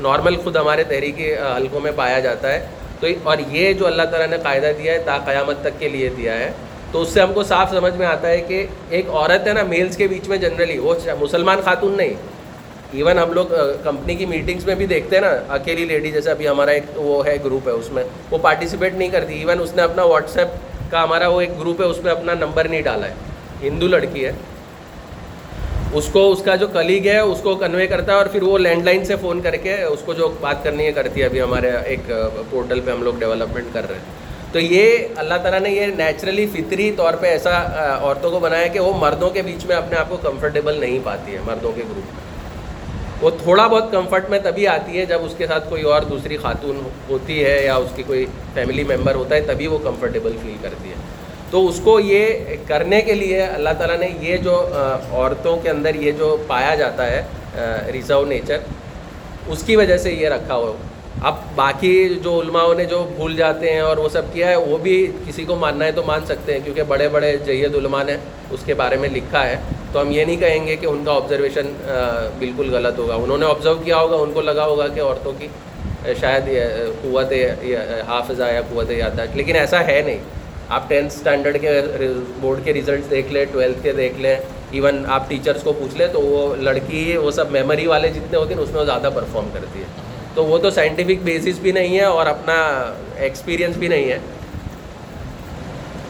نارمل 0.00 0.36
خود 0.36 0.56
ہمارے 0.56 0.84
تحریکی 0.84 1.32
حلقوں 1.56 1.80
میں 1.80 1.92
پایا 1.96 2.18
جاتا 2.20 2.52
ہے۔ 2.52 2.66
تو 3.00 3.06
اور 3.22 3.36
یہ 3.50 3.72
جو 3.72 3.86
اللہ 3.86 4.02
تعالیٰ 4.02 4.28
نے 4.28 4.36
قاعدہ 4.42 4.70
دیا 4.78 4.92
ہے، 4.92 4.98
تا 4.98 5.16
قیامت 5.26 5.60
تک 5.62 5.78
کے 5.78 5.88
لیے 5.88 6.08
دیا 6.16 6.38
ہے۔ 6.38 6.50
تو 6.92 7.02
اس 7.02 7.08
سے 7.08 7.20
ہم 7.20 7.32
کو 7.32 7.42
صاف 7.42 7.70
سمجھ 7.70 7.94
میں 7.94 8.06
آتا 8.06 8.28
ہے 8.28 8.40
کہ 8.48 8.66
ایک 8.90 9.08
عورت 9.08 9.46
ہے 9.46 9.52
نا، 9.52 9.62
میلز 9.62 9.96
کے 9.96 10.06
بیچ 10.08 10.28
میں 10.28 10.36
جنرلی، 10.36 10.78
وہ 10.78 10.94
مسلمان 11.20 11.60
خاتون 11.64 11.96
نہیں۔ 11.96 12.14
ایون 12.94 13.18
ہم 13.18 13.32
لوگ 13.32 13.52
کمپنی 13.84 14.14
کی 14.14 14.26
میٹنگس 14.26 14.66
میں 14.66 14.74
بھی 14.74 14.86
دیکھتے 14.86 15.16
ہیں 15.16 15.22
نا، 15.22 15.30
اکیلی 15.54 15.84
لیڈی 15.84 16.10
جیسے 16.12 16.30
ابھی 16.30 16.48
ہمارا 16.48 16.70
ایک 16.70 16.84
وہ 16.96 17.24
ہے 17.26 17.36
گروپ 17.44 17.68
ہے 17.68 17.72
اس 17.72 17.90
میں، 17.92 18.04
وہ 18.30 18.38
پارٹیسپیٹ 18.42 18.94
نہیں 18.94 19.08
کرتی. 19.08 19.38
ایون 19.38 19.60
اس 19.62 19.74
نے 19.76 19.82
اپنا 19.82 20.02
واٹس 20.04 20.36
ایپ 20.38 20.48
کا 20.90 21.02
ہمارا 21.04 21.28
وہ 21.28 21.40
ایک 21.40 21.58
گروپ 21.60 21.80
ہے، 21.80 21.86
اس 21.86 22.02
میں 22.04 22.12
اپنا 22.12 22.34
نمبر 22.40 22.68
نہیں 22.68 22.82
ڈالا 22.82 23.06
ہے. 23.08 23.14
ہندو 23.62 23.88
لڑکی 23.88 24.24
ہے. 24.24 24.32
اس 25.94 26.08
کو 26.12 26.30
اس 26.32 26.42
کا 26.44 26.54
جو 26.56 26.66
کلیگ 26.72 27.06
ہے، 27.06 27.18
اس 27.18 27.40
کو 27.42 27.54
کنوے 27.56 27.86
کرتا 27.86 28.12
ہے 28.12 28.16
اور 28.16 28.26
پھر 28.32 28.42
وہ 28.42 28.58
لینڈ 28.58 28.84
لائن 28.84 29.04
سے 29.04 29.16
فون 29.20 29.40
کر 29.42 29.56
کے 29.62 29.74
اس 29.82 30.02
کو 30.04 30.12
جو 30.14 30.28
بات 30.40 30.62
کرنی 30.64 30.86
ہے 30.86 30.92
کرتی 30.92 31.20
ہے 31.20 31.26
ابھی 31.26 31.40
ہمارے 31.40 31.70
ایک 31.70 32.10
پورٹل 32.50 32.80
پہ 32.80 32.90
ہم 32.90 33.02
لوگ 33.02 33.18
ڈیولپمنٹ 33.18 33.72
کر 33.72 33.88
رہے 33.88 33.94
ہیں. 33.94 34.20
تو 34.52 34.60
یہ 34.60 35.06
اللہ 35.16 35.34
تعالیٰ 35.42 35.60
نے 35.60 35.70
یہ 35.70 35.86
نیچرلی 35.96 36.46
فطری 36.52 36.90
طور 36.96 37.14
پہ 37.20 37.26
ایسا 37.26 37.60
عورتوں 38.00 38.30
کو 38.30 38.38
بنایا 38.40 38.66
کہ 38.66 38.80
وہ 38.80 38.92
مردوں 38.98 39.30
کے 39.30 39.42
بیچ 39.42 39.64
میں 39.66 39.76
اپنے 39.76 39.98
آپ 39.98 40.10
کو 40.10 40.16
کمفرٹیبل 40.22 40.80
نہیں 40.80 40.98
پاتی 41.04 41.34
ہے، 41.34 41.38
مردوں 41.44 41.72
کے 41.72 41.82
گروپ 41.82 42.14
میں. 42.14 42.21
وہ 43.22 43.30
تھوڑا 43.42 43.66
بہت 43.66 43.90
کمفرٹ 43.90 44.30
میں 44.30 44.38
تبھی 44.42 44.66
آتی 44.68 44.98
ہے 44.98 45.04
جب 45.06 45.24
اس 45.24 45.34
کے 45.38 45.46
ساتھ 45.46 45.68
کوئی 45.68 45.82
اور 45.82 46.02
دوسری 46.02 46.36
خاتون 46.36 46.80
ہوتی 47.08 47.44
ہے 47.44 47.56
یا 47.64 47.74
اس 47.76 47.90
کی 47.96 48.02
کوئی 48.06 48.24
فیملی 48.54 48.84
ممبر 48.84 49.14
ہوتا 49.14 49.34
ہے، 49.34 49.40
تبھی 49.46 49.66
وہ 49.66 49.78
کمفرٹیبل 49.82 50.36
فیل 50.42 50.56
کرتی 50.62 50.88
ہے۔ 50.88 50.94
تو 51.50 51.66
اس 51.68 51.80
کو 51.84 51.98
یہ 52.00 52.56
کرنے 52.66 53.00
کے 53.00 53.14
لیے 53.14 53.40
اللہ 53.42 53.70
تعالیٰ 53.78 53.98
نے 53.98 54.08
یہ 54.20 54.36
جو 54.36 54.54
عورتوں 55.10 55.56
کے 55.62 55.70
اندر 55.70 55.94
یہ 55.94 56.12
جو 56.18 56.36
پایا 56.46 56.74
جاتا 56.74 57.06
ہے 57.10 57.22
ریزرو 57.92 58.24
نیچر، 58.24 58.58
اس 59.46 59.62
کی 59.66 59.76
وجہ 59.76 59.96
سے 59.96 60.12
یہ 60.12 60.28
رکھا 60.28 60.54
ہوا۔ 60.54 60.72
اب 61.20 61.34
باقی 61.54 62.08
جو 62.22 62.40
علماؤں 62.40 62.74
نے 62.74 62.84
جو 62.84 63.02
بھول 63.16 63.36
جاتے 63.36 63.72
ہیں 63.72 63.80
اور 63.80 63.96
وہ 63.96 64.08
سب 64.08 64.32
کیا 64.32 64.48
ہے، 64.48 64.56
وہ 64.56 64.78
بھی 64.78 64.96
کسی 65.26 65.44
کو 65.44 65.56
ماننا 65.56 65.84
ہے 65.84 65.92
تو 65.92 66.02
مان 66.06 66.24
سکتے 66.26 66.52
ہیں، 66.52 66.60
کیونکہ 66.64 66.82
بڑے 66.88 67.08
بڑے 67.08 67.36
جید 67.44 67.74
علماء 67.74 68.02
نے 68.04 68.16
اس 68.50 68.64
کے 68.64 68.74
بارے 68.74 68.96
میں 68.96 69.08
لکھا 69.08 69.46
ہے۔ 69.46 69.56
تو 69.92 70.00
ہم 70.00 70.10
یہ 70.10 70.24
نہیں 70.24 70.36
کہیں 70.36 70.66
گے 70.66 70.76
کہ 70.76 70.86
ان 70.86 71.02
کا 71.04 71.12
آبزرویشن 71.12 71.72
بالکل 72.38 72.74
غلط 72.74 72.98
ہوگا۔ 72.98 73.14
انہوں 73.14 73.38
نے 73.38 73.46
آبزرو 73.46 73.74
کیا 73.84 73.96
ہوگا، 73.96 74.16
ان 74.16 74.32
کو 74.32 74.40
لگا 74.40 74.66
ہوگا 74.66 74.88
کہ 74.88 75.00
عورتوں 75.00 75.32
کی 75.38 75.48
شاید 76.20 76.48
یہ 76.48 76.62
قوت 77.02 77.32
حافظہ 78.08 78.50
یا 78.52 78.60
قوت 78.70 78.90
یادداشت 78.90 79.36
لیکن 79.36 79.56
ایسا 79.56 79.86
ہے 79.86 80.00
نہیں۔ 80.06 80.18
آپ 80.68 80.88
ٹینتھ 80.88 81.14
اسٹینڈرڈ 81.14 81.60
کے 81.60 81.80
بورڈ 82.40 82.64
کے 82.64 82.72
ریزلٹس 82.72 83.10
دیکھ 83.10 83.32
لیں 83.32 83.44
ٹویلتھ 83.52 83.82
کے 83.82 83.92
دیکھ 83.92 84.20
لیں 84.20 84.36
ایون 84.70 85.04
آپ 85.08 85.28
ٹیچرس 85.28 85.62
کو 85.62 85.72
پوچھ 85.72 85.96
لیں 85.98 86.06
تو 86.12 86.20
وہ 86.20 86.54
لڑکی، 86.56 87.16
وہ 87.16 87.30
سب 87.30 87.50
میموری 87.50 87.86
والے 87.86 88.08
جتنے 88.08 88.38
ہوتے 88.38 88.54
ہیں، 88.54 88.62
اس 88.62 88.70
میں 88.72 88.80
وہ 88.80 88.84
زیادہ 88.84 89.10
پرفارم 89.14 89.48
کرتی 89.52 89.80
ہے۔ 89.80 90.01
تو 90.34 90.44
وہ 90.44 90.58
تو 90.58 90.70
سائنٹیفک 90.70 91.22
بیسس 91.24 91.58
بھی 91.58 91.72
نہیں 91.72 91.98
ہے 91.98 92.04
اور 92.04 92.26
اپنا 92.26 92.92
ایکسپیرینس 93.16 93.76
بھی 93.76 93.88
نہیں 93.88 94.12
ہے۔ 94.12 94.18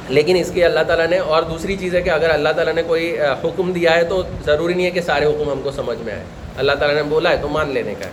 لیکن 0.09 0.37
اس 0.37 0.51
کی 0.55 0.65
اللہ 0.65 0.81
تعالیٰ 0.87 1.07
نے 1.07 1.19
اور 1.19 1.43
دوسری 1.43 1.77
چیز 1.77 1.95
ہے 1.95 2.01
کہ 2.01 2.11
اگر 2.11 2.31
اللہ 2.31 2.49
تعالیٰ 2.49 2.75
نے 2.75 2.83
کوئی 2.83 3.17
حکم 3.45 3.73
دیا 3.73 3.97
ہے 3.97 4.05
تو 4.05 4.23
ضروری 4.47 4.75
نہیں 4.75 4.87
ہے 4.87 4.91
کہ 4.91 5.01
سارے 5.01 5.27
حکم 5.27 5.51
ہم 5.51 5.61
کو 5.65 5.71
سمجھ 5.71 5.99
میں 5.99 6.15
آئے۔ 6.15 6.25
اللہ 6.57 6.73
تعالیٰ 6.73 6.97
نے 6.97 7.03
بولا 7.03 7.31
ہے 7.31 7.37
تو 7.43 7.49
مان 7.49 7.71
لینے 7.71 7.95
کا 7.99 8.07
ہے۔ 8.07 8.11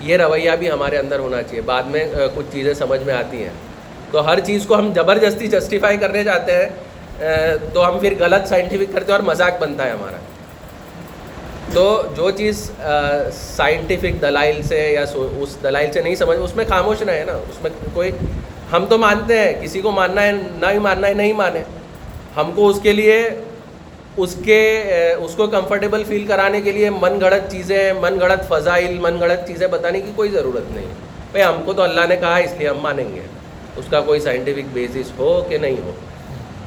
یہ 0.00 0.16
رویہ 0.16 0.50
بھی 0.58 0.70
ہمارے 0.70 0.98
اندر 0.98 1.18
ہونا 1.18 1.42
چاہیے۔ 1.42 1.60
بعد 1.60 1.82
میں 1.82 2.04
کچھ 2.34 2.46
چیزیں 2.52 2.74
سمجھ 2.74 3.00
میں 3.00 3.14
آتی 3.14 3.42
ہیں۔ 3.42 3.50
تو 4.10 4.26
ہر 4.26 4.40
چیز 4.40 4.66
کو 4.66 4.78
ہم 4.78 4.92
زبردستی 4.94 5.46
جسٹیفائی 5.46 5.96
کرنے 5.96 6.24
جاتے 6.24 6.52
ہیں 6.52 6.68
تو 7.72 7.88
ہم 7.88 7.98
پھر 7.98 8.14
غلط 8.18 8.48
سائنٹیفک 8.48 8.92
کرتے 8.92 9.12
ہیں 9.12 9.18
اور 9.18 9.26
مذاق 9.26 9.60
بنتا 9.60 9.84
ہے 9.84 9.90
ہمارا۔ 9.90 10.16
تو 11.72 12.02
جو 12.16 12.30
چیز 12.30 12.70
سائنٹیفک 13.32 14.22
دلائل 14.22 14.62
سے 14.62 14.92
یا 14.92 15.06
سو- 15.06 15.42
اس 15.42 15.56
دلائل 15.62 15.92
سے 15.92 16.00
نہیں 16.00 16.14
سمجھ، 16.14 16.38
اس 16.38 16.56
میں 16.56 16.64
خاموش 16.68 17.02
رہے 17.02 17.24
نا، 17.24 17.32
اس 17.32 17.62
میں 17.62 17.70
کوئی، 17.94 18.10
ہم 18.72 18.86
تو 18.86 18.98
مانتے 18.98 19.38
ہیں، 19.38 19.52
کسی 19.62 19.80
کو 19.80 19.90
ماننا 19.90 20.22
ہے، 20.22 20.32
نہ 20.32 20.66
ہی 20.72 20.78
ماننا 20.78 21.08
ہے، 21.08 21.14
نہیں 21.14 21.32
مانے، 21.32 21.62
ہم 22.36 22.52
کو 22.54 22.68
اس 22.68 22.80
کے 22.82 22.92
لیے، 22.92 23.28
اس 24.16 24.36
کے 24.44 24.84
اس 25.18 25.34
کو 25.34 25.46
کمفرٹیبل 25.46 26.04
فیل 26.04 26.26
کرانے 26.26 26.60
کے 26.60 26.72
لیے 26.72 26.90
من 26.90 27.20
گھڑت 27.20 27.50
چیزیں، 27.50 27.92
من 27.92 28.20
گھڑت 28.20 28.48
فضائل، 28.48 28.98
من 28.98 29.20
گھڑت 29.20 29.48
چیزیں 29.48 29.66
بتانے 29.66 30.00
کی 30.00 30.12
کوئی 30.16 30.30
ضرورت 30.30 30.72
نہیں۔ 30.74 30.86
بھائی، 31.30 31.44
ہم 31.44 31.62
کو 31.64 31.72
تو 31.72 31.82
اللہ 31.82 32.00
نے 32.08 32.16
کہا، 32.16 32.36
اس 32.36 32.52
لیے 32.58 32.68
ہم 32.68 32.78
مانیں 32.78 33.14
گے۔ 33.14 33.20
اس 33.76 33.84
کا 33.90 34.00
کوئی 34.00 34.20
سائنٹیفک 34.20 34.68
بیسس 34.72 35.18
ہو 35.18 35.46
کہ 35.48 35.58
نہیں 35.58 35.76
ہو، 35.84 35.90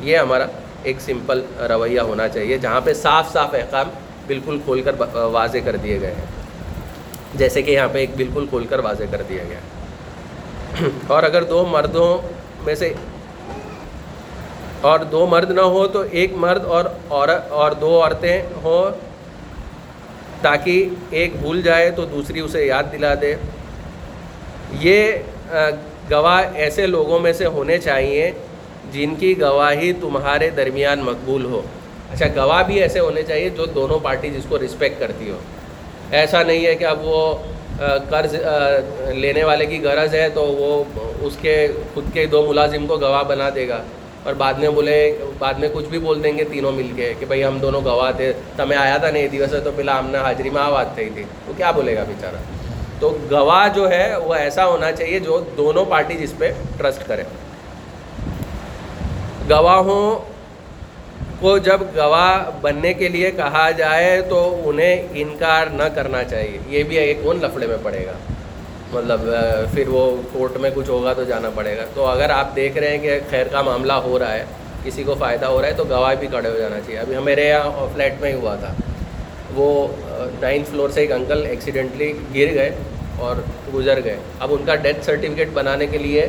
یہ 0.02 0.18
ہمارا 0.18 0.46
ایک 0.84 1.02
سمپل 1.02 1.42
رویہ 1.60 2.00
ہونا 2.00 2.28
چاہیے، 2.28 2.58
جہاں 2.58 2.82
پہ 2.82 2.94
صاف 2.94 3.34
صاف 3.34 3.54
احکام 3.54 3.90
بالکل 4.30 4.58
کھول 4.66 4.82
کر 4.82 4.96
واضح 5.32 5.58
کر 5.66 5.76
دیے 5.76 6.00
گئے 6.02 6.14
ہیں۔ 6.16 6.26
جیسے 7.36 7.62
کہ 7.62 7.72
یہاں 7.72 7.88
پہ 7.92 8.00
ایک 8.00 8.10
بالکل 8.18 8.46
کھول 8.50 8.66
کر 8.66 8.80
واضح 8.80 9.04
کر 9.12 9.22
دیا 9.30 9.44
گیا۔ 9.50 9.60
ہے 9.60 10.88
اور 11.08 11.24
اگر 11.24 11.44
دو 11.44 11.66
مردوں 11.66 12.08
میں 12.66 12.76
سے 12.76 12.94
اور 14.82 15.00
دو 15.12 15.26
مرد 15.26 15.52
نہ 15.52 15.62
ہو 15.74 15.88
تو 15.88 16.04
ایک 16.12 16.34
مرد 16.36 16.66
اور 16.66 16.86
عورت 17.10 17.52
اور 17.52 17.72
دو 17.72 17.92
عورتیں 18.02 18.42
ہوں 18.64 18.98
تاکہ 20.42 20.90
ایک 21.20 21.36
بھول 21.40 21.62
جائے 21.62 21.90
تو 21.92 22.06
دوسری 22.06 22.40
اسے 22.40 22.66
یاد 22.66 22.92
دلا 22.92 23.14
دے۔ 23.22 23.36
یہ 24.80 25.12
گواہ 26.12 26.52
ایسے 26.56 26.86
لوگوں 26.88 27.20
میں 27.20 27.34
سے 27.34 27.46
ہونے 27.46 27.78
چاہیے 27.78 28.32
جن 28.92 29.16
کی 29.20 29.40
گواہی 29.42 29.92
تمہارے 30.02 30.50
درمیان 30.50 31.00
مقبول 31.00 31.46
ہو۔ 31.46 31.62
اچھا 32.12 32.26
گواہ 32.36 32.64
بھی 32.64 32.82
ایسے 32.82 33.00
ہونے 33.00 33.24
چاہیے 33.24 33.50
جو 33.50 33.66
دونوں 33.66 34.00
پارٹی 34.04 34.30
جس 34.30 34.46
کو 34.50 34.58
رسپیکٹ 34.60 35.00
کرتی 35.00 35.30
ہو۔ 35.30 35.38
ایسا 36.12 36.44
نہیں 36.44 36.66
ہے 36.66 36.76
کہ 36.76 36.86
اب 36.86 37.06
وہ 37.06 37.22
قرض 38.10 38.36
لینے 39.16 39.44
والے 39.44 39.66
کی 39.66 39.80
غرض 39.84 40.16
ہے 40.16 40.28
تو 40.34 40.42
وہ 40.42 40.84
اس 41.22 41.38
کے، 41.42 41.56
خود 41.94 42.14
کے 42.14 42.26
دو 42.26 42.46
ملازم 42.48 42.88
کو 42.88 42.98
گواہ 42.98 43.24
بنا 43.24 43.50
دے 43.56 43.68
گا۔ 43.68 43.82
اور 44.24 44.34
بعد 44.34 44.54
میں 44.54 44.70
بولے، 44.70 44.98
بعد 45.40 45.54
میں 45.54 45.70
کچھ 45.74 45.86
بھی 45.86 46.00
بول 46.00 46.24
دیں 46.24 46.38
گے 46.38 46.44
تینوں 46.44 46.72
مل 46.72 46.88
کے 46.96 47.14
کہ 47.20 47.26
بھائی 47.26 47.44
ہم 47.44 47.58
دونوں 47.58 47.82
گواہ 47.86 48.12
تھے۔ 48.12 48.32
تمہیں 48.56 48.80
آیا 48.80 48.98
تھا 48.98 49.10
نہیں 49.12 49.28
دیوس 49.28 49.54
ہے 49.54 49.60
تو 49.60 49.72
پہلا 49.76 50.00
ہم 50.00 50.10
نے 50.10 50.18
حاضری 50.18 50.50
میں 50.50 50.62
آواز 50.62 50.88
تھی 50.96 51.10
تھی 51.14 51.24
تو 51.46 51.54
کیا 51.58 51.72
بولے 51.72 51.96
گا 51.96 52.04
بیچارہ؟ 52.08 52.42
تو 53.00 53.18
گواہ 53.32 53.68
جو 53.76 53.90
ہے 53.90 54.16
وہ 54.24 54.34
ایسا 54.34 54.66
ہونا 54.66 54.92
چاہیے 54.92 55.20
جو 55.20 55.40
دونوں 55.58 55.86
پارٹی 55.86 56.14
جس 56.14 56.34
پہ 56.38 56.52
ٹرسٹ 56.78 57.08
کرے۔ 57.08 57.24
گواہوں 59.50 60.08
کو 61.40 61.58
جب 61.58 61.82
گواہ 61.96 62.50
بننے 62.62 62.94
کے 62.94 63.08
لیے 63.10 63.32
کہا 63.32 63.70
جائے 63.78 64.22
تو 64.30 64.40
انہیں 64.70 65.08
انکار 65.22 65.68
نہ 65.74 65.84
کرنا 65.96 66.24
چاہیے۔ 66.24 66.58
یہ 66.68 66.84
بھی 66.84 66.98
ایک 66.98 67.18
کون 67.24 67.40
لفڑے 67.42 67.68
میں 67.68 67.78
پڑے 67.84 68.06
گا؟ 68.06 68.14
مطلب 68.92 69.22
پھر 69.74 69.88
وہ 69.88 70.04
کورٹ 70.32 70.58
میں 70.58 70.70
کچھ 70.76 70.90
ہوگا 70.90 71.14
تو 71.14 71.24
جانا 71.24 71.50
پڑے 71.56 71.76
گا۔ 71.78 71.86
تو 71.94 72.06
اگر 72.06 72.30
آپ 72.30 72.56
دیکھ 72.56 72.78
رہے 72.78 72.90
ہیں 72.90 72.98
کہ 72.98 73.20
خیر 73.30 73.48
کا 73.52 73.62
معاملہ 73.62 73.94
ہو 74.08 74.20
رہا 74.20 74.34
ہے، 74.34 74.44
کسی 74.84 75.04
کو 75.04 75.16
فائدہ 75.20 75.46
ہو 75.46 75.62
رہا 75.62 75.68
ہے، 75.68 75.74
تو 75.74 75.84
گواہ 75.90 76.16
بھی 76.20 76.28
کھڑے 76.28 76.50
ہو 76.50 76.58
جانا 76.58 76.80
چاہیے۔ 76.86 77.00
ابھی 77.00 77.18
میرے 77.24 77.48
یہاں 77.48 77.88
فلیٹ 77.96 78.22
میں 78.22 78.32
ہی 78.32 78.38
ہوا 78.38 78.56
تھا۔ 78.56 78.74
وہ 79.56 79.88
نائنتھ 80.42 80.70
فلور 80.70 80.90
سے 80.94 81.02
ایک 81.02 81.12
انکل 81.12 81.46
ایکسیڈنٹلی 81.50 82.12
گر 82.36 82.54
گئے 82.56 82.70
اور 83.20 83.36
گزر 83.74 84.04
گئے۔ 84.04 84.16
اب 84.40 84.54
ان 84.54 84.66
کا 84.66 84.76
ڈیتھ 84.84 85.06
سرٹیفکیٹ 85.06 85.50
بنانے 85.54 85.88
کے 85.88 85.98
لیے 85.98 86.28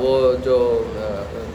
وہ 0.00 0.32
جو 0.44 0.58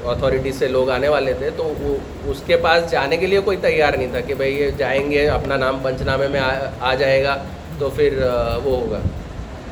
اتھارٹیز 0.06 0.60
سے 0.60 0.68
لوگ 0.68 0.90
آنے 0.90 1.08
والے 1.08 1.34
تھے 1.34 1.50
تو 1.58 1.74
وہ 1.80 1.96
اس 2.26 2.42
کے 2.46 2.58
پاس 2.58 2.92
جانے 2.92 3.18
کے 3.18 3.28
لیے 3.28 3.40
کوئی 3.40 3.58
تیار 3.58 3.94
نہیں 3.94 4.08
تھا 4.12 4.20
کہ 4.20 4.34
بھائی 4.34 4.60
یہ 4.62 4.72
جائیں 4.78 5.12
گے 5.12 5.28
اپنا 5.30 5.58
نام 5.58 5.80
پنچ 5.82 6.02
نامے 6.02 6.28
میں 6.28 6.40
آ 6.40 6.60
آ 6.80 6.94
جائے 6.94 7.24
گا 7.24 7.44
تو 7.80 7.90
پھر 7.90 8.28
آ، 8.28 8.58
وہ 8.58 8.80
ہوگا۔ 8.82 9.00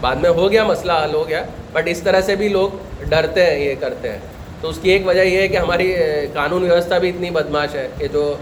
بعد 0.01 0.15
میں 0.15 0.29
ہو 0.29 0.51
گیا 0.51 0.63
مسئلہ 0.63 0.91
حل 0.91 1.13
ہو 1.13 1.29
گیا۔ 1.29 1.43
بٹ 1.73 1.87
اس 1.87 2.01
طرح 2.01 2.21
سے 2.21 2.35
بھی 2.35 2.49
لوگ 2.49 2.69
ڈرتے 3.09 3.45
ہیں 3.45 3.59
یہ 3.59 3.75
کرتے 3.79 4.09
ہیں۔ 4.09 4.19
تو 4.61 4.69
اس 4.69 4.79
کی 4.81 4.89
ایک 4.89 5.07
وجہ 5.07 5.21
یہ 5.21 5.37
ہے 5.41 5.47
کہ 5.47 5.57
ہماری 5.57 5.95
قانون 6.33 6.63
ویوستھا 6.63 6.97
بھی 6.97 7.09
اتنی 7.09 7.29
بدماش 7.29 7.75
ہے 7.75 7.87
کہ 7.97 8.07
جو 8.07 8.35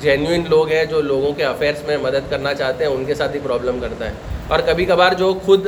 جینوئن 0.00 0.42
لوگ 0.48 0.68
ہیں 0.68 0.84
جو 0.84 1.00
لوگوں 1.00 1.32
کے 1.32 1.44
افیئرس 1.44 1.86
میں 1.86 1.96
مدد 1.96 2.30
کرنا 2.30 2.54
چاہتے 2.54 2.84
ہیں 2.84 2.92
ان 2.92 3.04
کے 3.04 3.14
ساتھ 3.14 3.34
ہی 3.34 3.40
پرابلم 3.42 3.78
کرتا 3.80 4.06
ہے۔ 4.06 4.12
اور 4.48 4.58
کبھی 4.66 4.84
کبھار 4.84 5.12
جو 5.12 5.34
خود 5.44 5.66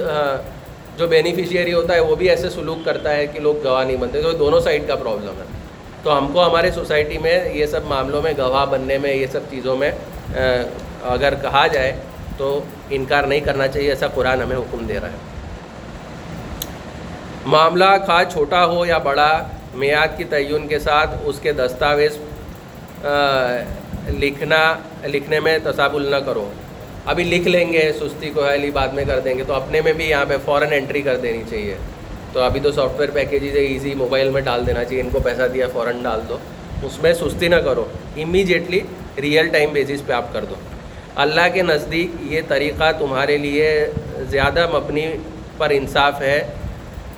جو 0.98 1.06
بینیفیشیری 1.06 1.72
ہوتا 1.72 1.94
ہے 1.94 2.00
وہ 2.00 2.14
بھی 2.16 2.28
ایسے 2.30 2.50
سلوک 2.50 2.84
کرتا 2.84 3.14
ہے 3.16 3.26
کہ 3.26 3.40
لوگ 3.40 3.64
گواہ 3.64 3.84
نہیں 3.84 3.96
بنتے، 3.96 4.22
تو 4.22 4.32
دونوں 4.32 4.60
سائڈ 4.60 4.86
کا 4.88 4.94
پرابلم 4.96 5.40
ہے۔ 5.40 5.44
تو 6.02 6.16
ہم 6.18 6.32
کو 6.32 6.46
ہمارے 6.46 6.70
سوسائٹی 6.70 7.18
میں 7.18 7.38
یہ 7.54 7.66
سب 7.66 7.84
معاملوں 7.88 8.22
میں، 8.22 8.32
گواہ 8.38 8.64
بننے 8.66 8.98
میں، 8.98 9.14
یہ 9.14 9.26
سب 9.32 9.40
چیزوں 9.50 9.76
میں 9.76 9.90
اگر 11.04 11.34
کہا 11.42 11.66
جائے 11.66 11.92
تو 12.36 12.60
انکار 12.90 13.24
نہیں 13.24 13.40
کرنا 13.40 13.66
چاہیے، 13.68 13.88
ایسا 13.90 14.06
قرآن 14.14 14.42
ہمیں 14.42 14.56
حکم 14.56 14.84
دے 14.88 14.98
رہا 15.00 15.08
ہے۔ 15.08 15.24
معاملہ 17.46 17.84
خواہ 18.06 18.22
چھوٹا 18.32 18.64
ہو 18.66 18.84
یا 18.86 18.98
بڑا، 18.98 19.30
میعاد 19.74 20.16
کی 20.16 20.24
تعین 20.24 20.66
کے 20.68 20.78
ساتھ 20.78 21.10
اس 21.24 21.38
کے 21.42 21.52
دستاویز 21.52 22.18
لکھنا، 24.20 24.62
لکھنے 25.04 25.40
میں 25.40 25.58
تصابل 25.64 26.10
نہ 26.10 26.16
کرو۔ 26.26 26.48
ابھی 27.06 27.24
لکھ 27.24 27.48
لیں 27.48 27.72
گے، 27.72 27.92
سستی 28.00 28.30
کو 28.30 28.48
ہے 28.48 28.70
بعد 28.70 28.88
میں 28.88 29.04
کر 29.04 29.20
دیں 29.20 29.38
گے، 29.38 29.44
تو 29.46 29.54
اپنے 29.54 29.80
میں 29.80 29.92
بھی 29.92 30.08
یہاں 30.10 30.24
پہ 30.28 30.36
فوراً 30.44 30.72
انٹری 30.72 31.02
کر 31.02 31.16
دینی 31.16 31.42
چاہیے۔ 31.50 31.74
تو 32.32 32.40
ابھی 32.40 32.60
تو 32.60 32.72
سافٹ 32.72 33.00
ویئر 33.00 33.10
پیکیجز 33.10 33.56
ہے 33.56 33.60
ایزی 33.60 33.94
موبائل 33.94 34.30
میں 34.30 34.40
ڈال 34.40 34.66
دینا 34.66 34.84
چاہیے، 34.84 35.02
ان 35.02 35.10
کو 35.10 35.20
پیسہ 35.20 35.42
دیا 35.54 35.66
فوراً 35.72 36.02
ڈال 36.02 36.20
دو۔ 36.28 36.38
اس 36.82 37.02
میں 37.02 37.12
سستی 37.14 37.48
نہ 37.48 37.56
کرو 37.56 37.84
امیجیٹلی 38.16 38.80
ریئل 39.20 39.48
ٹائم 39.48 39.70
بیسس 39.72 40.06
پہ 40.06 40.12
آپ 40.12 40.32
کر 40.32 40.44
دو۔ 40.44 40.54
اللہ 41.16 41.46
کے 41.54 41.62
نزدیک 41.62 42.10
یہ 42.32 42.40
طریقہ 42.48 42.90
تمہارے 42.98 43.36
لیے 43.36 43.86
زیادہ 44.30 44.66
مبنی 44.72 45.06
پر 45.56 45.70
انصاف 45.70 46.20
ہے۔ 46.20 46.46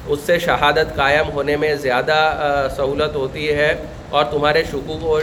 اس 0.07 0.19
سے 0.27 0.39
شہادت 0.39 0.97
قائم 0.97 1.31
ہونے 1.31 1.57
میں 1.57 1.75
زیادہ 1.75 2.69
سہولت 2.77 3.17
ہوتی 3.17 3.49
ہے 3.49 3.75
اور 4.11 4.25
تمہارے 4.25 4.63
شکوک 4.71 5.05
و 5.05 5.21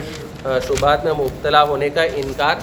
شبہات 0.67 1.05
میں 1.05 1.13
مبتلا 1.13 1.63
ہونے 1.63 1.89
کا 1.89 2.03
انکار 2.15 2.55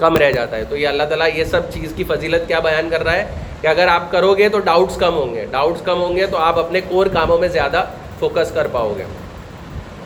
کم 0.00 0.16
رہ 0.16 0.30
جاتا 0.32 0.56
ہے 0.56 0.64
تو 0.68 0.76
یہ 0.76 0.88
اللہ 0.88 1.02
تعالیٰ 1.02 1.28
یہ 1.34 1.44
سب 1.44 1.70
چیز 1.72 1.92
کی 1.96 2.04
فضیلت 2.04 2.46
کیا 2.48 2.58
بیان 2.60 2.88
کر 2.90 3.02
رہا 3.04 3.12
ہے 3.12 3.24
کہ 3.60 3.66
اگر 3.66 3.88
آپ 3.88 4.10
کرو 4.10 4.34
گے 4.34 4.48
تو 4.48 4.58
ڈاؤٹس 4.58 4.96
کم 4.96 5.14
ہوں 5.14 5.34
گے۔ 5.34 5.44
ڈاؤٹس 5.50 5.82
کم 5.84 6.00
ہوں 6.02 6.16
گے 6.16 6.26
تو 6.26 6.36
آپ 6.38 6.58
اپنے 6.58 6.80
کور 6.88 7.06
کاموں 7.06 7.38
میں 7.38 7.48
زیادہ 7.48 7.84
فوکس 8.18 8.50
کر 8.54 8.66
پاؤ 8.72 8.92
گے۔ 8.98 9.04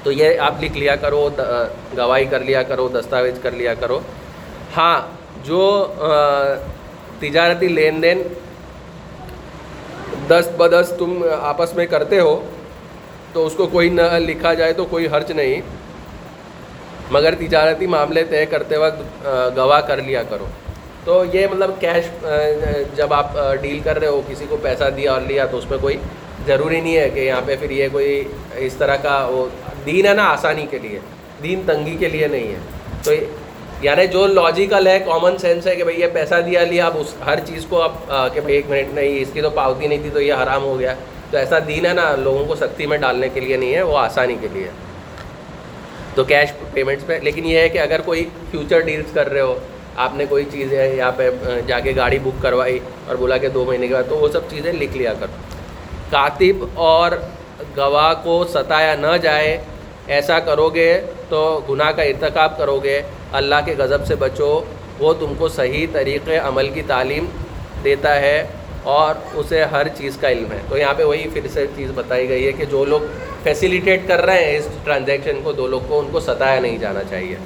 تو 0.03 0.13
یہ 0.13 0.39
آپ 0.39 0.63
لکھ 0.63 0.79
لیا 0.79 0.97
کرو 0.97 1.29
گواہی 1.97 2.25
کر 2.25 2.41
لیا 2.41 2.63
کرو، 2.63 2.89
دستاویز 2.89 3.39
کر 3.43 3.51
لیا 3.51 3.75
کرو۔ 3.75 3.99
ہاں 4.77 5.01
جو 5.45 5.63
تجارتی 7.21 7.69
لین 7.69 8.03
دین 8.03 8.23
دست 10.29 10.57
بدست 10.57 10.99
تم 10.99 11.25
آپس 11.41 11.75
میں 11.75 11.87
کرتے 11.87 12.21
ہو 12.21 12.35
تو 13.33 13.47
اس 13.47 13.55
کو 13.57 13.67
کوئی 13.67 13.89
نہ 13.89 14.03
لکھا 14.19 14.53
جائے 14.55 14.73
تو 14.73 14.85
کوئی 14.85 15.07
حرچ 15.07 15.31
نہیں۔ 15.31 15.61
مگر 17.11 17.35
تجارتی 17.39 17.87
معاملے 17.87 18.25
طے 18.25 18.45
کرتے 18.47 18.77
وقت 18.77 19.27
گواہ 19.57 19.81
کر 19.81 20.03
لیا 20.03 20.23
کرو۔ 20.29 20.47
تو 21.05 21.23
یہ 21.33 21.47
مطلب 21.51 21.71
کیش 21.81 22.05
جب 22.97 23.13
آپ 23.15 23.37
ڈیل 23.63 23.79
کر 23.85 23.99
رہے 24.01 24.09
ہو، 24.09 24.21
کسی 24.29 24.45
کو 24.49 24.57
پیسہ 24.63 24.85
دیا 24.97 25.13
اور 25.13 25.21
لیا، 25.21 25.45
تو 25.47 25.57
اس 25.59 25.71
میں 25.71 25.79
کوئی 25.79 25.97
ضروری 26.47 26.81
نہیں 26.81 26.97
ہے 26.97 27.09
کہ 27.15 27.21
یہاں 27.21 27.41
پہ 27.47 27.57
پھر 27.61 27.71
یہ 27.71 27.89
کوئی 27.93 28.23
اس 28.67 28.75
طرح 28.79 28.97
کا 29.03 29.17
وہ، 29.31 29.47
دین 29.87 30.07
ہے 30.07 30.15
نا 30.15 30.29
آسانی 30.29 30.67
کے 30.71 30.79
لیے، 30.79 30.99
دین 31.43 31.63
تنگی 31.67 31.97
کے 32.01 32.09
لیے 32.09 32.29
نہیں 32.29 32.49
ہے۔ 32.49 32.59
تو 33.05 33.13
یعنی 33.83 34.07
جو 34.07 34.27
لاجیکل 34.27 34.87
ہے 34.87 34.99
کامن 35.07 35.37
سینس 35.39 35.67
ہے 35.67 35.75
کہ 35.77 35.85
بھائی 35.85 36.01
یہ 36.01 36.07
پیسہ 36.13 36.35
دیا، 36.47 36.65
لیا، 36.65 36.87
اب 36.87 36.97
اس، 36.99 37.15
ہر 37.27 37.41
چیز 37.47 37.67
کو 37.69 37.83
اب 37.83 38.13
کہ 38.35 38.41
بھائی 38.41 38.57
ایک 38.57 38.67
منٹ 38.69 38.95
نہیں، 38.95 39.21
اس 39.21 39.29
کی 39.33 39.41
تو 39.43 39.51
پاوتی 39.51 39.87
نہیں 39.87 40.03
تھی 40.03 40.11
تو 40.15 40.21
یہ 40.21 40.35
حرام 40.43 40.65
ہو 40.65 40.79
گیا۔ 40.79 40.95
تو 41.31 41.39
ایسا 41.39 41.59
دین 41.67 41.87
ہے 41.87 41.93
نا، 41.93 42.15
لوگوں 42.19 42.45
کو 42.47 42.55
سختی 42.55 42.87
میں 42.87 42.99
ڈالنے 42.99 43.29
کے 43.35 43.41
لیے 43.41 43.57
نہیں 43.57 43.75
ہے، 43.75 43.83
وہ 43.83 43.99
آسانی 43.99 44.37
کے 44.41 44.49
لیے۔ 44.53 44.69
تو 46.15 46.25
کیش 46.25 46.53
پیمنٹس 46.73 47.07
پہ 47.07 47.19
لیکن 47.23 47.45
یہ 47.45 47.59
ہے 47.59 47.69
کہ 47.69 47.79
اگر 47.79 48.01
کوئی 48.05 48.25
فیوچر 48.51 48.81
ڈیلس 48.81 49.13
کر 49.15 49.31
رہے 49.33 49.41
ہو، 49.41 49.59
آپ 49.97 50.15
نے 50.17 50.25
کوئی 50.29 50.45
چیز 50.53 50.73
ہے، 50.73 50.89
یہاں 50.97 51.13
پہ 51.17 51.31
جا 51.67 51.79
کے 51.81 51.93
گاڑی 51.97 52.19
بک 52.23 52.43
کروائی 52.43 52.79
اور 53.07 53.17
بولا 53.17 53.37
کہ 53.37 53.49
دو 53.49 53.65
مہینے 53.65 53.89
کے 53.89 53.95
بعد، 53.95 54.09
تو 54.09 54.17
وہ 54.17 54.29
سب 54.29 54.51
چیزیں 54.51 54.73
لکھ 54.73 54.97
لیا 54.97 55.13
کر۔ 55.21 55.27
کاتب 56.11 56.65
اور 56.75 57.13
گواہ 57.77 58.13
کو 58.23 58.45
ستایا 58.53 58.95
نہ 58.95 59.17
جائے، 59.23 59.57
ایسا 60.07 60.39
کرو 60.39 60.69
گے 60.69 60.91
تو 61.29 61.61
گناہ 61.69 61.91
کا 61.91 62.03
ارتکاب 62.03 62.59
کرو 62.59 62.79
گے 62.85 63.01
اللہ 63.33 63.61
کے 63.67 63.75
غضب 63.79 64.07
سے 64.07 64.15
بچو، 64.15 64.49
وہ 64.99 65.13
تم 65.13 65.33
کو 65.39 65.49
صحیح 65.49 65.87
طریقے 65.93 66.39
عمل 66.39 66.69
کی 66.69 66.83
تعلیم 66.87 67.27
دیتا 67.85 68.15
ہے۔ 68.21 68.47
اور 68.85 69.15
اسے 69.35 69.65
ہر 69.65 69.89
چیز 69.89 70.17
کا 70.17 70.31
علم 70.31 70.53
ہے۔ 70.53 70.59
تو 70.69 70.79
یہاں 70.79 70.95
پہ 70.95 71.05
وہی 71.05 71.29
پھر 71.33 71.47
سے 71.53 71.67
چیز 71.77 71.91
بتائی 71.95 72.29
گئی 72.29 72.47
ہے 72.47 72.53
کہ 72.53 72.65
جو 72.65 72.85
لوگ 72.85 73.01
فیسیلیٹیٹ 73.43 74.09
کر 74.09 74.25
رہے 74.25 74.45
ہیں 74.45 74.59
اس 74.59 74.69
ٹرانزیکشن 74.85 75.41
کو، 75.43 75.53
دو 75.53 75.67
لوگ 75.67 75.81
کو 75.89 75.99
ان 75.99 76.09
کو 76.13 76.21
ستایا 76.21 76.61
نہیں 76.61 76.79
جانا 76.79 77.03
چاہیے۔ 77.11 77.37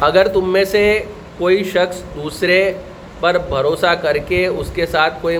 اگر 0.00 0.28
تم 0.28 0.52
میں 0.52 0.64
سے 0.64 1.02
کوئی 1.38 1.64
شخص 1.64 2.02
دوسرے 2.14 2.72
پر 3.20 3.38
بھروسہ 3.38 3.94
کر 4.02 4.16
کے 4.16 4.46
اس 4.46 4.70
کے 4.74 4.86
ساتھ 4.86 5.14
کوئی 5.20 5.38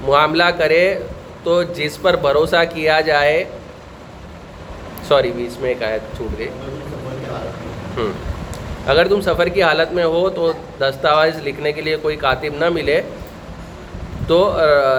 معاملہ 0.00 0.44
کرے 0.58 0.94
تو 1.42 1.62
جس 1.62 2.02
پر 2.02 2.16
بھروسہ 2.16 2.62
کیا 2.74 3.00
جائے، 3.00 3.44
سوری، 5.08 5.32
بیچ 5.36 5.58
میں 5.60 5.68
ایک 5.68 5.82
آیت 5.82 6.16
چھوٹ 6.16 6.38
گئی۔ 6.38 6.48
اگر 8.86 9.08
تم 9.08 9.20
سفر 9.20 9.48
کی 9.48 9.62
حالت 9.62 9.92
میں 9.92 10.04
ہو 10.04 10.28
تو 10.30 10.52
دستاویز 10.80 11.36
لکھنے 11.44 11.72
کے 11.72 11.80
لیے 11.80 11.96
کوئی 12.02 12.16
کاتب 12.16 12.54
نہ 12.58 12.68
ملے 12.68 13.00
تو 14.26 14.38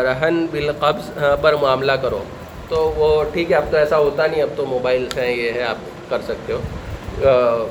رہن 0.05 0.45
بالقبض 0.51 1.09
ہاں، 1.17 1.35
پر 1.41 1.55
معاملہ 1.61 1.91
کرو۔ 1.91 2.23
تو 2.69 2.81
وہ، 2.97 3.23
ٹھیک 3.33 3.51
ہے، 3.51 3.55
اب 3.55 3.65
تو 3.71 3.77
ایسا 3.77 3.97
ہوتا 3.97 4.27
نہیں، 4.27 4.41
اب 4.41 4.49
تو 4.55 4.65
موبائلس 4.65 5.17
ہیں، 5.17 5.31
یہ 5.31 5.51
ہے، 5.51 5.63
آپ 5.63 6.09
کر 6.09 6.21
سکتے 6.27 6.53
ہو۔ 6.53 7.67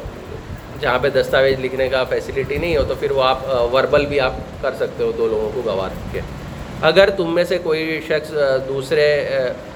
جہاں 0.80 0.98
پہ 1.02 1.08
دستاویز 1.08 1.60
لکھنے 1.60 1.88
کا 1.88 2.02
فیسلٹی 2.04 2.56
نہیں 2.56 2.76
ہو 2.76 2.82
تو 2.88 2.94
پھر 3.00 3.10
وہ 3.10 3.22
آپ 3.22 3.38
وربل 3.72 4.06
بھی 4.06 4.20
آپ 4.20 4.32
کر 4.62 4.74
سکتے 4.78 5.04
ہو 5.04 5.12
دو 5.18 5.26
لوگوں 5.28 5.50
کو 5.54 5.62
گواہ 5.64 6.12
کے۔ 6.12 6.20
اگر 6.82 7.10
تم 7.10 7.34
میں 7.34 7.44
سے 7.44 7.58
کوئی 7.58 8.00
شخص 8.08 8.32
دوسرے 8.68 9.06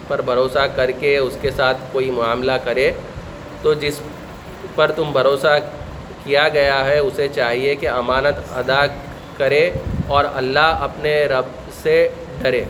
پر 0.08 0.20
بھروسہ 0.20 0.66
کر 0.76 0.90
کے 0.90 1.16
اس 1.16 1.36
کے 1.40 1.50
ساتھ 1.50 1.78
کوئی 1.92 2.10
معاملہ 2.10 2.52
کرے 2.64 2.90
تو 3.62 3.74
جس 3.74 4.00
پر 4.74 4.92
تم 4.96 5.12
بھروسہ 5.12 5.58
کیا 6.24 6.48
گیا 6.48 6.84
ہے، 6.84 6.98
اسے 6.98 7.28
چاہیے 7.28 7.74
کہ 7.74 7.88
امانت 7.88 8.52
ادا 8.52 8.86
کرے 9.36 9.70
اور 10.06 10.24
اللہ 10.34 10.78
اپنے 10.80 11.24
رب 11.24 11.44
سے 11.82 12.08
ڈرے۔ 12.42 12.64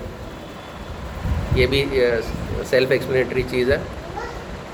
یہ 1.54 1.66
بھی 1.66 1.84
سیلف 2.70 2.90
ایکسپلینٹری 2.90 3.42
چیز 3.50 3.70
ہے۔ 3.70 3.76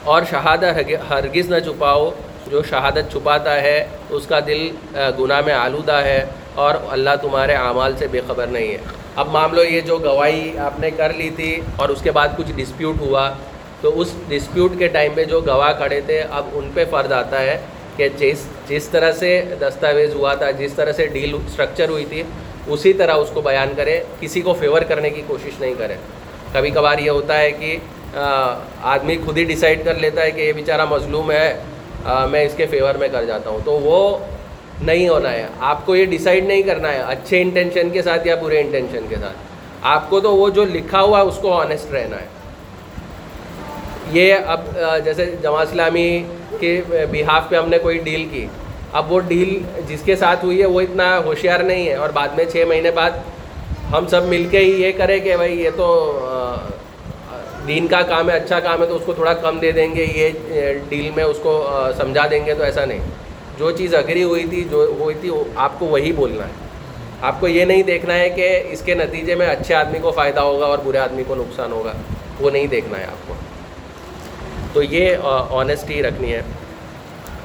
اور 0.04 0.22
شہادت 0.30 0.64
ہرگز 1.10 1.50
نہ 1.50 1.58
چھپاؤ۔ 1.58 2.10
جو 2.50 2.62
شہادت 2.62 3.12
چھپاتا 3.12 3.54
ہے، 3.54 3.86
اس 4.10 4.26
کا 4.26 4.40
دل 4.46 4.70
گناہ 4.94 5.40
میں 5.46 5.54
آلودہ 5.54 5.92
ہے 5.92 6.24
اور 6.54 6.74
اللہ 6.88 7.10
تمہارے 7.22 7.54
اعمال 7.54 7.96
سے 7.96 8.06
بے 8.08 8.20
خبر 8.28 8.46
نہیں 8.46 8.68
ہے۔ 8.68 8.78
اب 9.16 9.28
مان 9.28 9.54
لو 9.54 9.64
یہ 9.64 9.80
جو 9.80 9.98
گواہی 9.98 10.58
آپ 10.58 10.80
نے 10.80 10.90
کر 10.90 11.12
لی 11.12 11.30
تھی 11.30 11.60
اور 11.76 11.88
اس 11.88 12.02
کے 12.02 12.10
بعد 12.10 12.28
کچھ 12.36 12.52
ڈسپیوٹ 12.56 13.00
ہوا 13.00 13.32
تو 13.80 14.00
اس 14.00 14.12
ڈسپیوٹ 14.28 14.72
کے 14.78 14.86
ٹائم 14.88 15.12
پہ 15.14 15.24
جو 15.24 15.40
گواہ 15.40 15.72
کھڑے 15.72 16.00
تھے، 16.06 16.20
اب 16.30 16.46
ان 16.52 16.70
پہ 16.74 16.84
فرض 16.90 17.12
آتا 17.12 17.40
ہے 17.40 17.58
کہ 17.96 18.08
جس 18.18 18.38
جس 18.68 18.88
طرح 18.88 19.12
سے 19.12 19.42
دستاویز 19.60 20.14
ہوا 20.14 20.34
تھا، 20.34 20.50
جس 20.50 20.72
طرح 20.72 20.92
سے 20.92 21.06
ڈیل 21.06 21.34
اسٹرکچر 21.34 21.88
ہوئی 21.88 22.04
تھی، 22.04 22.22
اسی 22.66 22.92
طرح 22.92 23.14
اس 23.14 23.30
کو 23.34 23.40
بیان 23.40 23.72
کرے، 23.76 24.00
کسی 24.20 24.40
کو 24.40 24.54
فیور 24.54 24.82
کرنے 24.82 25.10
کی 25.10 25.22
کوشش 25.26 25.60
نہیں 25.60 25.74
کرے۔ 25.78 25.94
کبھی 26.52 26.70
کبھار 26.70 26.98
یہ 26.98 27.10
ہوتا 27.10 27.38
ہے 27.38 27.50
کہ 27.50 27.76
آدمی 28.82 29.16
خود 29.24 29.38
ہی 29.38 29.44
ڈیسائیڈ 29.44 29.84
کر 29.84 29.94
لیتا 29.94 30.22
ہے 30.22 30.30
کہ 30.30 30.40
یہ 30.40 30.52
بیچارہ 30.52 30.84
مظلوم 30.90 31.30
ہے 31.30 31.56
میں 32.30 32.44
اس 32.44 32.52
کے 32.56 32.66
فیور 32.66 32.94
میں 32.94 33.08
کر 33.12 33.24
جاتا 33.24 33.50
ہوں۔ 33.50 33.58
تو 33.64 33.72
وہ 33.72 34.18
نہیں 34.82 35.08
ہونا 35.08 35.32
ہے۔ 35.32 35.46
آپ 35.60 35.86
کو 35.86 35.96
یہ 35.96 36.04
ڈیسائیڈ 36.04 36.44
نہیں 36.44 36.62
کرنا 36.62 36.92
ہے، 36.92 37.02
اچھے 37.06 37.40
انٹینشن 37.42 37.90
کے 37.90 38.02
ساتھ 38.02 38.26
یا 38.28 38.34
برے 38.34 38.60
انٹینشن 38.60 39.04
کے 39.08 39.16
ساتھ۔ 39.20 39.36
آپ 39.82 40.10
کو 40.10 40.20
تو 40.20 40.36
وہ 40.36 40.48
جو 40.50 40.64
لکھا 40.64 41.02
ہوا 41.02 41.20
ہے، 41.20 41.24
اس 41.24 41.38
کو 41.42 41.52
آنےسٹ 41.52 41.92
رہنا 41.92 42.16
ہے۔ 42.16 42.37
یہ 44.12 44.34
اب 44.46 44.60
جیسے 45.04 45.24
جماعت 45.42 45.66
اسلامی 45.66 46.22
کے 46.60 46.80
بہاف 46.88 47.48
پہ 47.48 47.56
ہم 47.56 47.68
نے 47.68 47.78
کوئی 47.78 47.98
ڈیل 47.98 48.26
کی، 48.30 48.46
اب 48.92 49.12
وہ 49.12 49.20
ڈیل 49.20 49.58
جس 49.88 50.02
کے 50.04 50.16
ساتھ 50.16 50.44
ہوئی 50.44 50.60
ہے 50.60 50.66
وہ 50.66 50.80
اتنا 50.80 51.18
ہوشیار 51.18 51.60
نہیں 51.60 51.88
ہے۔ 51.88 51.94
اور 51.94 52.08
بعد 52.08 52.28
میں 52.36 52.44
چھ 52.44 52.64
مہینے 52.68 52.90
بعد 52.90 53.10
ہم 53.92 54.06
سب 54.06 54.24
مل 54.24 54.46
کے 54.50 54.58
ہی 54.58 54.70
یہ 54.82 54.92
کریں 54.96 55.18
کہ 55.20 55.36
بھائی 55.36 55.60
یہ 55.60 55.70
تو 55.76 55.86
دین 57.66 57.86
کا 57.86 58.00
کام 58.02 58.30
ہے 58.30 58.36
اچھا 58.36 58.60
کام 58.60 58.82
ہے، 58.82 58.86
تو 58.86 58.96
اس 58.96 59.02
کو 59.04 59.12
تھوڑا 59.12 59.32
کم 59.34 59.58
دے 59.58 59.72
دیں 59.72 59.94
گے، 59.94 60.06
یہ 60.14 60.74
ڈیل 60.88 61.10
میں 61.16 61.24
اس 61.24 61.38
کو 61.42 61.52
سمجھا 61.96 62.26
دیں 62.30 62.44
گے، 62.46 62.54
تو 62.54 62.62
ایسا 62.62 62.84
نہیں۔ 62.84 63.00
جو 63.58 63.70
چیز 63.70 63.94
اگری 63.94 64.22
ہوئی 64.22 64.46
تھی، 64.50 64.64
جو 64.70 64.84
ہوئی 64.98 65.14
تھی 65.20 65.30
آپ 65.56 65.78
کو 65.78 65.86
وہی 65.86 66.12
بولنا 66.12 66.46
ہے۔ 66.46 66.52
آپ 67.20 67.40
کو 67.40 67.48
یہ 67.48 67.64
نہیں 67.64 67.82
دیکھنا 67.82 68.14
ہے 68.14 68.28
کہ 68.30 68.62
اس 68.70 68.82
کے 68.82 68.94
نتیجے 68.94 69.34
میں 69.34 69.46
اچھے 69.46 69.74
آدمی 69.74 69.98
کو 69.98 70.10
فائدہ 70.10 70.40
ہوگا 70.40 70.66
اور 70.66 70.78
برے 70.84 70.98
آدمی 70.98 71.22
کو 71.26 71.34
نقصان 71.34 71.72
ہوگا، 71.72 71.92
وہ 72.40 72.50
نہیں 72.50 72.66
دیکھنا 72.66 72.98
ہے 72.98 73.04
آپ 73.04 73.28
کو۔ 73.28 73.34
تو 74.72 74.82
یہ 74.82 75.16
آنیسٹی 75.50 76.02
رکھنی 76.02 76.32
ہے۔ 76.32 76.42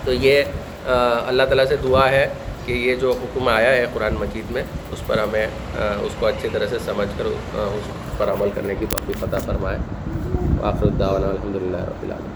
تو 0.06 0.14
یہ 0.14 0.44
اللہ 0.86 1.44
تعالیٰ 1.44 1.66
سے 1.70 1.76
دعا 1.84 2.10
ہے 2.10 2.28
کہ 2.66 2.72
یہ 2.72 2.96
جو 2.96 3.12
حکم 3.22 3.48
آیا 3.48 3.72
ہے 3.72 3.86
قرآن 3.94 4.14
مجید 4.20 4.52
میں، 4.52 4.64
اس 4.92 5.02
پر 5.08 5.18
ہمیں 5.18 5.48
اس 5.78 6.16
کو 6.20 6.26
اچھی 6.26 6.50
طرح 6.54 6.68
سے 6.70 6.78
سمجھ 6.86 7.10
کر 7.18 7.26
اس 7.26 8.18
پر 8.18 8.32
عمل 8.32 8.50
کرنے 8.56 8.76
کی 8.80 8.86
توفیق 8.90 9.18
فتح 9.18 9.46
فرمائے۔ 9.46 9.78
آخر 10.64 10.86
الدعوانا 10.86 11.28
الحمد 11.28 11.56
للہ 11.56 11.84
رب 11.90 12.04
العالمین۔ 12.04 12.33